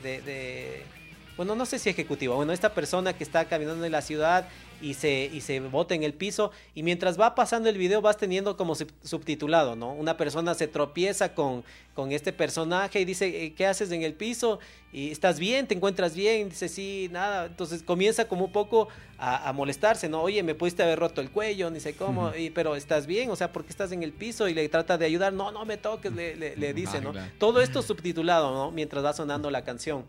bueno, 1.37 1.55
no 1.55 1.65
sé 1.65 1.79
si 1.79 1.89
ejecutivo, 1.89 2.35
bueno, 2.35 2.53
esta 2.53 2.73
persona 2.73 3.13
que 3.13 3.23
está 3.23 3.45
caminando 3.45 3.85
en 3.85 3.91
la 3.91 4.01
ciudad 4.01 4.47
y 4.81 4.93
se, 4.93 5.29
y 5.33 5.41
se 5.41 5.59
bota 5.61 5.95
en 5.95 6.03
el 6.03 6.13
piso 6.13 6.51
y 6.75 6.83
mientras 6.83 7.19
va 7.19 7.33
pasando 7.33 7.69
el 7.69 7.77
video 7.77 8.01
vas 8.01 8.17
teniendo 8.17 8.57
como 8.57 8.75
sub- 8.75 8.91
subtitulado, 9.03 9.75
¿no? 9.75 9.93
Una 9.93 10.17
persona 10.17 10.53
se 10.53 10.67
tropieza 10.67 11.33
con, 11.33 11.63
con 11.93 12.11
este 12.11 12.33
personaje 12.33 12.99
y 12.99 13.05
dice, 13.05 13.45
eh, 13.45 13.53
¿qué 13.53 13.65
haces 13.67 13.91
en 13.91 14.03
el 14.03 14.13
piso? 14.13 14.59
Y 14.91 15.11
estás 15.11 15.39
bien, 15.39 15.65
te 15.67 15.73
encuentras 15.75 16.13
bien, 16.15 16.49
dice, 16.49 16.67
sí, 16.69 17.09
nada, 17.11 17.45
entonces 17.47 17.83
comienza 17.83 18.27
como 18.27 18.45
un 18.45 18.51
poco 18.51 18.87
a, 19.17 19.47
a 19.49 19.53
molestarse, 19.53 20.07
¿no? 20.09 20.21
Oye, 20.21 20.43
me 20.43 20.55
pudiste 20.55 20.83
haber 20.83 20.99
roto 20.99 21.21
el 21.21 21.31
cuello, 21.31 21.69
ni 21.69 21.79
sé 21.79 21.95
cómo, 21.95 22.33
y, 22.35 22.49
pero 22.49 22.75
estás 22.75 23.07
bien, 23.07 23.29
o 23.29 23.35
sea, 23.37 23.51
porque 23.53 23.69
estás 23.69 23.91
en 23.93 24.03
el 24.03 24.11
piso 24.11 24.47
y 24.49 24.53
le 24.53 24.67
trata 24.69 24.97
de 24.97 25.05
ayudar, 25.05 25.31
no, 25.33 25.51
no 25.51 25.65
me 25.65 25.77
toques, 25.77 26.13
le, 26.13 26.35
le- 26.35 26.55
le 26.57 26.73
dice, 26.73 26.99
¿no? 27.01 27.11
Todo 27.39 27.61
esto 27.61 27.81
subtitulado, 27.81 28.53
¿no? 28.53 28.71
Mientras 28.71 29.03
va 29.03 29.13
sonando 29.13 29.49
la 29.51 29.63
canción. 29.63 30.05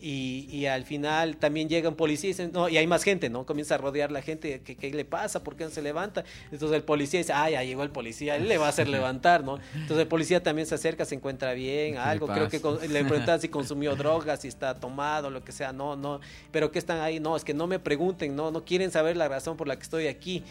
Y, 0.00 0.48
y 0.50 0.66
al 0.66 0.84
final 0.84 1.36
también 1.38 1.68
llega 1.68 1.88
un 1.88 1.94
policía 1.94 2.28
y 2.28 2.32
dice, 2.32 2.48
no, 2.48 2.68
y 2.68 2.76
hay 2.76 2.86
más 2.86 3.02
gente, 3.04 3.30
¿no? 3.30 3.46
Comienza 3.46 3.76
a 3.76 3.78
rodear 3.78 4.12
la 4.12 4.20
gente, 4.20 4.60
¿qué, 4.62 4.76
qué 4.76 4.90
le 4.92 5.04
pasa? 5.06 5.42
¿Por 5.42 5.56
qué 5.56 5.64
no 5.64 5.70
se 5.70 5.80
levanta? 5.80 6.24
Entonces 6.52 6.76
el 6.76 6.82
policía 6.82 7.20
dice, 7.20 7.32
ah, 7.32 7.48
ya 7.48 7.62
llegó 7.64 7.82
el 7.84 7.90
policía, 7.90 8.36
él 8.36 8.46
le 8.48 8.58
va 8.58 8.66
a 8.66 8.68
hacer 8.68 8.86
levantar, 8.88 9.44
¿no? 9.44 9.58
Entonces 9.72 9.98
el 10.00 10.08
policía 10.08 10.42
también 10.42 10.66
se 10.66 10.74
acerca, 10.74 11.04
se 11.06 11.14
encuentra 11.14 11.54
bien, 11.54 11.94
¿Qué 11.94 11.98
algo, 11.98 12.26
creo 12.26 12.48
que 12.50 12.60
con- 12.60 12.78
le 12.92 13.04
preguntan 13.04 13.40
si 13.40 13.48
consumió 13.50 13.96
drogas, 13.96 14.42
si 14.42 14.48
está 14.48 14.74
tomado, 14.74 15.30
lo 15.30 15.42
que 15.42 15.52
sea, 15.52 15.72
no, 15.72 15.96
no, 15.96 16.20
pero 16.50 16.70
que 16.70 16.78
están 16.78 17.00
ahí, 17.00 17.18
no, 17.18 17.34
es 17.36 17.44
que 17.44 17.54
no 17.54 17.66
me 17.66 17.78
pregunten, 17.78 18.36
no, 18.36 18.50
no 18.50 18.62
quieren 18.64 18.90
saber 18.90 19.16
la 19.16 19.28
razón 19.28 19.56
por 19.56 19.68
la 19.68 19.76
que 19.76 19.82
estoy 19.84 20.08
aquí. 20.08 20.42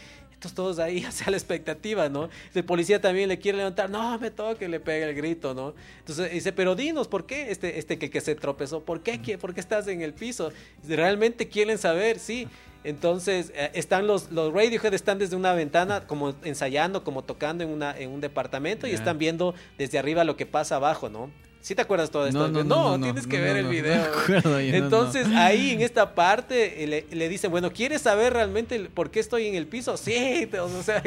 Entonces 0.44 0.56
todos 0.58 0.80
ahí 0.80 1.04
hacia 1.08 1.32
la 1.32 1.38
expectativa, 1.38 2.10
¿no? 2.10 2.28
El 2.54 2.66
policía 2.66 3.00
también 3.00 3.30
le 3.30 3.40
quiere 3.40 3.60
levantar, 3.60 3.90
no, 3.90 4.20
me 4.20 4.30
toque, 4.30 4.68
le 4.68 4.82
pega 4.82 5.08
el 5.08 5.16
grito, 5.16 5.54
¿no? 5.54 5.74
Entonces 6.00 6.32
dice, 6.34 6.52
pero 6.52 6.76
dinos, 6.76 7.08
¿por 7.08 7.26
qué 7.26 7.50
este, 7.50 7.80
este 7.80 7.98
que, 7.98 8.10
que 8.10 8.20
se 8.20 8.36
tropezó? 8.36 8.82
¿Por 8.82 9.02
qué, 9.02 9.22
¿Qué- 9.22 9.38
¿Por 9.38 9.54
qué 9.54 9.62
estás 9.62 9.88
en 9.88 10.02
el 10.02 10.14
piso? 10.14 10.52
¿Realmente 10.86 11.48
quieren 11.48 11.78
saber? 11.78 12.20
Sí. 12.20 12.48
Entonces 12.84 13.54
eh, 13.56 13.72
están 13.76 14.06
los, 14.06 14.32
los 14.34 14.52
Radiohead 14.54 14.94
están 14.94 15.18
desde 15.18 15.38
una 15.38 15.54
ventana 15.54 16.06
como 16.06 16.36
ensayando, 16.44 17.06
como 17.06 17.24
tocando 17.24 17.64
en, 17.64 17.70
una, 17.70 17.98
en 17.98 18.12
un 18.12 18.20
departamento 18.20 18.86
y 18.88 18.92
están 18.92 19.18
viendo 19.18 19.56
desde 19.78 19.98
arriba 19.98 20.26
lo 20.26 20.36
que 20.36 20.46
pasa 20.46 20.76
abajo, 20.76 21.08
¿no? 21.08 21.32
¿Sí 21.64 21.76
te 21.76 21.82
acuerdas 21.82 22.12
todo 22.12 22.28
esto? 22.28 22.38
No, 22.50 22.50
no, 22.50 22.64
no, 22.66 22.98
no, 22.98 23.04
tienes 23.06 23.26
que 23.26 23.38
no, 23.38 23.44
ver 23.46 23.54
no, 23.54 23.60
el 23.62 23.68
video. 23.70 24.04
acuerdo, 24.04 24.60
Entonces, 24.60 25.30
no. 25.30 25.40
ahí 25.40 25.72
en 25.72 25.82
esta 25.82 26.14
parte 26.14 26.86
le, 26.86 27.06
le 27.10 27.30
dicen, 27.30 27.52
bueno, 27.52 27.72
¿quieres 27.72 28.02
saber 28.02 28.34
realmente 28.34 28.76
el- 28.76 28.90
por 28.90 29.12
qué 29.12 29.22
estoy 29.22 29.48
en 29.48 29.56
el 29.56 29.66
piso? 29.66 29.96
Sí, 29.96 30.50
o 30.62 30.84
sea, 30.84 31.02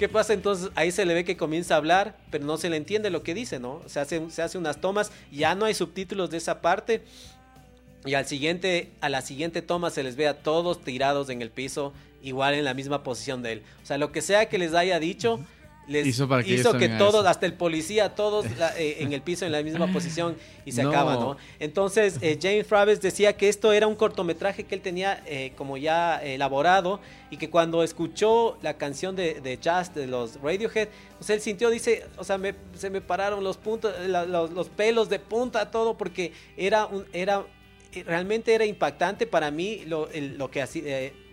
¿qué 0.00 0.08
pasa? 0.08 0.32
Entonces, 0.32 0.70
ahí 0.74 0.90
se 0.90 1.04
le 1.06 1.14
ve 1.14 1.24
que 1.24 1.36
comienza 1.36 1.74
a 1.74 1.76
hablar, 1.76 2.16
pero 2.32 2.44
no 2.44 2.56
se 2.58 2.68
le 2.68 2.76
entiende 2.76 3.08
lo 3.10 3.22
que 3.22 3.34
dice, 3.34 3.60
¿no? 3.60 3.82
Se 3.86 4.00
hace, 4.00 4.28
se 4.30 4.42
hace 4.42 4.58
unas 4.58 4.80
tomas, 4.80 5.12
ya 5.30 5.54
no 5.54 5.64
hay 5.66 5.74
subtítulos 5.74 6.28
de 6.30 6.38
esa 6.38 6.60
parte. 6.60 7.02
Y 8.04 8.14
al 8.14 8.26
siguiente, 8.26 8.90
a 9.00 9.10
la 9.10 9.22
siguiente 9.22 9.62
toma 9.62 9.90
se 9.90 10.02
les 10.02 10.16
ve 10.16 10.26
a 10.26 10.34
todos 10.42 10.82
tirados 10.82 11.28
en 11.30 11.40
el 11.40 11.50
piso, 11.50 11.92
igual 12.20 12.54
en 12.54 12.64
la 12.64 12.74
misma 12.74 13.04
posición 13.04 13.42
de 13.42 13.52
él. 13.52 13.62
O 13.82 13.86
sea, 13.86 13.96
lo 13.96 14.10
que 14.10 14.22
sea 14.22 14.48
que 14.48 14.58
les 14.58 14.74
haya 14.74 14.98
dicho, 14.98 15.38
les 15.86 16.06
Hizo 16.06 16.28
para 16.28 16.44
que 16.44 16.54
hizo 16.54 16.70
todos, 16.98 17.14
eso. 17.22 17.28
hasta 17.28 17.46
el 17.46 17.54
policía, 17.54 18.14
todos 18.14 18.46
eh, 18.76 18.98
en 19.00 19.12
el 19.12 19.22
piso 19.22 19.44
en 19.44 19.50
la 19.52 19.62
misma 19.62 19.92
posición 19.92 20.36
y 20.64 20.70
se 20.72 20.84
No. 20.84 20.90
acaba, 20.90 21.14
¿no? 21.16 21.36
Entonces, 21.58 22.18
eh, 22.20 22.38
James 22.40 22.66
Travis 22.68 23.00
decía 23.00 23.36
que 23.36 23.48
esto 23.48 23.72
era 23.72 23.88
un 23.88 23.96
cortometraje 23.96 24.64
que 24.64 24.74
él 24.76 24.82
tenía 24.82 25.20
eh, 25.26 25.52
como 25.56 25.76
ya 25.76 26.22
elaborado 26.22 27.00
y 27.30 27.38
que 27.38 27.50
cuando 27.50 27.82
escuchó 27.82 28.56
la 28.62 28.74
canción 28.78 29.16
de, 29.16 29.40
de 29.40 29.58
Jazz 29.58 29.92
de 29.94 30.06
los 30.06 30.40
Radiohead, 30.40 30.88
pues 31.18 31.28
él 31.30 31.40
sintió, 31.40 31.70
dice, 31.70 32.04
o 32.18 32.24
sea, 32.24 32.38
me- 32.38 32.54
se 32.76 32.88
me 32.88 33.00
pararon 33.00 33.42
los 33.42 33.56
puntos, 33.56 33.92
la- 34.06 34.26
los, 34.26 34.52
los 34.52 34.68
pelos 34.68 35.08
de 35.08 35.18
punta, 35.18 35.70
todo, 35.72 35.96
porque 35.96 36.32
era 36.56 36.86
un, 36.86 37.04
era, 37.12 37.44
realmente 38.06 38.54
era 38.54 38.64
impactante 38.64 39.26
para 39.26 39.50
mí 39.50 39.82
lo, 39.86 40.08
el- 40.10 40.38
lo 40.38 40.50
que 40.52 40.62
así, 40.62 40.82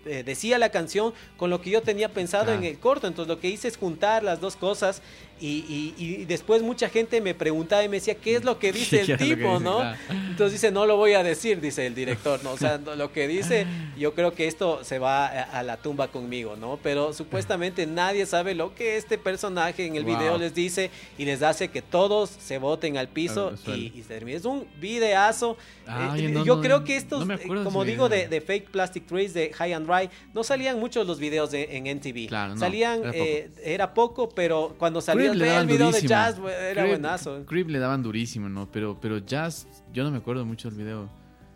eh, 0.08 0.24
decía 0.24 0.58
la 0.58 0.70
canción 0.70 1.14
con 1.38 1.50
lo 1.50 1.62
que 1.62 1.70
yo 1.70 1.82
tenía 1.82 2.10
pensado 2.10 2.54
en 2.54 2.64
el 2.64 2.80
corto. 2.80 3.08
Entonces 3.08 3.28
lo 3.28 3.40
que 3.40 3.50
hice 3.50 3.68
es 3.68 3.78
juntar 3.78 4.24
las 4.24 4.40
dos 4.40 4.56
cosas 4.56 5.02
y, 5.40 5.94
y- 5.98 6.04
y 6.22 6.26
después 6.26 6.62
mucha 6.62 6.90
gente 6.90 7.22
me 7.22 7.34
preguntaba 7.34 7.84
y 7.84 7.90
me 7.90 7.98
decía, 7.98 8.16
¿qué 8.16 8.36
es 8.36 8.44
lo 8.44 8.60
que 8.60 8.72
dice 8.74 9.04
¿Qué 9.06 9.14
el 9.14 9.18
tipo, 9.18 9.54
dice? 9.54 9.64
no? 9.64 9.82
Entonces 10.10 10.54
dice, 10.54 10.72
no 10.72 10.86
lo 10.86 10.98
voy 10.98 11.14
a 11.14 11.24
decir, 11.24 11.60
dice 11.62 11.86
el 11.88 11.96
director, 11.96 12.44
¿no? 12.44 12.52
O 12.52 12.58
sea, 12.58 12.78
lo 12.78 13.12
que 13.12 13.28
dice, 13.28 13.66
yo 13.98 14.14
creo 14.14 14.34
que 14.34 14.48
esto 14.48 14.84
se 14.84 15.00
va 15.00 15.28
a, 15.28 15.44
a 15.60 15.64
la 15.64 15.78
tumba 15.78 16.08
conmigo, 16.10 16.56
¿no? 16.56 16.80
Pero 16.82 17.14
supuestamente 17.14 17.86
nadie 17.88 18.26
sabe 18.26 18.56
lo 18.56 18.74
que 18.76 18.98
este 18.98 19.18
personaje 19.18 19.86
en 19.86 19.96
el 19.96 20.04
Wow. 20.04 20.18
video 20.18 20.38
les 20.38 20.54
dice 20.56 20.90
y 21.18 21.26
les 21.26 21.42
hace 21.44 21.68
que 21.70 21.82
todos 21.82 22.30
se 22.30 22.58
boten 22.58 22.98
al 22.98 23.08
piso 23.10 23.54
y, 23.68 23.92
y 23.96 24.02
se 24.04 24.10
termina. 24.10 24.38
Es 24.38 24.46
un 24.46 24.66
videazo. 24.80 25.58
Ah, 25.86 26.16
Eh, 26.18 26.30
no, 26.30 26.44
yo 26.46 26.56
no, 26.58 26.62
creo 26.62 26.84
que 26.84 26.98
estos, 26.98 27.28
eh, 27.30 27.38
de 27.38 27.64
como 27.64 27.86
digo, 27.86 28.10
de, 28.10 28.42
Fake 28.42 28.70
Plastic 28.72 29.06
Trees, 29.08 29.34
de 29.34 29.52
High 29.54 29.74
and 29.74 29.88
Dry, 29.88 30.10
no 30.34 30.44
salían 30.44 30.80
muchos 30.80 31.06
los 31.08 31.20
videos 31.20 31.52
de- 31.52 31.78
en 31.78 31.88
NTV. 31.88 32.28
Claro, 32.28 32.58
salían, 32.58 33.00
era 33.00 33.12
eh, 33.14 33.50
era, 33.64 33.94
poco. 33.94 34.30
pero 34.30 34.76
cuando 34.78 35.00
salió 35.02 35.27
Creep 35.30 35.34
el, 35.34 35.40
le 35.40 35.46
el 35.46 35.52
daban 35.52 35.68
video 35.68 35.78
de 35.88 35.92
durísimo. 35.92 36.10
jazz, 36.10 36.40
güey, 36.40 36.54
era 36.56 36.84
Creep- 36.84 36.90
buenazo. 36.90 37.46
Creep 37.46 37.70
le 37.70 37.80
daban 37.80 38.04
durísimo, 38.04 38.50
¿no? 38.50 38.68
Pero, 38.72 38.98
pero 39.00 39.18
Jazz, 39.20 39.68
yo 39.94 40.04
no 40.04 40.12
me 40.12 40.18
acuerdo 40.18 40.46
mucho 40.46 40.70
del 40.70 40.78
video. 40.78 41.10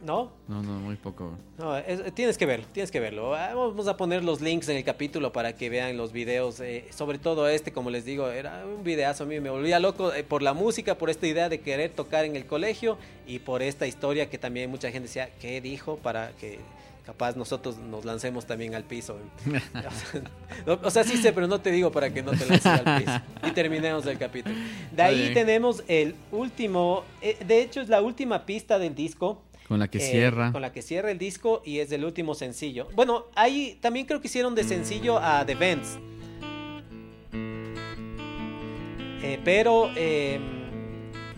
¿No? 0.04 0.32
No, 0.48 0.64
no, 0.64 0.80
muy 0.80 0.96
poco. 0.96 1.38
No, 1.60 1.78
es- 1.78 2.12
tienes 2.16 2.36
que 2.36 2.48
verlo, 2.48 2.66
tienes 2.74 2.90
que 2.90 3.00
verlo. 3.00 3.36
Ah, 3.36 3.54
Vamos 3.54 3.88
a 3.88 3.96
poner 3.98 4.24
los 4.24 4.42
links 4.42 4.68
en 4.70 4.78
el 4.78 4.84
capítulo 4.84 5.32
para 5.32 5.54
que 5.56 5.70
vean 5.70 5.96
los 5.96 6.12
videos. 6.12 6.60
eh, 6.60 6.88
sobre 6.90 7.20
todo 7.20 7.48
este, 7.48 7.72
como 7.72 7.92
les 7.92 8.04
digo, 8.04 8.28
era 8.32 8.66
un 8.66 8.84
videazo. 8.84 9.26
A 9.26 9.28
mí 9.28 9.40
me 9.40 9.52
volvía 9.52 9.80
loco 9.80 10.12
eh, 10.12 10.24
por 10.24 10.42
la 10.42 10.54
música, 10.54 10.98
por 10.98 11.12
esta 11.12 11.28
idea 11.28 11.50
de 11.50 11.60
querer 11.60 11.92
tocar 11.92 12.26
en 12.26 12.36
el 12.36 12.48
colegio 12.48 12.98
y 13.28 13.38
por 13.40 13.62
esta 13.62 13.86
historia 13.86 14.28
que 14.28 14.40
también 14.40 14.72
mucha 14.72 14.90
gente 14.90 15.08
decía, 15.08 15.30
¿qué 15.40 15.62
dijo? 15.62 15.98
Para 15.98 16.32
que 16.32 16.58
capaz 17.06 17.36
nosotros 17.36 17.78
nos 17.78 18.06
lancemos 18.06 18.46
también 18.46 18.76
al 18.76 18.84
piso. 18.84 19.18
No, 20.66 20.80
o 20.84 20.92
sea, 20.92 21.04
sí 21.04 21.18
sé, 21.18 21.34
pero 21.34 21.48
no 21.48 21.60
te 21.62 21.72
digo 21.72 21.92
para 21.92 22.14
que 22.14 22.22
no 22.22 22.32
te 22.32 22.46
lances 22.46 22.66
al 22.66 23.00
piso. 23.00 23.20
Y 23.48 23.52
terminemos 23.52 24.06
el 24.06 24.18
capítulo. 24.18 24.54
De 24.92 25.02
ahí 25.02 25.22
bien. 25.22 25.34
tenemos 25.34 25.84
el 25.88 26.16
último, 26.32 27.04
eh, 27.22 27.38
de 27.48 27.62
hecho 27.62 27.82
es 27.82 27.90
la 27.90 28.02
última 28.02 28.46
pista 28.46 28.78
del 28.78 28.94
disco. 28.94 29.42
Con 29.68 29.80
la 29.80 29.88
que 29.88 29.98
Eh, 30.00 30.12
cierra. 30.12 30.52
Con 30.52 30.62
la 30.62 30.72
que 30.74 30.82
cierra 30.82 31.10
el 31.12 31.18
disco 31.18 31.62
y 31.66 31.80
es 31.80 31.92
el 31.94 32.04
último 32.06 32.36
sencillo. 32.36 32.90
Bueno, 32.94 33.26
ahí 33.36 33.78
también 33.82 34.06
creo 34.06 34.20
que 34.22 34.28
hicieron 34.28 34.54
de 34.54 34.64
sencillo 34.66 35.18
a 35.18 35.46
The 35.46 35.56
Vents. 35.56 35.98
Eh, 39.24 39.40
pero 39.44 39.90
eh, 39.96 40.40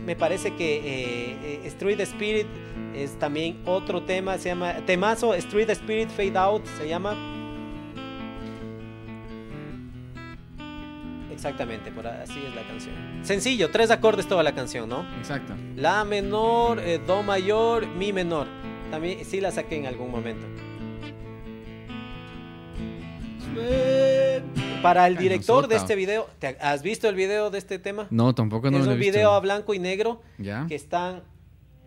me 0.06 0.16
parece 0.16 0.54
que 0.56 0.78
eh, 0.78 1.38
eh, 1.44 1.68
Street 1.68 2.00
Spirit 2.02 2.48
es 2.96 3.18
también 3.20 3.58
otro 3.66 4.04
tema. 4.04 4.38
Se 4.38 4.50
llama 4.50 4.74
temazo 4.86 5.34
Street 5.34 5.70
Spirit 5.70 6.10
Fade 6.10 6.38
Out. 6.38 6.66
Se 6.78 6.88
llama. 6.88 7.16
Exactamente, 11.32 11.92
por 11.92 12.08
así 12.08 12.40
es 12.46 12.56
la 12.56 12.64
canción. 12.64 12.96
Sencillo, 13.22 13.70
tres 13.70 13.92
acordes 13.92 14.28
toda 14.28 14.44
la 14.44 14.54
canción, 14.54 14.88
¿no? 14.88 15.06
Exacto. 15.18 15.54
La 15.76 16.06
menor, 16.06 16.80
eh, 16.80 17.02
Do 17.06 17.22
mayor, 17.22 17.86
Mi 17.88 18.14
menor. 18.14 18.48
También 18.92 19.26
sí 19.26 19.42
la 19.42 19.52
saqué 19.52 19.76
en 19.76 19.88
algún 19.88 20.10
momento. 20.10 20.46
Para 24.84 25.08
el 25.08 25.18
director 25.18 25.68
de 25.68 25.76
este 25.78 25.96
video, 25.96 26.28
¿te- 26.40 26.58
¿has 26.62 26.84
visto 26.84 27.10
el 27.10 27.16
video 27.16 27.50
de 27.50 27.58
este 27.58 27.80
tema? 27.80 28.08
No, 28.12 28.36
tampoco 28.36 28.70
no 28.70 28.78
es 28.78 28.86
lo 28.86 28.92
he 28.92 28.94
un 28.94 29.00
visto. 29.00 29.14
video 29.14 29.32
a 29.32 29.40
blanco 29.40 29.74
y 29.74 29.80
negro 29.80 30.22
¿Ya? 30.38 30.66
que 30.68 30.76
están. 30.76 31.24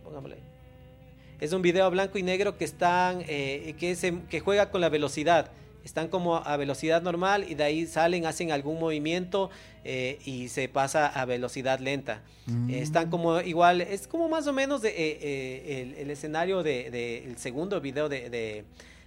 Pongámosle. 0.03 0.39
Es 1.41 1.53
un 1.53 1.63
video 1.63 1.85
a 1.85 1.89
blanco 1.91 2.19
y 2.19 2.23
negro 2.23 2.57
que 2.57 2.65
están. 2.65 3.23
eh, 3.29 3.75
que, 3.79 3.95
se- 3.95 4.21
que 4.31 4.41
juega 4.41 4.71
con 4.71 4.81
la 4.81 4.89
velocidad. 4.89 5.51
Están 5.85 6.09
como 6.09 6.35
a 6.37 6.57
velocidad 6.57 7.01
normal 7.03 7.45
y 7.49 7.55
de 7.55 7.63
ahí 7.63 7.87
salen, 7.87 8.27
hacen 8.27 8.51
algún 8.51 8.81
movimiento 8.81 9.51
eh, 9.85 10.19
y 10.25 10.49
se 10.49 10.69
pasa 10.69 11.07
a 11.07 11.25
velocidad 11.27 11.79
lenta. 11.79 12.23
Mm. 12.47 12.71
Eh, 12.71 12.81
Están 12.81 13.09
como 13.09 13.41
igual, 13.41 13.81
es 13.83 14.09
como 14.09 14.29
más 14.29 14.49
o 14.49 14.53
menos 14.53 14.83
de, 14.83 14.89
eh, 14.89 15.19
eh, 15.23 15.83
el, 15.83 15.95
el 15.95 16.11
escenario 16.11 16.65
del 16.65 16.91
de, 16.91 17.25
el 17.25 17.39
segundo 17.39 17.81
video 17.81 18.09
de, 18.09 18.31
de, 18.31 18.65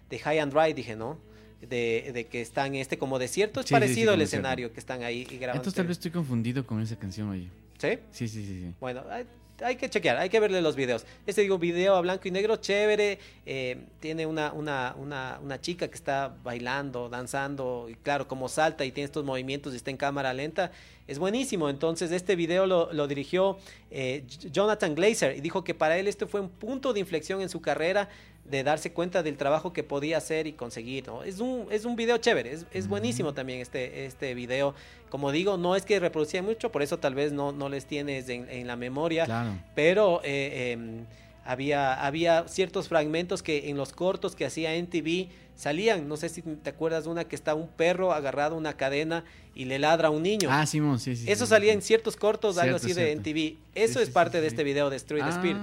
de 0.09 0.19
High 0.19 0.39
and 0.39 0.53
Dry, 0.53 0.71
dije, 0.71 0.95
¿no? 0.95 1.17
De, 1.61 2.11
de 2.13 2.25
que 2.27 2.39
están 2.41 2.67
en 2.67 2.81
este 2.81 2.97
como 2.97 3.19
desierto, 3.19 3.59
es 3.59 3.65
Sí, 3.65 3.69
sí, 3.69 3.75
sí, 3.75 3.79
parecido 3.81 4.13
el 4.13 4.21
escenario 4.21 4.71
que 4.71 4.79
están 4.79 5.03
ahí 5.03 5.27
y 5.29 5.37
graban. 5.37 5.57
Entonces 5.57 5.75
tal 5.75 5.87
vez 5.87 5.97
estoy 5.97 6.11
confundido 6.11 6.65
con 6.65 6.81
esa 6.81 6.95
canción, 6.97 7.29
oye. 7.29 7.47
¿Sí? 7.77 7.99
Sí, 8.11 8.27
sí, 8.29 8.45
sí. 8.45 8.73
Bueno, 8.79 9.03
hay, 9.09 9.25
hay 9.61 9.75
que 9.75 9.89
chequear, 9.89 10.17
hay 10.17 10.29
que 10.29 10.39
verle 10.39 10.61
los 10.61 10.77
videos. 10.77 11.05
Este 11.27 11.41
digo, 11.41 11.57
video 11.57 11.95
a 11.95 12.01
blanco 12.01 12.27
y 12.29 12.31
negro, 12.31 12.55
chévere. 12.55 13.19
eh, 13.45 13.77
tiene 13.99 14.25
una, 14.25 14.53
una, 14.53 14.95
una, 14.97 15.39
una 15.43 15.59
chica 15.59 15.89
que 15.89 15.95
está 15.95 16.33
bailando, 16.43 17.09
danzando, 17.09 17.87
y 17.89 17.95
claro, 17.95 18.27
como 18.27 18.47
salta 18.47 18.85
y 18.85 18.91
tiene 18.91 19.05
estos 19.05 19.25
movimientos 19.25 19.73
y 19.73 19.75
está 19.75 19.91
en 19.91 19.97
cámara 19.97 20.33
lenta. 20.33 20.71
Es 21.07 21.19
buenísimo. 21.19 21.69
Entonces, 21.69 22.11
este 22.11 22.35
video 22.35 22.67
lo, 22.67 22.93
lo 22.93 23.07
dirigió 23.07 23.57
eh, 23.91 24.23
Jonathan 24.51 24.93
Glazer 24.95 25.35
y 25.35 25.41
dijo 25.41 25.63
que 25.63 25.73
para 25.73 25.97
él 25.97 26.07
este 26.07 26.25
fue 26.25 26.39
un 26.39 26.49
punto 26.49 26.93
de 26.93 26.99
inflexión 26.99 27.41
en 27.41 27.49
su 27.49 27.59
carrera 27.61 28.07
de 28.49 28.63
darse 28.63 28.91
cuenta 28.91 29.21
del 29.23 29.37
trabajo 29.37 29.73
que 29.73 29.83
podía 29.83 30.17
hacer 30.17 30.47
y 30.47 30.53
conseguir, 30.53 31.05
¿no? 31.07 31.23
Es 31.23 31.39
un, 31.39 31.67
es 31.71 31.85
un 31.85 31.95
video 31.95 32.17
chévere, 32.17 32.51
es, 32.51 32.65
es 32.73 32.87
buenísimo 32.87 33.33
también 33.33 33.59
este, 33.59 34.05
este 34.05 34.33
video. 34.33 34.73
Como 35.09 35.31
digo, 35.31 35.57
no 35.57 35.75
es 35.75 35.85
que 35.85 35.99
reproducía 35.99 36.41
mucho, 36.41 36.71
por 36.71 36.81
eso 36.81 36.97
tal 36.97 37.13
vez 37.15 37.31
no, 37.31 37.51
no 37.51 37.69
les 37.69 37.85
tienes 37.85 38.27
en, 38.29 38.49
en 38.49 38.67
la 38.67 38.75
memoria, 38.75 39.25
Claro. 39.25 39.51
pero 39.75 40.21
eh, 40.23 40.71
em, 40.71 41.05
había, 41.45 42.05
había 42.05 42.47
ciertos 42.47 42.87
fragmentos 42.87 43.41
que 43.43 43.69
en 43.69 43.77
los 43.77 43.91
cortos 43.93 44.35
que 44.35 44.45
hacía 44.45 44.75
NTV 44.75 45.29
salían. 45.55 46.07
No 46.07 46.15
sé 46.17 46.29
si 46.29 46.41
te 46.41 46.69
acuerdas 46.69 47.03
de 47.05 47.09
una 47.09 47.23
que 47.25 47.35
está 47.35 47.53
un 47.55 47.67
perro 47.67 48.13
agarrado 48.13 48.55
a 48.55 48.57
una 48.57 48.73
cadena 48.77 49.23
y 49.55 49.65
le 49.65 49.77
ladra 49.79 50.07
a 50.09 50.11
un 50.11 50.23
niño. 50.23 50.47
Ah, 50.51 50.65
Simón, 50.65 50.99
sí, 50.99 51.15
sí. 51.15 51.29
Eso 51.29 51.45
sí, 51.45 51.49
salía 51.49 51.71
sí. 51.71 51.75
en 51.77 51.81
ciertos 51.81 52.15
cortos, 52.15 52.57
algo 52.57 52.77
Cierto, 52.79 52.85
así 52.85 52.93
de 52.99 53.05
cierto. 53.13 53.29
NTV. 53.29 53.57
Eso 53.75 53.99
Sí, 53.99 54.03
es 54.03 54.09
parte 54.09 54.41
de 54.41 54.47
este 54.47 54.63
video 54.63 54.89
de 54.89 54.95
Street 54.97 55.25
Spirit. 55.29 55.57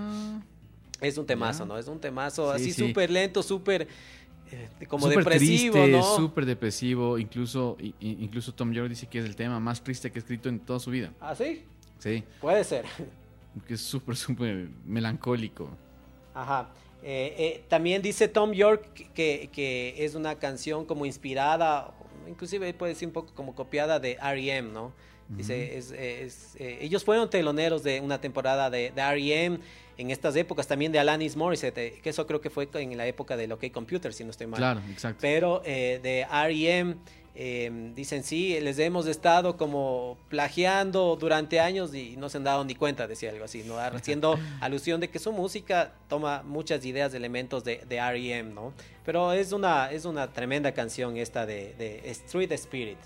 Es 1.01 1.18
un 1.18 1.26
temazo, 1.26 1.64
Ya. 1.64 1.68
¿no? 1.68 1.78
Es 1.78 1.88
un 1.88 2.01
temazo 2.01 2.51
Sí, 2.57 2.62
así 2.62 2.72
sí. 2.72 2.86
súper 2.88 3.11
lento, 3.11 3.42
súper 3.42 3.86
eh, 4.51 4.68
como 4.88 5.07
súper 5.07 5.18
depresivo, 5.24 5.72
triste, 5.74 5.90
¿no? 5.99 6.16
súper 6.16 6.47
depresivo. 6.47 7.18
Incluso, 7.18 7.76
i- 7.80 7.94
incluso 8.01 8.55
Tom 8.55 8.72
York 8.72 8.88
dice 8.88 9.07
que 9.07 9.18
es 9.18 9.24
el 9.24 9.36
tema 9.36 9.59
más 9.61 9.82
triste 9.82 10.11
que 10.11 10.18
ha 10.18 10.20
escrito 10.20 10.49
en 10.49 10.61
toda 10.61 10.78
su 10.78 10.90
vida. 10.90 11.12
¿Ah, 11.20 11.34
sí? 11.34 11.64
Sí, 11.99 12.22
Puede 12.40 12.62
ser. 12.64 12.84
que 13.66 13.74
es 13.74 13.80
súper, 13.80 14.16
súper 14.16 14.68
melancólico. 14.84 15.68
Ajá. 16.34 16.68
Eh, 17.03 17.34
eh, 17.38 17.64
también 17.68 18.03
dice 18.03 18.28
Tom 18.28 18.53
York 18.53 19.11
que, 19.14 19.49
que 19.53 19.94
es 20.05 20.14
una 20.14 20.34
canción 20.36 20.84
como 20.84 21.07
inspirada, 21.07 21.92
inclusive 22.28 22.72
puede 22.74 22.92
decir 22.94 23.07
un 23.09 23.12
poco 23.14 23.32
como 23.34 23.55
copiada 23.55 24.01
de 24.01 24.12
R.E.M., 24.20 24.70
¿no? 24.72 24.92
Dice, 25.28 25.76
es, 25.76 25.90
es, 25.90 26.55
eh, 26.61 26.78
ellos 26.82 27.05
fueron 27.05 27.28
teloneros 27.28 27.82
de 27.82 28.01
una 28.01 28.20
temporada 28.20 28.70
de, 28.70 28.92
de 28.92 29.01
R.E.M. 29.03 29.59
en 29.99 30.11
estas 30.11 30.36
épocas, 30.36 30.66
también 30.66 30.92
de 30.92 30.99
Alanis 30.99 31.36
Morissette, 31.36 32.01
que 32.01 32.11
eso 32.11 32.26
creo 32.26 32.40
que 32.40 32.51
fue 32.51 32.68
en 32.74 32.97
la 32.97 33.07
época 33.07 33.36
del 33.36 33.53
OK 33.53 33.70
Computer, 33.72 34.12
si 34.12 34.24
no 34.24 34.30
estoy 34.30 34.47
mal. 34.47 34.59
Claro, 34.59 34.80
exacto. 34.90 35.18
Pero 35.20 35.62
eh, 35.64 36.01
de 36.03 36.20
R.E.M. 36.20 36.97
eh, 37.34 37.92
dicen 37.94 38.22
sí, 38.22 38.59
les 38.61 38.78
hemos 38.78 39.07
estado 39.07 39.57
como 39.57 40.18
plagiando 40.28 41.16
durante 41.16 41.61
años 41.61 41.94
y 41.94 42.16
no 42.16 42.28
se 42.28 42.38
han 42.38 42.44
dado 42.44 42.64
ni 42.64 42.74
cuenta, 42.74 43.07
decía 43.07 43.30
algo 43.30 43.44
así, 43.44 43.62
¿no? 43.64 43.78
Haciendo 43.80 44.38
alusión 44.61 45.01
de 45.01 45.09
que 45.09 45.18
su 45.18 45.32
música 45.32 45.92
toma 46.09 46.42
muchas 46.42 46.84
ideas, 46.84 47.12
de 47.12 47.18
elementos 47.18 47.64
de, 47.64 47.82
de 47.88 47.97
R.E.M., 47.97 48.53
¿no? 48.53 48.72
Pero 49.05 49.32
es 49.32 49.53
una, 49.53 49.90
es 49.90 50.05
una 50.05 50.32
tremenda 50.32 50.72
canción 50.72 51.16
esta 51.16 51.47
de, 51.47 51.74
de 51.78 52.11
Street 52.11 52.53
Spirit. 52.53 52.99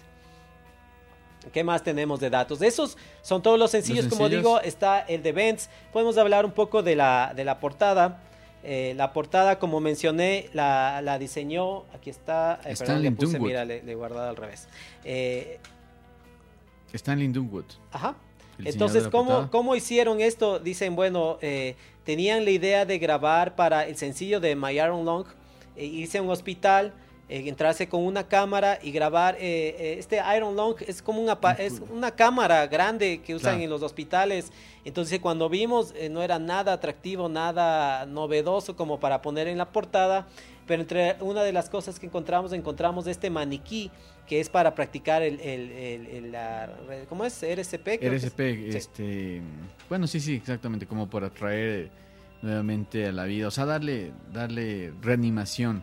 ¿Qué 1.53 1.65
más 1.65 1.83
tenemos 1.83 2.21
de 2.21 2.31
datos? 2.31 2.61
Esos 2.63 2.99
son 3.23 3.43
todos 3.43 3.59
los 3.59 3.71
sencillos, 3.71 4.05
Los 4.05 4.13
como 4.15 4.29
digo, 4.29 4.61
está 4.61 5.01
el 5.01 5.23
de 5.23 5.33
Benz. 5.33 5.69
Podemos 5.93 6.17
hablar 6.19 6.45
un 6.45 6.53
poco 6.53 6.83
de 6.83 6.97
la, 6.97 7.33
de 7.35 7.45
la 7.45 7.59
portada. 7.61 8.23
Eh, 8.63 8.93
la 8.97 9.13
portada, 9.15 9.59
como 9.59 9.81
mencioné, 9.81 10.51
la, 10.53 11.01
la 11.03 11.19
diseñó, 11.19 11.85
aquí 11.95 12.11
está, 12.11 12.57
eh, 12.61 12.63
perdón, 12.65 12.75
Stanley 12.75 13.03
le 13.05 13.13
puse, 13.13 13.33
Dunwood. 13.33 13.49
mira, 13.49 13.65
le, 13.65 13.83
le 13.83 13.93
he 13.93 13.95
guardado 13.95 14.29
al 14.29 14.37
revés. 14.37 14.69
Eh, 15.05 15.59
Stanley 16.93 17.29
Dunwood. 17.29 17.65
Ajá. 17.93 18.17
Entonces, 18.63 19.09
¿cómo. 19.09 19.51
¿cómo 19.51 19.75
hicieron 19.75 20.21
esto? 20.21 20.59
Dicen, 20.59 20.95
bueno, 20.95 21.39
eh, 21.41 21.77
tenían 22.05 22.45
la 22.45 22.51
idea 22.51 22.85
de 22.85 22.99
grabar 22.99 23.57
para 23.57 23.87
el 23.87 23.97
sencillo 23.97 24.41
de 24.41 24.55
My 24.57 24.73
Iron 24.73 25.05
Long, 25.07 25.25
eh, 25.77 25.87
irse 25.87 26.19
a 26.19 26.23
un 26.23 26.29
hospital, 26.31 26.93
eh, 27.31 27.49
entrarse 27.49 27.89
con 27.89 28.03
una 28.05 28.27
cámara 28.29 28.79
y 28.83 28.91
grabar. 28.91 29.37
eh, 29.37 29.77
eh, 29.79 29.97
este 29.99 30.21
Iron 30.37 30.57
Long 30.57 30.75
es 30.87 31.01
como 31.01 31.23
una, 31.23 31.39
es 31.59 31.81
una 31.91 32.11
cámara 32.11 32.67
grande 32.67 33.21
que 33.25 33.35
usan 33.35 33.53
Claro. 33.53 33.65
en 33.65 33.71
los 33.71 33.83
hospitales. 33.83 34.53
Entonces, 34.85 35.21
cuando 35.21 35.49
vimos, 35.49 35.95
eh, 35.97 36.09
no 36.09 36.23
era 36.23 36.39
nada 36.39 36.73
atractivo, 36.73 37.29
nada 37.29 38.05
novedoso 38.07 38.75
como 38.77 38.99
para 39.01 39.23
poner 39.23 39.47
en 39.49 39.57
la 39.59 39.71
portada. 39.71 40.27
Pero 40.67 40.83
entre 40.83 41.17
una 41.21 41.43
de 41.43 41.53
las 41.53 41.69
cosas 41.71 41.99
que 41.99 42.07
encontramos, 42.07 42.53
encontramos 42.53 43.07
este 43.07 43.29
maniquí 43.31 43.91
que 44.29 44.39
es 44.39 44.49
para 44.49 44.75
practicar 44.77 45.23
el, 45.23 45.41
el, 45.41 45.71
el- 45.73 46.07
el- 46.07 46.33
la, 46.33 46.71
¿cómo 47.09 47.25
es? 47.25 47.37
Creo 47.41 47.57
que 47.57 47.61
es. 47.61 47.69
RSP, 48.25 48.55
Sí. 48.71 48.77
este. 48.77 49.43
Bueno, 49.89 50.07
sí, 50.07 50.21
sí, 50.21 50.35
exactamente. 50.37 50.87
Como 50.87 51.11
para 51.11 51.31
traer 51.31 51.91
nuevamente 52.41 53.07
a 53.07 53.13
la 53.13 53.25
vida. 53.25 53.49
O 53.49 53.51
sea, 53.51 53.65
darle, 53.67 54.13
darle 54.33 54.93
reanimación. 55.03 55.83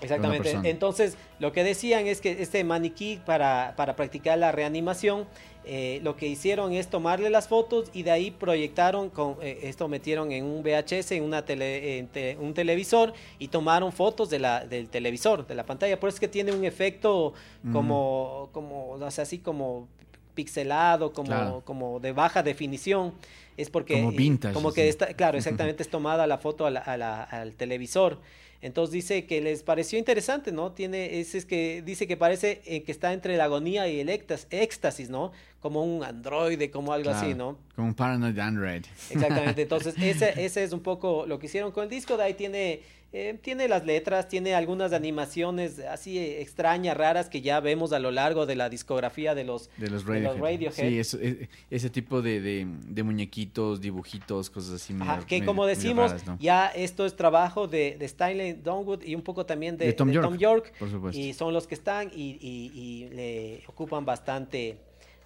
Exactamente. 0.00 0.52
Entonces, 0.64 1.16
lo 1.40 1.52
que 1.52 1.64
decían 1.64 2.06
es 2.06 2.20
que 2.20 2.40
este 2.42 2.62
maniquí 2.64 3.20
para, 3.26 3.74
para 3.76 3.96
practicar 3.96 4.38
la 4.38 4.52
reanimación, 4.52 5.26
eh, 5.64 6.00
lo 6.02 6.16
que 6.16 6.26
hicieron 6.28 6.72
es 6.72 6.88
tomarle 6.88 7.28
las 7.30 7.46
fotos 7.48 7.90
y 7.92 8.02
de 8.02 8.10
ahí 8.10 8.30
proyectaron, 8.30 9.10
con, 9.10 9.36
eh, 9.42 9.58
esto 9.64 9.86
metieron 9.88 10.32
en 10.32 10.44
un 10.44 10.62
VHS, 10.62 11.12
en, 11.16 11.24
una 11.24 11.44
tele- 11.44 11.98
en 11.98 12.06
te- 12.08 12.36
un 12.40 12.54
televisor 12.54 13.12
y 13.38 13.48
tomaron 13.48 13.92
fotos 13.92 14.30
de 14.30 14.38
la, 14.38 14.64
del 14.64 14.88
televisor, 14.88 15.46
de 15.46 15.54
la 15.54 15.64
pantalla. 15.66 15.98
Por 16.00 16.08
eso 16.08 16.16
es 16.16 16.20
que 16.20 16.28
tiene 16.28 16.52
un 16.52 16.64
efecto 16.64 17.34
como, 17.72 18.48
como 18.52 18.90
o 18.92 19.10
sea, 19.10 19.22
así 19.24 19.38
como 19.38 19.88
pixelado, 20.34 21.12
como, 21.12 21.26
Claro. 21.28 21.62
como 21.64 22.00
de 22.00 22.12
baja 22.12 22.42
definición. 22.42 23.12
Es 23.56 23.70
porque 23.70 23.94
Como 23.94 24.12
vintage, 24.12 24.54
como 24.54 24.72
que 24.72 24.88
está, 24.88 25.12
claro, 25.14 25.36
exactamente 25.36 25.82
es 25.82 25.90
tomada 25.90 26.26
la 26.28 26.38
foto 26.38 26.64
a 26.64 26.70
la- 26.70 26.80
a 26.80 26.96
la- 26.96 27.24
al 27.24 27.54
televisor. 27.56 28.18
Entonces 28.60 28.92
dice 28.92 29.24
que 29.24 29.40
les 29.40 29.62
pareció 29.62 29.98
interesante, 29.98 30.50
¿no? 30.50 30.72
Tiene, 30.72 31.20
es, 31.20 31.34
es 31.36 31.44
que 31.44 31.80
dice 31.84 32.08
que 32.08 32.16
parece 32.16 32.60
eh, 32.66 32.82
que 32.82 32.90
está 32.90 33.12
entre 33.12 33.36
la 33.36 33.44
agonía 33.44 33.86
y 33.88 34.00
el 34.00 34.08
éxtas- 34.08 34.46
éxtasis, 34.50 35.10
¿no? 35.10 35.30
Como 35.60 35.84
un 35.84 36.02
androide, 36.02 36.70
como 36.70 36.92
algo 36.92 37.10
así, 37.10 37.34
¿no? 37.34 37.56
Como 37.76 37.88
un 37.88 37.94
Paranoid 37.94 38.38
Android. 38.38 38.84
Exactamente. 39.10 39.62
Entonces 39.68 39.94
ese, 40.00 40.44
ese 40.44 40.64
es 40.64 40.72
un 40.72 40.80
poco 40.80 41.24
lo 41.26 41.38
que 41.38 41.46
hicieron 41.46 41.70
con 41.70 41.84
el 41.84 41.90
disco. 41.90 42.16
De 42.16 42.24
ahí 42.24 42.34
tiene, 42.34 42.80
eh, 43.12 43.38
tiene 43.42 43.68
las 43.68 43.86
letras, 43.86 44.28
tiene 44.28 44.54
algunas 44.54 44.92
animaciones 44.92 45.78
así 45.78 46.18
eh, 46.18 46.42
extrañas, 46.42 46.94
raras 46.96 47.28
que 47.30 47.40
ya 47.40 47.58
vemos 47.60 47.92
a 47.92 47.98
lo 47.98 48.10
largo 48.10 48.44
de 48.44 48.54
la 48.54 48.68
discografía 48.68 49.34
de 49.34 49.44
los 49.44 49.70
De 49.78 49.88
los 49.88 50.04
de 50.04 50.20
los 50.20 50.38
Radiohead. 50.38 50.88
Sí, 50.88 50.98
eso- 50.98 51.18
e- 51.20 51.48
ese 51.70 51.88
tipo 51.88 52.20
de, 52.20 52.40
de, 52.40 52.66
de 52.86 53.02
muñequitos, 53.02 53.80
dibujitos, 53.80 54.50
cosas 54.50 54.74
así. 54.74 54.94
Ajá, 55.00 55.14
medio- 55.16 55.26
que 55.26 55.36
medio- 55.36 55.46
como 55.46 55.64
decimos, 55.66 56.10
raras, 56.10 56.26
¿no? 56.26 56.36
ya 56.38 56.66
esto 56.68 57.06
es 57.06 57.16
trabajo 57.16 57.66
de, 57.66 57.96
de 57.98 58.04
Stanley 58.04 58.52
Donwood 58.52 59.02
y 59.02 59.14
un 59.14 59.22
poco 59.22 59.46
también 59.46 59.76
de, 59.78 59.92
Tom 59.94 60.10
York, 60.12 60.24
Tom 60.26 60.36
York. 60.36 60.72
por 60.78 60.90
supuesto. 60.90 61.18
Y 61.18 61.32
son 61.32 61.54
los 61.54 61.66
que 61.66 61.74
están 61.76 62.10
y, 62.14 62.36
y- 62.40 62.72
y 62.74 63.08
le 63.14 63.62
ocupan 63.68 64.04
bastante, 64.04 64.76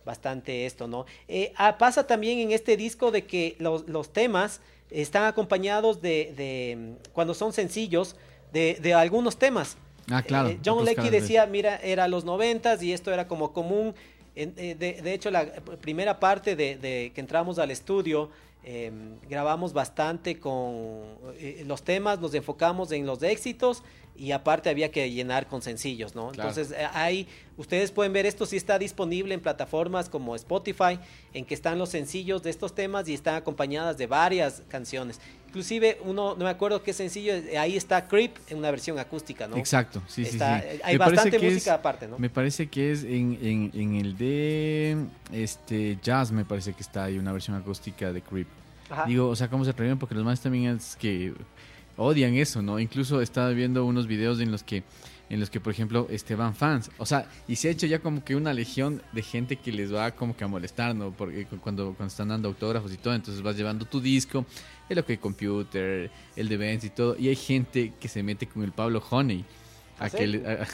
bastante 0.04 0.66
esto, 0.66 0.86
¿no? 0.88 1.04
Eh, 1.28 1.52
ah, 1.56 1.78
pasa 1.78 2.06
también 2.06 2.38
en 2.38 2.52
este 2.52 2.76
disco 2.76 3.10
de 3.10 3.24
que 3.26 3.56
los, 3.58 3.88
los 3.88 4.12
temas 4.12 4.60
están 4.92 5.24
acompañados 5.24 6.00
de, 6.02 6.32
de, 6.36 6.94
cuando 7.12 7.34
son 7.34 7.52
sencillos, 7.52 8.16
de, 8.52 8.78
de 8.82 8.94
algunos 8.94 9.38
temas. 9.38 9.76
Ah, 10.10 10.22
claro. 10.22 10.48
Eh, 10.50 10.58
John 10.64 10.84
de- 10.84 11.20
decía, 11.20 11.46
mira, 11.46 11.76
era 11.76 12.08
los 12.08 12.24
noventas 12.24 12.82
y 12.82 12.92
esto 12.92 13.12
era 13.12 13.26
como 13.28 13.52
común. 13.52 13.94
Eh, 14.34 14.74
de, 14.78 15.02
de 15.02 15.14
hecho, 15.14 15.30
la 15.30 15.46
primera 15.80 16.18
parte 16.18 16.56
de, 16.56 16.76
de 16.76 17.12
que 17.14 17.20
entramos 17.20 17.58
al 17.58 17.70
estudio, 17.70 18.30
eh, 18.64 18.90
grabamos 19.28 19.72
bastante 19.72 20.38
con 20.38 21.02
eh, 21.38 21.64
los 21.66 21.82
temas, 21.82 22.20
nos 22.20 22.32
enfocamos 22.34 22.92
en 22.92 23.06
los 23.06 23.22
éxitos 23.22 23.82
y 24.14 24.32
aparte 24.32 24.68
había 24.70 24.90
que 24.90 25.10
llenar 25.10 25.46
con 25.46 25.62
sencillos, 25.62 26.14
¿no? 26.14 26.30
Claro. 26.32 26.50
Entonces, 26.50 26.76
eh, 26.78 26.86
hay, 26.92 27.26
ustedes 27.56 27.90
pueden 27.90 28.12
ver 28.12 28.26
esto 28.26 28.44
si 28.46 28.56
está 28.56 28.78
disponible 28.78 29.32
en 29.34 29.40
plataformas 29.40 30.08
como 30.08 30.36
Spotify, 30.36 30.98
en 31.32 31.44
que 31.44 31.54
están 31.54 31.78
los 31.78 31.88
sencillos 31.88 32.42
de 32.42 32.50
estos 32.50 32.74
temas 32.74 33.08
y 33.08 33.14
están 33.14 33.34
acompañadas 33.36 33.96
de 33.98 34.06
varias 34.06 34.62
canciones. 34.68 35.18
Inclusive, 35.48 35.98
uno, 36.04 36.34
no 36.36 36.44
me 36.44 36.50
acuerdo 36.50 36.82
qué 36.82 36.92
sencillo, 36.92 37.34
eh, 37.34 37.58
ahí 37.58 37.76
está 37.76 38.06
Creep 38.08 38.36
en 38.48 38.58
una 38.58 38.70
versión 38.70 38.98
acústica, 38.98 39.48
¿no? 39.48 39.56
Exacto, 39.56 40.02
sí, 40.06 40.24
sí, 40.24 40.30
Está- 40.32 40.60
sí. 40.60 40.66
eh, 40.68 40.80
Hay 40.84 40.94
Me 40.94 40.98
bastante 40.98 41.36
es- 41.36 41.42
música 41.42 41.74
aparte, 41.74 42.06
¿no? 42.08 42.18
Me 42.18 42.30
parece 42.30 42.68
que 42.68 42.92
es 42.92 43.04
en, 43.04 43.38
en, 43.42 43.70
en 43.74 43.94
el 43.96 44.16
de 44.16 44.96
este 45.32 45.98
jazz, 46.02 46.30
me 46.32 46.44
parece 46.44 46.72
que 46.74 46.82
está 46.82 47.04
ahí 47.04 47.18
una 47.18 47.32
versión 47.32 47.56
acústica 47.56 48.12
de 48.12 48.22
Creep. 48.22 48.48
Ajá. 48.90 49.04
Digo, 49.06 49.28
o 49.28 49.36
sea, 49.36 49.48
¿cómo 49.48 49.64
se 49.64 49.70
atreven? 49.70 49.98
Porque 49.98 50.14
los 50.14 50.24
más 50.24 50.40
también 50.40 50.76
es 50.76 50.96
que 50.96 51.32
odian 51.96 52.34
eso, 52.34 52.62
¿no? 52.62 52.78
Incluso 52.78 53.20
estaba 53.20 53.50
viendo 53.50 53.84
unos 53.84 54.06
videos 54.06 54.40
en 54.40 54.50
los 54.50 54.62
que, 54.62 54.82
en 55.30 55.40
los 55.40 55.50
que 55.50 55.60
por 55.60 55.72
ejemplo, 55.72 56.06
este, 56.10 56.34
van 56.34 56.54
fans. 56.54 56.90
O 56.98 57.06
sea, 57.06 57.26
y 57.48 57.56
se 57.56 57.68
ha 57.68 57.70
hecho 57.70 57.86
ya 57.86 57.98
como 58.00 58.24
que 58.24 58.36
una 58.36 58.52
legión 58.52 59.02
de 59.12 59.22
gente 59.22 59.56
que 59.56 59.72
les 59.72 59.92
va 59.92 60.10
como 60.12 60.36
que 60.36 60.44
a 60.44 60.48
molestar, 60.48 60.94
¿no? 60.94 61.10
Porque 61.12 61.46
cu- 61.46 61.58
cuando, 61.60 61.94
cuando 61.94 62.06
están 62.10 62.28
dando 62.28 62.48
autógrafos 62.48 62.92
y 62.92 62.96
todo, 62.96 63.14
entonces 63.14 63.42
vas 63.42 63.56
llevando 63.56 63.84
tu 63.86 64.00
disco, 64.00 64.44
el 64.88 64.98
OK 64.98 65.18
Computer, 65.20 66.10
el 66.36 66.48
de 66.48 66.56
Benz 66.56 66.84
y 66.84 66.90
todo, 66.90 67.16
y 67.18 67.28
hay 67.28 67.36
gente 67.36 67.92
que 68.00 68.08
se 68.08 68.22
mete 68.22 68.46
con 68.46 68.62
el 68.62 68.72
Pablo 68.72 69.02
Honey. 69.10 69.44
A 70.02 70.06
¿Ah, 70.06 70.08
sí? 70.10 70.16
que, 70.18 70.26
le- 70.26 70.46
a, 70.46 70.66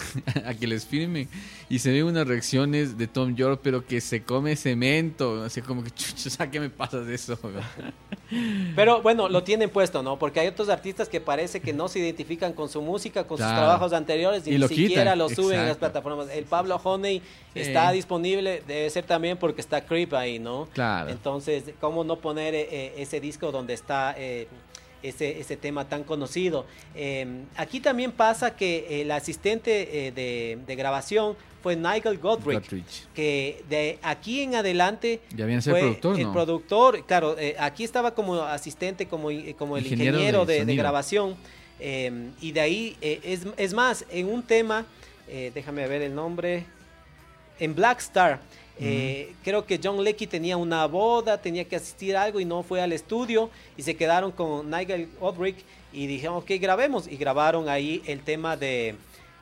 a 0.51 0.55
que 0.55 0.67
les 0.67 0.87
firmen 0.87 1.29
y 1.69 1.79
se 1.79 1.91
ven 1.93 2.05
unas 2.05 2.27
reacciones 2.27 2.97
de 2.99 3.07
Tom 3.07 3.35
York 3.37 3.61
pero 3.63 3.85
que 3.87 4.01
se 4.01 4.23
come 4.23 4.57
cemento 4.57 5.43
así 5.45 5.61
como 5.63 5.83
que 5.85 5.91
chucho, 5.91 6.31
sea, 6.31 6.51
¿qué 6.51 6.61
me 6.61 6.71
pasa 6.71 7.01
de 7.01 7.15
eso? 7.15 7.39
Pero 8.77 9.01
bueno, 9.01 9.29
lo 9.29 9.43
tienen 9.43 9.71
puesto, 9.71 10.03
¿no? 10.03 10.19
Porque 10.19 10.41
hay 10.41 10.49
otros 10.49 10.69
artistas 10.69 11.09
que 11.09 11.19
parece 11.21 11.61
que 11.61 11.73
no 11.73 11.89
se 11.89 11.99
identifican 12.01 12.53
con 12.53 12.69
su 12.69 12.83
música, 12.83 13.25
con 13.27 13.39
sus 13.39 13.47
trabajos 13.47 13.93
anteriores 13.95 14.47
y, 14.47 14.51
Y 14.51 14.53
ni 14.55 14.59
lo 14.59 14.69
siquiera 14.69 15.03
quitan, 15.15 15.19
lo 15.19 15.29
suben 15.31 15.61
en 15.61 15.67
las 15.67 15.77
exacto. 15.77 15.79
plataformas. 16.03 16.29
El 16.35 16.45
Pablo 16.45 16.77
Honey 16.83 17.23
Sí. 17.55 17.61
está 17.61 17.91
disponible, 17.91 18.63
debe 18.69 18.89
ser 18.91 19.05
también 19.05 19.39
porque 19.39 19.63
está 19.63 19.81
Creep 19.85 20.13
ahí, 20.15 20.39
¿no? 20.39 20.69
Claro. 20.75 21.09
Entonces, 21.11 21.65
¿cómo 21.81 22.05
no 22.05 22.17
poner 22.21 22.55
eh, 22.55 22.69
eh, 22.71 22.95
ese 22.99 23.21
disco 23.21 23.51
donde 23.51 23.73
está 23.73 24.15
eh, 24.19 24.47
ese, 25.03 25.41
ese 25.41 25.57
tema 25.57 25.89
tan 25.89 26.05
conocido? 26.05 26.67
Eh, 26.95 27.45
aquí 27.57 27.81
también 27.81 28.13
pasa 28.13 28.57
que 28.57 29.03
el 29.03 29.11
asistente 29.11 30.09
eh, 30.09 30.13
de, 30.13 30.59
de 30.67 30.77
grabación 30.77 31.37
fue 31.63 31.75
Nigel 31.75 32.19
Godrich, 32.19 32.71
Godrich. 32.71 33.07
que 33.15 33.65
de 33.69 33.99
aquí 34.03 34.43
en 34.43 34.55
adelante 34.55 35.21
Ya 35.35 35.45
a 35.45 35.61
ser 35.61 35.73
fue 35.73 35.81
productor, 35.81 36.17
el 36.19 36.23
¿no? 36.27 36.33
productor, 36.33 37.05
claro, 37.07 37.37
eh, 37.39 37.57
aquí 37.59 37.83
estaba 37.83 38.15
como 38.15 38.35
asistente, 38.43 39.07
como, 39.07 39.31
eh, 39.31 39.55
como 39.59 39.77
el 39.77 39.85
Ingeniero 39.85 40.17
ingeniero, 40.19 40.47
de 40.47 40.61
de, 40.61 40.65
de 40.67 40.77
grabación. 40.77 41.37
eh, 41.81 42.31
y 42.41 42.53
de 42.53 42.61
ahí, 42.61 42.97
es, 43.01 43.41
es 43.57 43.75
más, 43.75 44.05
en 44.11 44.29
un 44.29 44.43
tema, 44.43 44.87
déjame 45.55 45.87
ver 45.89 46.03
el 46.03 46.15
nombre, 46.15 46.65
en 47.59 47.75
Black 47.75 47.99
Star, 47.99 48.41
eh, 48.81 49.35
creo 49.43 49.67
que 49.67 49.81
John 49.83 50.03
Leckie 50.03 50.27
tenía 50.27 50.57
una 50.57 50.87
boda, 50.87 51.41
tenía 51.41 51.65
que 51.65 51.77
asistir 51.77 52.17
a 52.17 52.23
algo 52.23 52.41
y 52.41 52.45
no 52.45 52.63
fue 52.63 52.81
al 52.81 52.93
estudio 52.93 53.51
y 53.77 53.83
se 53.83 53.97
quedaron 53.97 54.31
con 54.31 54.71
Nigel 54.71 55.09
Odrick 55.21 55.57
y 55.93 56.07
dijeron, 56.07 56.37
ok, 56.37 56.51
grabemos. 56.61 57.09
Y 57.09 57.17
grabaron 57.17 57.69
ahí 57.69 58.03
el 58.07 58.21
tema 58.21 58.57
de, 58.57 58.95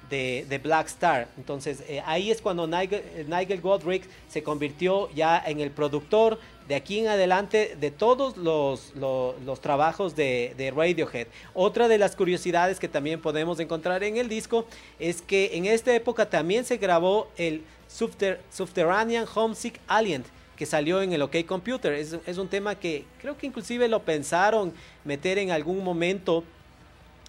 de, 0.09 0.47
de 0.49 0.59
Black 0.59 0.87
Star. 0.87 1.29
Entonces 1.37 1.83
eh, 1.89 2.03
ahí 2.07 2.31
es 2.31 2.41
cuando 2.41 2.67
Nigel, 2.67 3.03
eh, 3.15 3.27
Nigel 3.29 3.61
Godrich 3.61 4.05
se 4.29 4.43
convirtió 4.43 5.11
ya 5.15 5.43
en 5.45 5.61
el 5.61 5.71
productor 5.71 6.39
de 6.69 6.75
aquí 6.75 6.99
en 6.99 7.09
adelante 7.09 7.77
de 7.81 7.91
todos 7.91 8.37
los, 8.37 8.93
los, 8.97 9.61
trabajos 9.61 10.17
de, 10.17 10.73
Radiohead. 10.75 11.29
Otra 11.55 11.89
de 11.89 11.99
las 11.99 12.17
curiosidades 12.17 12.79
que 12.81 12.89
también 12.89 13.21
podemos 13.21 13.61
encontrar 13.61 14.03
en 14.03 14.17
el 14.17 14.29
disco 14.29 14.67
es 14.99 15.23
que 15.23 15.51
en 15.55 15.67
esta 15.67 15.95
época 15.95 16.29
también 16.29 16.65
se 16.65 16.77
grabó 16.77 17.29
el 17.37 17.63
Subter- 17.89 18.41
Subterranean 18.51 19.27
Homesick 19.33 19.81
Alien 19.87 20.25
que 20.57 20.67
salió 20.67 21.03
en 21.03 21.13
el 21.13 21.23
OK 21.23 21.45
Computer. 21.47 21.93
Es, 21.93 22.17
es 22.27 22.39
un 22.39 22.49
tema 22.49 22.75
que 22.75 23.05
creo 23.21 23.37
que 23.37 23.47
inclusive 23.47 23.89
lo 23.89 24.03
pensaron 24.03 24.73
meter 25.05 25.39
en 25.39 25.51
algún 25.51 25.85
momento 25.85 26.43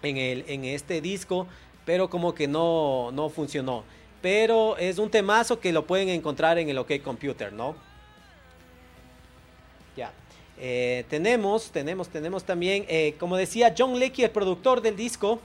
en, 0.02 0.18
el, 0.18 0.46
en 0.48 0.66
este 0.66 1.02
disco, 1.02 1.46
pero 1.86 2.10
como 2.10 2.34
que 2.34 2.48
no, 2.48 3.12
no 3.12 3.30
funcionó. 3.30 3.84
Pero 4.22 4.78
es 4.78 4.98
un 4.98 5.10
temazo 5.10 5.60
que 5.60 5.72
lo 5.74 5.86
pueden 5.86 6.10
encontrar 6.10 6.58
en 6.58 6.70
el 6.70 6.78
OK 6.78 7.02
Computer, 7.04 7.52
¿no? 7.52 7.76
Ya. 9.98 10.14
Eh, 10.60 11.06
tenemos, 11.10 11.72
tenemos, 11.72 12.08
tenemos 12.08 12.44
también, 12.44 12.86
eh, 12.88 13.16
como 13.20 13.36
decía 13.36 13.74
John 13.76 14.00
Leckie, 14.00 14.24
el 14.24 14.32
productor 14.32 14.82
del 14.82 14.96
disco. 14.96 15.40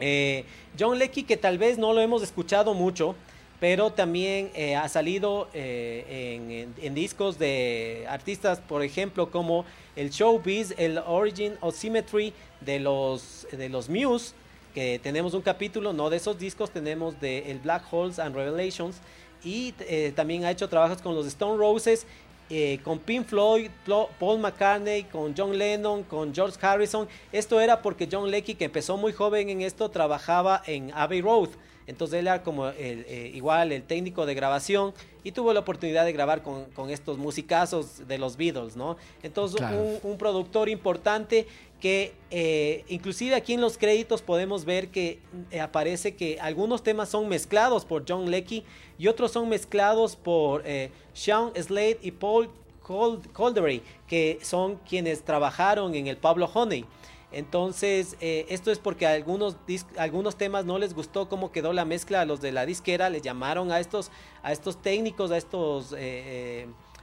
Eh, 0.00 0.44
John 0.78 0.98
Leckie, 0.98 1.22
que 1.22 1.36
tal 1.36 1.56
vez 1.56 1.78
no 1.78 1.92
lo 1.92 2.00
hemos 2.00 2.22
escuchado 2.22 2.74
mucho, 2.74 3.14
pero 3.60 3.90
también 3.90 4.50
ha 4.76 4.86
salido 4.88 5.48
en, 5.54 6.94
discos 6.94 7.38
de 7.38 8.04
artistas, 8.06 8.60
por 8.60 8.82
ejemplo, 8.82 9.30
como 9.30 9.64
el 9.94 10.10
Showbiz, 10.10 10.74
el 10.76 10.98
Origin 10.98 11.54
of 11.62 11.74
Symmetry 11.74 12.34
de 12.60 12.80
los, 12.80 13.46
de 13.50 13.70
los 13.70 13.88
Muse, 13.88 14.34
que 14.74 15.00
tenemos 15.02 15.32
un 15.32 15.40
capítulo, 15.40 15.94
no 15.94 16.10
de 16.10 16.18
esos 16.18 16.38
discos, 16.38 16.70
tenemos 16.70 17.18
de 17.18 17.50
el 17.50 17.58
Black 17.60 17.84
Holes 17.90 18.18
and 18.18 18.36
Revelations, 18.36 18.98
y 19.42 19.72
también 20.14 20.44
ha 20.44 20.50
hecho 20.50 20.68
trabajos 20.68 21.00
con 21.00 21.14
los 21.14 21.26
Stone 21.26 21.56
Roses, 21.56 22.06
eh, 22.50 22.78
con 22.84 22.98
Pink 22.98 23.26
Floyd, 23.26 23.70
Paul 24.18 24.38
McCartney, 24.40 25.04
con 25.04 25.34
John 25.36 25.56
Lennon, 25.56 26.04
con 26.04 26.34
George 26.34 26.58
Harrison. 26.60 27.08
Esto 27.32 27.60
era 27.60 27.82
porque 27.82 28.08
John 28.10 28.30
Leckie, 28.30 28.54
que 28.54 28.66
empezó 28.66 28.96
muy 28.96 29.12
joven 29.12 29.48
en 29.50 29.62
esto, 29.62 29.90
trabajaba 29.90 30.62
en 30.66 30.92
Abbey 30.94 31.20
Road. 31.20 31.50
Entonces 31.88 32.18
él 32.18 32.26
era 32.26 32.42
como 32.42 32.66
el, 32.68 33.04
eh, 33.08 33.30
igual 33.32 33.70
el 33.70 33.82
técnico 33.84 34.26
de 34.26 34.34
grabación 34.34 34.92
y 35.22 35.30
tuvo 35.30 35.52
la 35.52 35.60
oportunidad 35.60 36.04
de 36.04 36.12
grabar 36.12 36.42
con, 36.42 36.64
con 36.66 36.90
estos 36.90 37.16
musicazos 37.16 38.08
de 38.08 38.18
los 38.18 38.36
Beatles, 38.36 38.76
¿no? 38.76 38.96
Entonces 39.22 39.58
Claro. 39.58 39.80
un, 39.80 39.98
un 40.02 40.18
productor 40.18 40.68
importante 40.68 41.46
que 41.80 42.14
eh, 42.30 42.84
inclusive 42.88 43.34
aquí 43.34 43.52
en 43.52 43.60
los 43.60 43.76
créditos 43.76 44.22
podemos 44.22 44.64
ver 44.64 44.88
que 44.88 45.20
eh, 45.50 45.60
aparece 45.60 46.16
que 46.16 46.38
algunos 46.40 46.82
temas 46.82 47.08
son 47.10 47.28
mezclados 47.28 47.84
por 47.84 48.04
John 48.08 48.30
Leckie 48.30 48.64
y 48.98 49.08
otros 49.08 49.32
son 49.32 49.48
mezclados 49.48 50.16
por 50.16 50.62
eh, 50.64 50.90
Sean 51.12 51.52
Slade 51.54 51.98
y 52.02 52.12
Paul 52.12 52.48
Col- 52.82 53.20
Caldery, 53.32 53.82
que 54.06 54.38
son 54.42 54.76
quienes 54.88 55.22
trabajaron 55.22 55.94
en 55.94 56.06
el 56.06 56.16
Pablo 56.16 56.50
Honey. 56.52 56.84
Entonces, 57.32 58.16
esto 58.20 58.70
es 58.70 58.78
porque 58.78 59.04
a 59.04 59.12
algunos, 59.12 59.56
algunos 59.98 60.36
temas 60.36 60.64
no 60.64 60.78
les 60.78 60.94
gustó 60.94 61.28
cómo 61.28 61.50
quedó 61.52 61.72
la 61.72 61.84
mezcla 61.84 62.20
a 62.22 62.24
los 62.24 62.40
de 62.40 62.52
la 62.52 62.64
disquera, 62.64 63.10
les 63.10 63.20
llamaron 63.20 63.72
a 63.72 63.80
estos, 63.80 64.10
a 64.42 64.52
estos 64.52 64.80
técnicos, 64.80 65.32
a 65.32 65.36
estos, 65.36 65.92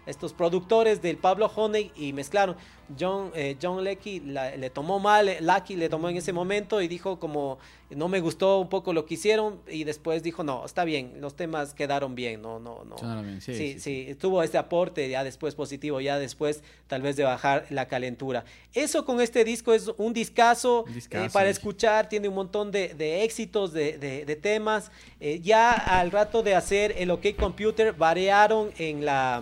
estos 0.06 0.34
productores 0.34 1.02
del 1.02 1.18
Pablo 1.18 1.52
Honey 1.56 1.92
y 1.96 2.14
mezclaron. 2.14 2.56
John, 3.00 3.32
eh, 3.34 3.56
John 3.62 3.82
Leckie 3.84 4.20
la- 4.20 4.56
le 4.58 4.70
tomó 4.70 5.00
mal, 5.00 5.30
eh, 5.30 5.38
Lucky 5.40 5.78
le 5.78 5.88
tomó 5.88 6.10
en 6.10 6.18
ese 6.18 6.34
momento 6.34 6.82
y 6.82 6.88
dijo 6.90 7.18
como 7.18 7.58
no 7.90 8.08
me 8.10 8.20
gustó 8.20 8.60
un 8.60 8.68
poco 8.70 8.92
lo 8.92 9.06
que 9.06 9.14
hicieron 9.14 9.62
y 9.70 9.84
después 9.86 10.22
dijo 10.22 10.44
no, 10.44 10.66
está 10.66 10.84
bien, 10.84 11.22
los 11.22 11.36
temas 11.36 11.74
quedaron 11.74 12.14
bien, 12.14 12.42
no, 12.42 12.60
no, 12.60 12.84
no. 12.84 12.96
Bien, 13.24 13.42
sí, 13.42 13.54
sí, 13.56 13.80
sí, 13.80 14.06
sí, 14.10 14.16
tuvo 14.16 14.44
este 14.44 14.58
aporte 14.58 15.10
ya 15.10 15.24
después 15.24 15.56
positivo, 15.56 16.02
ya 16.02 16.20
después 16.20 16.62
tal 16.88 17.02
vez 17.02 17.16
de 17.16 17.24
bajar 17.24 17.66
la 17.70 17.88
calentura. 17.88 18.44
Eso 18.74 19.06
con 19.06 19.22
este 19.22 19.46
disco 19.46 19.74
es 19.74 19.90
un 19.98 20.12
discazo, 20.14 20.84
Un 20.84 20.98
eh, 21.28 21.30
para 21.32 21.50
escuchar, 21.50 22.10
tiene 22.10 22.28
un 22.28 22.36
montón 22.36 22.70
de, 22.72 22.94
de 22.96 23.24
éxitos, 23.24 23.72
de, 23.72 23.98
de- 23.98 24.26
de 24.26 24.36
temas. 24.36 24.92
Eh, 25.22 25.40
ya 25.42 25.72
al 25.72 26.12
rato 26.12 26.44
de 26.44 26.54
hacer 26.56 26.94
el 26.98 27.10
OK 27.12 27.28
Computer 27.40 27.94
variaron 27.94 28.72
en 28.78 29.06
la, 29.06 29.42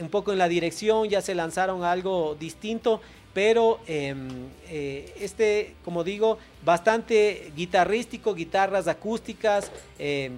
un 0.00 0.08
poco 0.08 0.32
en 0.32 0.38
la 0.38 0.48
dirección, 0.48 1.08
ya 1.08 1.20
se 1.20 1.34
lanzaron 1.34 1.82
algo 1.84 2.36
distinto, 2.38 3.00
pero 3.32 3.80
em, 3.86 4.28
eh, 4.68 5.12
este, 5.20 5.74
como 5.84 6.04
digo, 6.04 6.38
bastante 6.64 7.50
guitarrístico, 7.56 8.34
guitarras 8.34 8.86
acústicas. 8.88 9.70
em, 9.98 10.32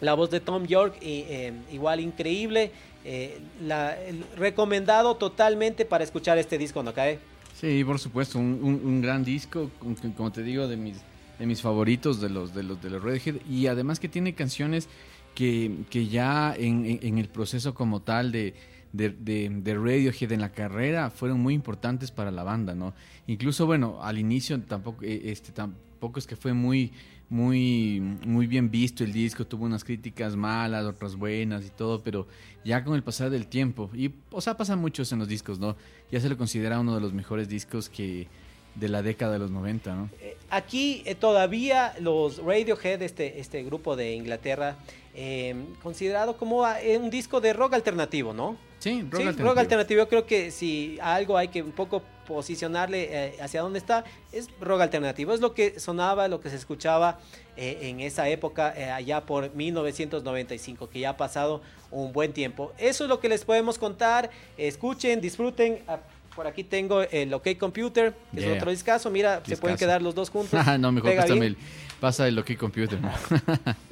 la 0.00 0.14
voz 0.14 0.30
de 0.30 0.40
Tom 0.40 0.64
York, 0.66 0.96
eh, 1.02 1.52
igual 1.72 2.00
increíble. 2.00 2.70
eh, 3.02 3.38
la- 3.62 3.96
recomendado 4.36 5.16
totalmente 5.16 5.86
para 5.86 6.04
escuchar 6.04 6.36
este 6.36 6.58
disco, 6.58 6.82
¿no 6.82 6.92
cae? 6.92 7.18
Sí, 7.58 7.82
por 7.82 7.98
supuesto, 7.98 8.38
un, 8.38 9.00
gran 9.00 9.24
disco, 9.24 9.70
como 10.16 10.30
te 10.30 10.42
digo, 10.42 10.68
de 10.68 10.76
mis, 10.76 10.98
de 11.38 11.46
mis 11.46 11.62
favoritos 11.62 12.20
de 12.20 12.28
los, 12.28 12.54
de 12.54 12.62
los 12.62 12.82
de 12.82 12.90
los 12.90 13.02
Radiohead 13.02 13.36
y 13.48 13.68
además 13.68 14.00
que 14.00 14.08
tiene 14.08 14.34
canciones 14.34 14.86
que, 15.34 15.70
que 15.90 16.06
ya 16.08 16.54
en, 16.56 16.98
en- 17.02 17.18
el 17.18 17.28
proceso 17.28 17.74
como 17.74 18.00
tal 18.02 18.32
de, 18.32 18.54
de, 18.92 19.10
de- 19.10 19.48
de 19.50 19.74
Radiohead 19.74 20.32
en 20.32 20.40
la 20.40 20.52
carrera 20.52 21.10
fueron 21.10 21.40
muy 21.40 21.54
importantes 21.54 22.10
para 22.10 22.30
la 22.30 22.42
banda, 22.42 22.74
¿no? 22.74 22.92
Incluso, 23.26 23.66
bueno, 23.66 24.02
al 24.02 24.18
inicio 24.18 24.60
tampoco, 24.60 25.02
eh, 25.04 25.22
este, 25.26 25.52
tampoco 25.52 26.18
es 26.18 26.26
que 26.26 26.36
fue 26.36 26.52
muy, 26.52 26.92
muy, 27.28 28.00
muy 28.26 28.46
bien 28.48 28.70
visto 28.70 29.04
el 29.04 29.12
disco, 29.12 29.46
tuvo 29.46 29.64
unas 29.64 29.84
críticas 29.84 30.34
malas, 30.34 30.84
otras 30.84 31.14
buenas 31.16 31.64
y 31.64 31.70
todo, 31.70 32.02
pero 32.02 32.26
ya 32.64 32.82
con 32.84 32.94
el 32.96 33.02
pasar 33.04 33.30
del 33.30 33.46
tiempo, 33.46 33.88
y 33.94 34.10
o 34.32 34.40
sea, 34.40 34.56
pasa 34.56 34.74
muchos 34.76 35.12
en 35.12 35.20
los 35.20 35.28
discos, 35.28 35.58
¿no? 35.60 35.76
Ya 36.10 36.20
se 36.20 36.28
lo 36.28 36.36
considera 36.36 36.80
uno 36.80 36.94
de 36.94 37.00
los 37.00 37.12
mejores 37.12 37.48
discos 37.48 37.88
que 37.88 38.26
de 38.74 38.88
la 38.88 39.02
década 39.02 39.32
de 39.34 39.38
los 39.40 39.50
90, 39.50 39.94
¿no? 39.94 40.10
Eh, 40.20 40.36
Aquí 40.50 41.02
eh, 41.04 41.14
todavía 41.14 41.92
los 42.00 42.38
Radiohead, 42.38 43.00
este, 43.02 43.38
este 43.40 43.62
grupo 43.62 43.94
de 43.96 44.14
Inglaterra, 44.14 44.76
eh, 45.14 45.54
considerado 45.82 46.36
como 46.36 46.64
ah, 46.64 46.80
eh, 46.80 46.98
un 46.98 47.10
disco 47.10 47.40
de 47.40 47.52
rock 47.52 47.74
alternativo, 47.74 48.32
¿no? 48.32 48.56
Sí, 48.78 49.02
rock 49.02 49.10
Sí, 49.10 49.16
alternativo. 49.18 49.48
rock 49.48 49.58
alternativo. 49.58 49.98
Yo 50.02 50.08
creo 50.08 50.26
que 50.26 50.50
si 50.50 50.98
a 51.02 51.14
algo 51.14 51.36
hay 51.36 51.48
que 51.48 51.62
un 51.62 51.72
poco 51.72 52.02
posicionarle 52.26 53.08
eh, 53.10 53.34
hacia 53.42 53.60
dónde 53.60 53.78
está, 53.78 54.04
es 54.32 54.48
rock 54.60 54.80
alternativo. 54.82 55.34
Es 55.34 55.40
lo 55.40 55.52
que 55.52 55.78
sonaba, 55.80 56.28
lo 56.28 56.40
que 56.40 56.48
se 56.48 56.56
escuchaba 56.56 57.18
eh, 57.56 57.78
en 57.82 58.00
esa 58.00 58.28
época, 58.28 58.72
eh, 58.76 58.84
allá 58.90 59.20
por 59.26 59.52
1995, 59.54 60.88
que 60.88 61.00
ya 61.00 61.10
ha 61.10 61.16
pasado 61.16 61.60
un 61.90 62.12
buen 62.12 62.32
tiempo. 62.32 62.72
Eso 62.78 63.04
es 63.04 63.10
lo 63.10 63.20
que 63.20 63.28
les 63.28 63.44
podemos 63.44 63.78
contar. 63.78 64.30
Escuchen, 64.56 65.20
disfruten. 65.20 65.80
Ah, 65.88 65.98
Por 66.34 66.46
aquí 66.46 66.62
tengo 66.64 67.02
el 67.02 67.34
OK 67.34 67.48
Computer, 67.58 68.14
que 68.32 68.40
Yeah. 68.40 68.52
es 68.52 68.56
otro 68.56 68.70
discazo. 68.70 69.10
Mira, 69.10 69.42
se 69.44 69.56
pueden 69.56 69.76
quedar 69.76 70.00
los 70.00 70.14
dos 70.14 70.30
juntos. 70.30 70.58
no, 70.78 70.92
mejor 70.92 71.10
el, 71.10 71.56
pasa 71.98 72.28
el 72.28 72.38
OK 72.38 72.56
Computer. 72.56 72.98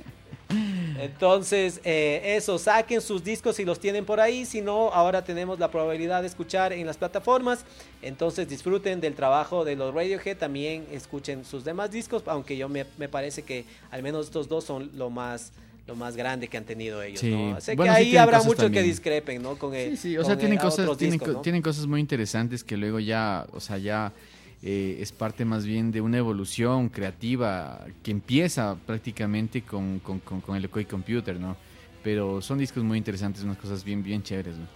Entonces, 0.99 1.81
eh, 1.85 2.35
eso, 2.37 2.59
saquen 2.59 3.01
sus 3.01 3.23
discos 3.25 3.57
si 3.57 3.65
los 3.65 3.79
tienen 3.81 4.05
por 4.05 4.21
ahí. 4.21 4.45
Si 4.45 4.61
no, 4.61 4.89
ahora 4.93 5.25
tenemos 5.25 5.59
la 5.59 5.71
probabilidad 5.71 6.21
de 6.23 6.29
escuchar 6.29 6.73
en 6.73 6.87
las 6.87 6.97
plataformas. 6.97 7.65
Entonces, 8.03 8.49
disfruten 8.49 9.01
del 9.01 9.15
trabajo 9.15 9.65
de 9.65 9.77
los 9.77 9.95
Radiohead. 9.95 10.37
También 10.37 10.87
escuchen 10.93 11.45
sus 11.45 11.65
demás 11.65 11.91
discos, 11.91 12.23
aunque 12.27 12.57
yo 12.57 12.69
me, 12.69 12.85
me 12.99 13.09
parece 13.09 13.43
que 13.43 13.65
al 13.91 14.03
menos 14.03 14.27
estos 14.27 14.49
dos 14.49 14.65
son 14.65 14.91
lo 14.95 15.11
más 15.11 15.53
lo 15.87 15.97
más 15.97 16.17
grande 16.17 16.49
que 16.49 16.59
han 16.59 16.65
tenido 16.65 17.03
ellos, 17.03 17.21
Sí. 17.21 17.31
¿no? 17.31 17.59
Sé 17.63 17.75
Bueno, 17.75 17.95
que 17.95 17.99
ahí 18.01 18.17
habrá 18.19 18.43
mucho 18.43 18.71
que 18.71 18.83
discrepen, 18.83 19.41
¿no? 19.41 19.57
Con 19.57 19.75
el, 19.75 19.93
Sí, 19.97 20.11
sí, 20.11 20.19
o 20.19 20.23
sea, 20.25 20.37
tienen 20.37 20.59
el- 20.59 20.63
cosas, 20.63 20.81
otros 20.81 20.99
tienen, 20.99 21.13
discos, 21.15 21.29
co- 21.29 21.35
¿no? 21.37 21.41
tienen 21.41 21.63
cosas 21.63 21.87
muy 21.87 21.99
interesantes 21.99 22.63
que 22.63 22.77
luego 22.77 23.01
ya, 23.01 23.47
o 23.55 23.59
sea, 23.61 23.79
ya 23.79 24.13
eh, 24.63 24.99
es 25.01 25.13
parte 25.13 25.45
más 25.45 25.65
bien 25.65 25.93
de 25.93 26.01
una 26.01 26.19
evolución 26.19 26.89
creativa 26.89 27.85
que 28.03 28.11
empieza 28.11 28.77
prácticamente 28.87 29.63
con, 29.63 30.01
con, 30.01 30.19
con, 30.21 30.41
con 30.41 30.57
el 30.57 30.67
OK 30.67 30.87
Computer, 30.89 31.39
¿no? 31.39 31.57
Pero 32.03 32.41
son 32.43 32.59
discos 32.59 32.83
muy 32.85 32.99
interesantes, 32.99 33.43
unas 33.43 33.59
cosas 33.59 33.85
bien, 33.85 34.03
bien 34.03 34.23
chéveres, 34.23 34.57
¿no? 34.57 34.67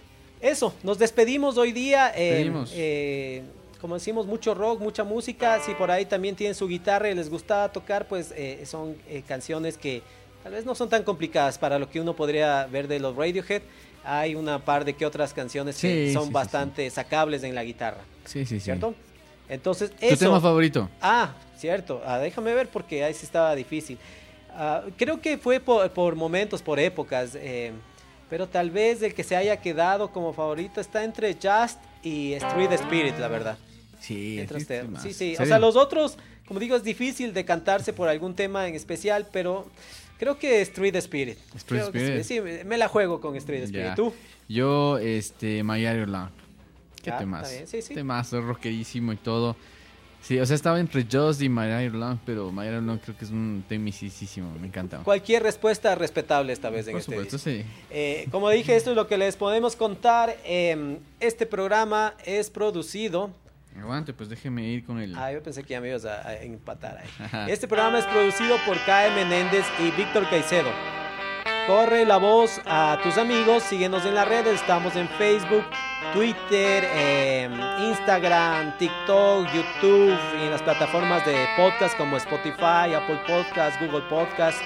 Eso, 0.41 0.73
nos 0.83 0.99
despedimos 0.99 1.57
hoy 1.57 1.71
día. 1.71 2.11
eh, 2.15 2.29
Despedimos. 2.31 2.71
eh, 2.75 3.43
como 3.79 3.95
decimos, 3.95 4.25
mucho 4.27 4.53
rock, 4.53 4.79
mucha 4.81 5.03
música. 5.03 5.59
Si 5.61 5.73
por 5.73 5.89
ahí 5.91 6.05
también 6.05 6.35
tienen 6.35 6.55
su 6.55 6.67
guitarra 6.67 7.09
y 7.09 7.15
les 7.15 7.29
gusta 7.29 7.69
tocar, 7.71 8.07
pues 8.07 8.33
eh, 8.35 8.63
son 8.65 8.95
eh, 9.09 9.23
canciones 9.27 9.77
que 9.77 10.01
tal 10.43 10.53
vez 10.53 10.65
no 10.65 10.75
son 10.75 10.89
tan 10.89 11.03
complicadas 11.03 11.57
para 11.57 11.79
lo 11.79 11.89
que 11.89 11.99
uno 12.01 12.15
podría 12.15 12.65
ver 12.67 12.87
de 12.87 12.99
los 12.99 13.15
Radiohead. 13.15 13.61
Hay 14.05 14.35
una 14.35 14.63
par 14.63 14.83
de 14.83 14.93
que 14.93 15.05
otras 15.05 15.33
canciones 15.33 15.79
que 15.79 16.11
son 16.13 16.23
sí, 16.23 16.27
sí, 16.27 16.33
bastante 16.33 16.89
sacables 16.89 17.43
en 17.43 17.55
la 17.55 17.63
guitarra, 17.63 18.01
Sí, 18.25 18.45
sí, 18.45 18.55
sí. 18.59 18.65
¿cierto? 18.65 18.93
Entonces, 19.53 19.91
¿Tu 19.91 20.15
tema 20.17 20.39
favorito? 20.41 20.89
Ah, 21.01 21.33
cierto. 21.57 22.01
Ah, 22.05 22.17
déjame 22.19 22.53
ver 22.53 22.67
porque 22.69 23.03
ahí 23.03 23.13
sí 23.13 23.25
estaba 23.25 23.55
difícil. 23.55 23.97
Ah, 24.51 24.83
creo 24.97 25.19
que 25.21 25.37
fue 25.37 25.59
por, 25.59 25.89
por 25.91 26.15
momentos, 26.15 26.61
por 26.61 26.79
épocas. 26.79 27.35
eh, 27.35 27.71
pero 28.29 28.47
tal 28.47 28.71
vez 28.71 29.01
el 29.03 29.13
que 29.13 29.23
se 29.23 29.35
haya 29.35 29.57
quedado 29.61 30.11
como 30.11 30.33
favorito 30.33 30.81
está 30.81 31.03
entre 31.03 31.33
Just 31.35 31.79
y 32.01 32.33
Street 32.33 32.71
Spirit, 32.71 33.17
la 33.19 33.27
verdad. 33.27 33.57
Sí, 33.99 34.39
Entre 34.39 34.59
sí, 34.59 34.87
más. 34.89 35.03
sí, 35.03 35.13
sí. 35.13 35.33
O 35.33 35.37
¿Serio? 35.37 35.45
sea, 35.47 35.59
los 35.59 35.75
otros, 35.75 36.17
como 36.47 36.59
digo, 36.59 36.75
es 36.75 36.83
difícil 36.83 37.31
de 37.33 37.45
cantarse 37.45 37.93
por 37.93 38.09
algún 38.09 38.33
tema 38.33 38.67
en 38.67 38.73
especial, 38.75 39.27
pero 39.31 39.67
creo 40.17 40.39
que 40.39 40.61
Street 40.61 40.95
Spirit. 40.95 41.37
Street 41.55 41.81
Creo 41.83 41.91
que 41.91 42.21
Spirit. 42.21 42.23
sí, 42.23 42.65
me- 42.65 42.77
la 42.77 42.87
juego 42.87 43.21
con 43.21 43.35
Street 43.35 43.63
Spirit. 43.65 43.85
Ya. 43.89 43.95
¿Tú? 43.95 44.11
Yo, 44.49 44.97
este, 44.97 45.63
My. 45.63 45.85
¿Qué 47.03 47.11
Ah, 47.11 47.17
temas? 47.19 47.49
sí, 47.67 47.81
sí. 47.81 47.93
Temazo, 47.93 48.41
rockerísimo 48.41 49.13
y 49.13 49.17
todo. 49.17 49.55
Sí, 50.21 50.39
o 50.39 50.45
sea, 50.45 50.55
estaba 50.55 50.79
entre 50.79 51.03
Just 51.11 51.41
y 51.41 51.45
Iron 51.47 51.99
Lung, 51.99 52.17
pero 52.25 52.49
Iron 52.63 52.87
Lung 52.87 52.97
creo 53.03 53.17
que 53.17 53.25
es 53.25 53.31
un 53.31 53.65
temisísimo, 53.67 54.53
me 54.59 54.67
encanta. 54.67 54.99
Cualquier 54.99 55.43
respuesta 55.43 55.95
respetable 55.95 56.53
esta 56.53 56.69
vez 56.69 56.87
en 56.87 56.93
Por 56.93 57.01
este 57.01 57.11
supuesto, 57.11 57.37
sí. 57.37 57.65
Eh, 57.89 58.25
como 58.31 58.49
dije, 58.49 58.73
esto 58.77 58.91
es 58.91 58.95
lo 58.95 59.05
que 59.07 59.17
les 59.17 59.35
podemos 59.35 59.75
contar. 59.75 60.37
Eh, 60.45 60.97
este 61.19 61.45
programa 61.45 62.13
es 62.23 62.49
producido. 62.49 63.31
Aguante, 63.77 64.13
pues 64.13 64.29
déjeme 64.29 64.63
ir 64.65 64.85
con 64.85 64.99
el... 64.99 65.13
Ah, 65.17 65.33
yo 65.33 65.43
pensé 65.43 65.61
que 65.63 65.69
ya 65.71 65.81
me 65.81 65.89
ibas 65.89 66.05
a, 66.05 66.25
a 66.25 66.35
empatar 66.41 66.99
ahí. 66.99 67.45
Este 67.51 67.67
programa 67.67 67.99
es 67.99 68.05
producido 68.05 68.55
por 68.65 68.77
Cae 68.85 69.13
Menéndez 69.13 69.65
y 69.79 69.91
Víctor 69.91 70.29
Caicedo. 70.29 70.69
Corre 71.67 72.05
la 72.05 72.17
voz 72.17 72.61
a 72.65 72.99
tus 73.03 73.17
amigos, 73.17 73.63
síguenos 73.63 74.05
en 74.05 74.15
las 74.15 74.27
redes, 74.27 74.55
estamos 74.61 74.95
en 74.95 75.07
Facebook, 75.09 75.63
Twitter, 76.13 76.83
eh, 76.85 77.49
Instagram, 77.79 78.77
TikTok, 78.77 79.47
YouTube 79.53 80.17
y 80.39 80.43
en 80.43 80.51
las 80.51 80.61
plataformas 80.61 81.25
de 81.25 81.47
podcast 81.55 81.97
como 81.97 82.17
Spotify, 82.17 82.93
Apple 82.95 83.21
Podcast, 83.27 83.79
Google 83.81 84.03
Podcast. 84.09 84.59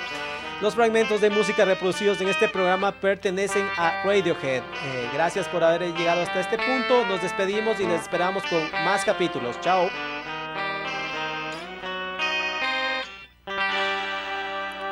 Los 0.62 0.74
fragmentos 0.74 1.22
de 1.22 1.30
música 1.30 1.66
reproducidos 1.66 2.20
en 2.20 2.30
este 2.30 2.48
programa 2.48 2.92
pertenecen 2.92 3.68
a 3.78 4.02
Radiohead. 4.04 4.64
Eh, 4.64 5.10
gracias 5.14 5.48
por 5.48 5.64
haber 5.64 5.94
llegado 5.94 6.22
hasta 6.22 6.40
este 6.40 6.58
punto. 6.58 7.06
Nos 7.06 7.22
despedimos 7.22 7.80
y 7.80 7.86
les 7.86 8.02
esperamos 8.02 8.44
con 8.46 8.64
más 8.84 9.06
capítulos. 9.06 9.60
Chao. 9.62 9.88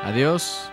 Adiós. 0.04 0.72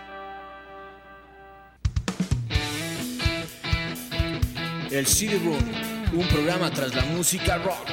El 4.93 5.07
CD 5.07 5.39
Room, 5.39 5.57
un 6.13 6.27
programa 6.27 6.69
tras 6.69 6.93
la 6.93 7.03
música 7.05 7.57
rock. 7.57 7.89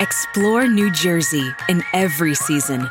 Explore 0.00 0.66
New 0.70 0.90
Jersey 0.92 1.54
in 1.68 1.84
every 1.94 2.34
season. 2.34 2.90